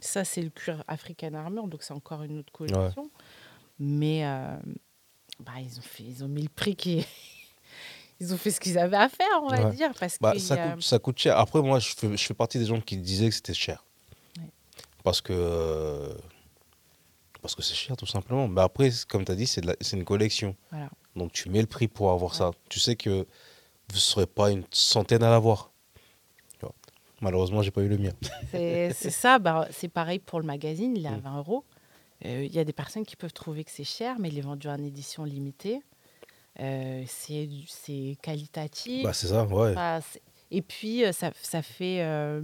Ça, 0.00 0.24
c'est 0.24 0.42
le 0.42 0.50
cuir 0.50 0.82
African 0.88 1.32
Armor, 1.34 1.68
donc 1.68 1.82
c'est 1.82 1.94
encore 1.94 2.22
une 2.24 2.38
autre 2.38 2.52
collection. 2.52 3.10
Mais 3.78 4.24
euh, 4.26 4.56
bah, 5.40 5.52
ils, 5.60 5.78
ont 5.78 5.82
fait, 5.82 6.02
ils 6.04 6.22
ont 6.24 6.28
mis 6.28 6.42
le 6.42 6.48
prix 6.48 6.76
qui. 6.76 7.04
ils 8.20 8.32
ont 8.32 8.36
fait 8.36 8.50
ce 8.50 8.60
qu'ils 8.60 8.78
avaient 8.78 8.96
à 8.96 9.08
faire, 9.08 9.26
on 9.42 9.48
va 9.48 9.68
Ouais. 9.68 9.74
dire. 9.74 9.90
Parce 9.98 10.18
Bah, 10.20 10.32
que 10.32 10.38
ça, 10.38 10.54
a- 10.54 10.70
coûte, 10.72 10.82
ça 10.82 10.98
coûte 10.98 11.18
cher. 11.18 11.38
Après, 11.38 11.60
moi, 11.62 11.78
je 11.78 11.94
fais, 11.94 12.16
je 12.16 12.24
fais 12.24 12.34
partie 12.34 12.58
des 12.58 12.66
gens 12.66 12.80
qui 12.80 12.96
disaient 12.98 13.28
que 13.28 13.34
c'était 13.34 13.54
cher. 13.54 13.84
Ouais. 14.38 14.48
Parce 15.02 15.20
que 15.20 15.32
euh, 15.34 16.14
parce 17.42 17.54
que 17.54 17.62
c'est 17.62 17.74
cher, 17.74 17.96
tout 17.96 18.06
simplement. 18.06 18.48
Mais 18.48 18.60
après, 18.62 18.90
comme 19.08 19.24
tu 19.24 19.32
as 19.32 19.34
dit, 19.34 19.50
la- 19.62 19.76
c'est 19.80 19.96
une 19.96 20.04
collection. 20.04 20.56
Voilà. 20.70 20.88
Donc, 21.16 21.32
tu 21.32 21.48
mets 21.48 21.60
le 21.60 21.66
prix 21.66 21.88
pour 21.88 22.10
avoir 22.10 22.32
Ouais. 22.32 22.38
ça. 22.38 22.50
Tu 22.68 22.80
sais 22.80 22.96
que 22.96 23.10
vous 23.88 23.94
ne 23.94 23.98
serez 23.98 24.26
pas 24.26 24.50
une 24.50 24.64
centaine 24.70 25.22
à 25.22 25.30
l'avoir. 25.30 25.70
Malheureusement, 27.20 27.62
j'ai 27.62 27.70
pas 27.70 27.80
eu 27.80 27.88
le 27.88 27.96
mien. 27.96 28.10
C'est 28.52 28.92
ça, 28.92 29.38
bah, 29.38 29.66
c'est 29.70 29.88
pareil 29.88 30.18
pour 30.18 30.40
le 30.40 30.44
magazine, 30.46 30.94
il 30.96 31.04
est 31.06 31.08
à 31.08 31.12
Mm. 31.12 31.20
20 31.20 31.38
euros. 31.38 31.64
Euh, 32.26 32.44
Il 32.44 32.52
y 32.52 32.58
a 32.58 32.64
des 32.64 32.72
personnes 32.74 33.06
qui 33.06 33.16
peuvent 33.16 33.32
trouver 33.32 33.64
que 33.64 33.70
c'est 33.70 33.84
cher, 33.84 34.16
mais 34.18 34.28
il 34.28 34.36
est 34.38 34.42
vendu 34.42 34.68
en 34.68 34.76
édition 34.82 35.24
limitée. 35.24 35.80
Euh, 36.60 37.02
c'est 37.06 38.18
qualitatif. 38.20 39.04
Bah, 39.04 39.12
c'est 39.12 39.28
ça, 39.28 39.44
ouais. 39.44 39.74
Et 40.50 40.60
puis, 40.60 41.04
euh, 41.04 41.12
ça, 41.12 41.30
ça 41.40 41.62
fait 41.62 42.02
euh, 42.02 42.42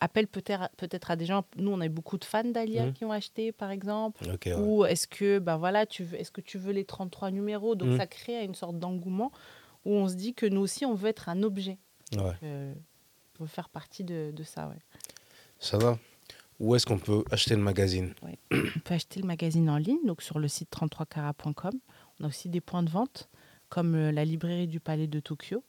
appel 0.00 0.26
peut-être 0.26 0.68
peut 0.76 0.88
à 1.08 1.16
des 1.16 1.24
gens. 1.26 1.44
Nous, 1.56 1.70
on 1.70 1.80
a 1.80 1.86
eu 1.86 1.90
beaucoup 1.90 2.18
de 2.18 2.24
fans 2.24 2.44
d'Alia 2.44 2.86
Mhm. 2.86 2.92
qui 2.92 3.04
ont 3.04 3.12
acheté, 3.12 3.52
par 3.52 3.70
exemple. 3.70 4.24
Ouais. 4.24 4.54
Ou 4.54 4.84
est-ce 4.84 5.06
que, 5.06 5.38
bah 5.38 5.56
voilà, 5.56 5.86
tu 5.86 6.04
veux, 6.04 6.18
est-ce 6.20 6.30
que 6.30 6.40
tu 6.40 6.58
veux 6.58 6.72
les 6.72 6.84
33 6.84 7.30
numéros? 7.30 7.74
Donc, 7.74 7.90
Mhm. 7.90 7.96
ça 7.98 8.06
crée 8.06 8.44
une 8.44 8.54
sorte 8.54 8.78
d'engouement 8.78 9.32
où 9.84 9.92
on 9.92 10.08
se 10.08 10.14
dit 10.14 10.34
que 10.34 10.46
nous 10.46 10.60
aussi, 10.60 10.84
on 10.86 10.94
veut 10.94 11.08
être 11.08 11.28
un 11.28 11.42
objet. 11.42 11.78
Ouais. 12.16 12.32
Euh, 12.42 12.74
on 13.38 13.44
veut 13.44 13.48
faire 13.48 13.68
partie 13.68 14.04
de, 14.04 14.30
de 14.34 14.42
ça, 14.42 14.68
ouais. 14.68 14.78
Ça 15.58 15.78
va? 15.78 15.98
Où 16.60 16.74
est-ce 16.74 16.86
qu'on 16.86 16.98
peut 16.98 17.22
acheter 17.30 17.54
le 17.54 17.62
magazine? 17.62 18.14
On 18.50 18.80
peut 18.84 18.94
acheter 18.94 19.20
le 19.20 19.26
magazine 19.26 19.70
en 19.70 19.76
ligne, 19.76 20.04
donc 20.04 20.22
sur 20.22 20.38
le 20.40 20.48
site 20.48 20.70
33cara.com. 20.70 21.72
On 22.20 22.24
a 22.24 22.28
aussi 22.28 22.48
des 22.48 22.60
points 22.60 22.82
de 22.82 22.90
vente, 22.90 23.28
comme 23.68 23.94
euh, 23.94 24.10
la 24.10 24.24
librairie 24.24 24.66
du 24.66 24.80
Palais 24.80 25.06
de 25.06 25.20
Tokyo. 25.20 25.62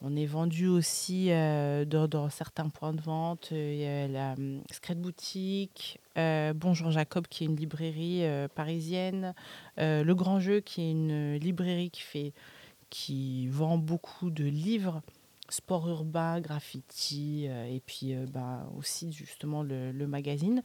On 0.00 0.14
est 0.14 0.26
vendu 0.26 0.68
aussi 0.68 1.32
euh, 1.32 1.84
dans, 1.84 2.06
dans 2.06 2.30
certains 2.30 2.68
points 2.68 2.92
de 2.92 3.00
vente. 3.00 3.48
Euh, 3.52 3.72
Il 3.74 3.80
y 3.80 3.86
a 3.86 4.06
la 4.06 4.32
hum, 4.34 4.62
Secret 4.72 4.94
Boutique, 4.94 5.98
euh, 6.16 6.52
Bonjour 6.54 6.92
Jacob, 6.92 7.26
qui 7.26 7.42
est 7.42 7.46
une 7.48 7.56
librairie 7.56 8.24
euh, 8.24 8.46
parisienne, 8.46 9.34
Le 9.76 10.12
Grand 10.12 10.38
Jeu, 10.38 10.60
qui 10.60 10.82
est 10.82 10.90
une 10.92 11.34
librairie 11.34 11.90
qui, 11.90 12.02
fait, 12.02 12.32
qui 12.90 13.48
vend 13.48 13.76
beaucoup 13.76 14.30
de 14.30 14.44
livres 14.44 15.02
sport 15.48 15.88
urbain, 15.88 16.40
graffiti, 16.40 17.46
et 17.46 17.80
puis 17.86 18.14
bah, 18.32 18.68
aussi 18.76 19.12
justement 19.12 19.62
le, 19.62 19.92
le 19.92 20.06
magazine. 20.06 20.62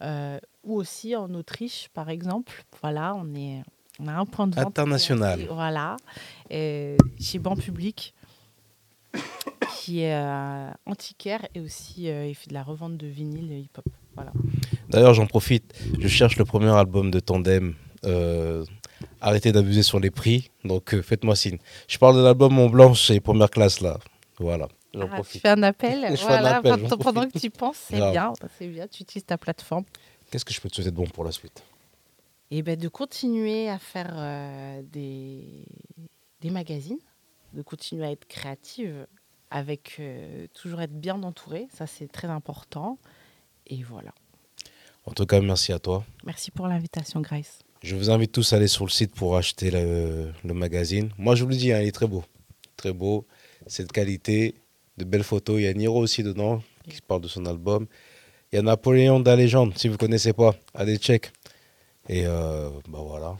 Ou 0.00 0.74
aussi 0.74 1.14
en 1.14 1.32
Autriche, 1.34 1.88
par 1.92 2.08
exemple. 2.08 2.64
Voilà, 2.80 3.14
on, 3.14 3.34
est, 3.34 3.62
on 4.00 4.08
a 4.08 4.12
un 4.14 4.24
point 4.24 4.46
de 4.46 4.54
vente. 4.54 4.66
International. 4.66 5.46
voilà, 5.50 5.96
euh, 6.50 6.96
chez 7.20 7.38
Banc 7.38 7.56
Public, 7.56 8.14
qui 9.82 10.02
est 10.02 10.14
euh, 10.14 10.70
antiquaire 10.86 11.44
et 11.56 11.60
aussi 11.60 12.08
euh, 12.08 12.28
il 12.28 12.36
fait 12.36 12.48
de 12.50 12.54
la 12.54 12.62
revente 12.62 12.96
de 12.96 13.08
vinyle 13.08 13.50
hip-hop. 13.52 13.84
Voilà. 14.14 14.32
D'ailleurs, 14.88 15.12
j'en 15.14 15.26
profite. 15.26 15.74
Je 15.98 16.06
cherche 16.06 16.36
le 16.36 16.44
premier 16.44 16.68
album 16.70 17.10
de 17.10 17.18
Tandem. 17.18 17.74
Euh, 18.04 18.64
arrêtez 19.20 19.50
d'abuser 19.50 19.82
sur 19.82 19.98
les 19.98 20.10
prix. 20.12 20.50
Donc, 20.64 20.94
euh, 20.94 21.02
faites-moi 21.02 21.34
signe. 21.34 21.58
Je 21.88 21.98
parle 21.98 22.16
de 22.16 22.22
l'album 22.22 22.52
Mont 22.54 22.70
Blanc 22.70 22.94
chez 22.94 23.18
Première 23.18 23.50
Classe, 23.50 23.80
là. 23.80 23.98
Voilà. 24.38 24.68
J'en 24.94 25.00
Ah, 25.00 25.04
tu 25.06 25.10
profite. 25.14 25.42
fais 25.42 25.48
un 25.48 25.62
appel, 25.64 26.06
Je 26.10 26.16
fais 26.16 26.24
un 26.26 26.28
voilà, 26.28 26.56
appel, 26.58 26.88
pendant, 27.00 27.28
que 27.28 27.38
tu 27.40 27.50
penses, 27.50 27.78
c'est 27.88 27.96
bien, 28.12 28.32
c'est 28.58 28.68
bien, 28.68 28.86
tu 28.86 29.02
utilises 29.02 29.26
ta 29.26 29.36
plateforme. 29.38 29.84
Qu'est-ce 30.30 30.44
que 30.44 30.54
je 30.54 30.60
peux 30.60 30.68
te 30.68 30.76
souhaiter 30.76 30.92
de 30.92 30.96
bon 30.96 31.06
pour 31.06 31.24
la 31.24 31.32
suite? 31.32 31.64
Et 32.52 32.62
ben 32.62 32.78
de 32.78 32.88
continuer 32.88 33.68
à 33.68 33.78
faire 33.78 34.12
euh, 34.14 34.82
des, 34.92 35.64
des 36.40 36.50
magazines, 36.50 36.98
de 37.54 37.62
continuer 37.62 38.04
à 38.04 38.10
être 38.12 38.26
créative, 38.28 39.06
avec 39.52 39.96
euh, 40.00 40.46
toujours 40.54 40.80
être 40.80 40.98
bien 40.98 41.22
entourée, 41.22 41.68
ça 41.72 41.86
c'est 41.86 42.10
très 42.10 42.28
important. 42.28 42.98
Et 43.66 43.82
voilà. 43.82 44.12
En 45.04 45.12
tout 45.12 45.26
cas, 45.26 45.40
merci 45.40 45.72
à 45.72 45.78
toi. 45.78 46.04
Merci 46.24 46.50
pour 46.50 46.66
l'invitation, 46.68 47.20
Grace. 47.20 47.60
Je 47.82 47.96
vous 47.96 48.10
invite 48.10 48.32
tous 48.32 48.52
à 48.52 48.56
aller 48.56 48.68
sur 48.68 48.84
le 48.84 48.90
site 48.90 49.14
pour 49.14 49.36
acheter 49.36 49.70
le, 49.70 50.32
le 50.44 50.54
magazine. 50.54 51.10
Moi, 51.18 51.34
je 51.34 51.42
vous 51.42 51.50
le 51.50 51.56
dis, 51.56 51.72
hein, 51.72 51.80
il 51.80 51.88
est 51.88 51.92
très 51.92 52.06
beau. 52.06 52.24
Très 52.76 52.92
beau. 52.92 53.26
C'est 53.66 53.84
de 53.84 53.92
qualité. 53.92 54.54
De 54.96 55.04
belles 55.04 55.24
photos. 55.24 55.58
Il 55.58 55.64
y 55.64 55.68
a 55.68 55.74
Niro 55.74 55.98
aussi 55.98 56.22
dedans 56.22 56.62
qui 56.88 57.00
parle 57.00 57.22
de 57.22 57.28
son 57.28 57.46
album. 57.46 57.86
Il 58.52 58.56
y 58.56 58.58
a 58.58 58.62
Napoléon 58.62 59.20
de 59.20 59.26
la 59.26 59.36
légende, 59.36 59.76
si 59.76 59.88
vous 59.88 59.94
ne 59.94 59.98
connaissez 59.98 60.32
pas. 60.32 60.54
Allez, 60.74 60.98
check. 60.98 61.32
Et 62.08 62.26
euh, 62.26 62.68
bah 62.88 63.00
voilà. 63.02 63.36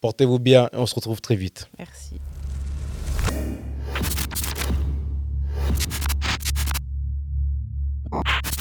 Portez-vous 0.00 0.38
bien 0.38 0.68
et 0.72 0.76
on 0.76 0.86
se 0.86 0.94
retrouve 0.94 1.20
très 1.20 1.36
vite. 1.36 1.68
Merci. 1.78 2.20
Oh. 8.14 8.51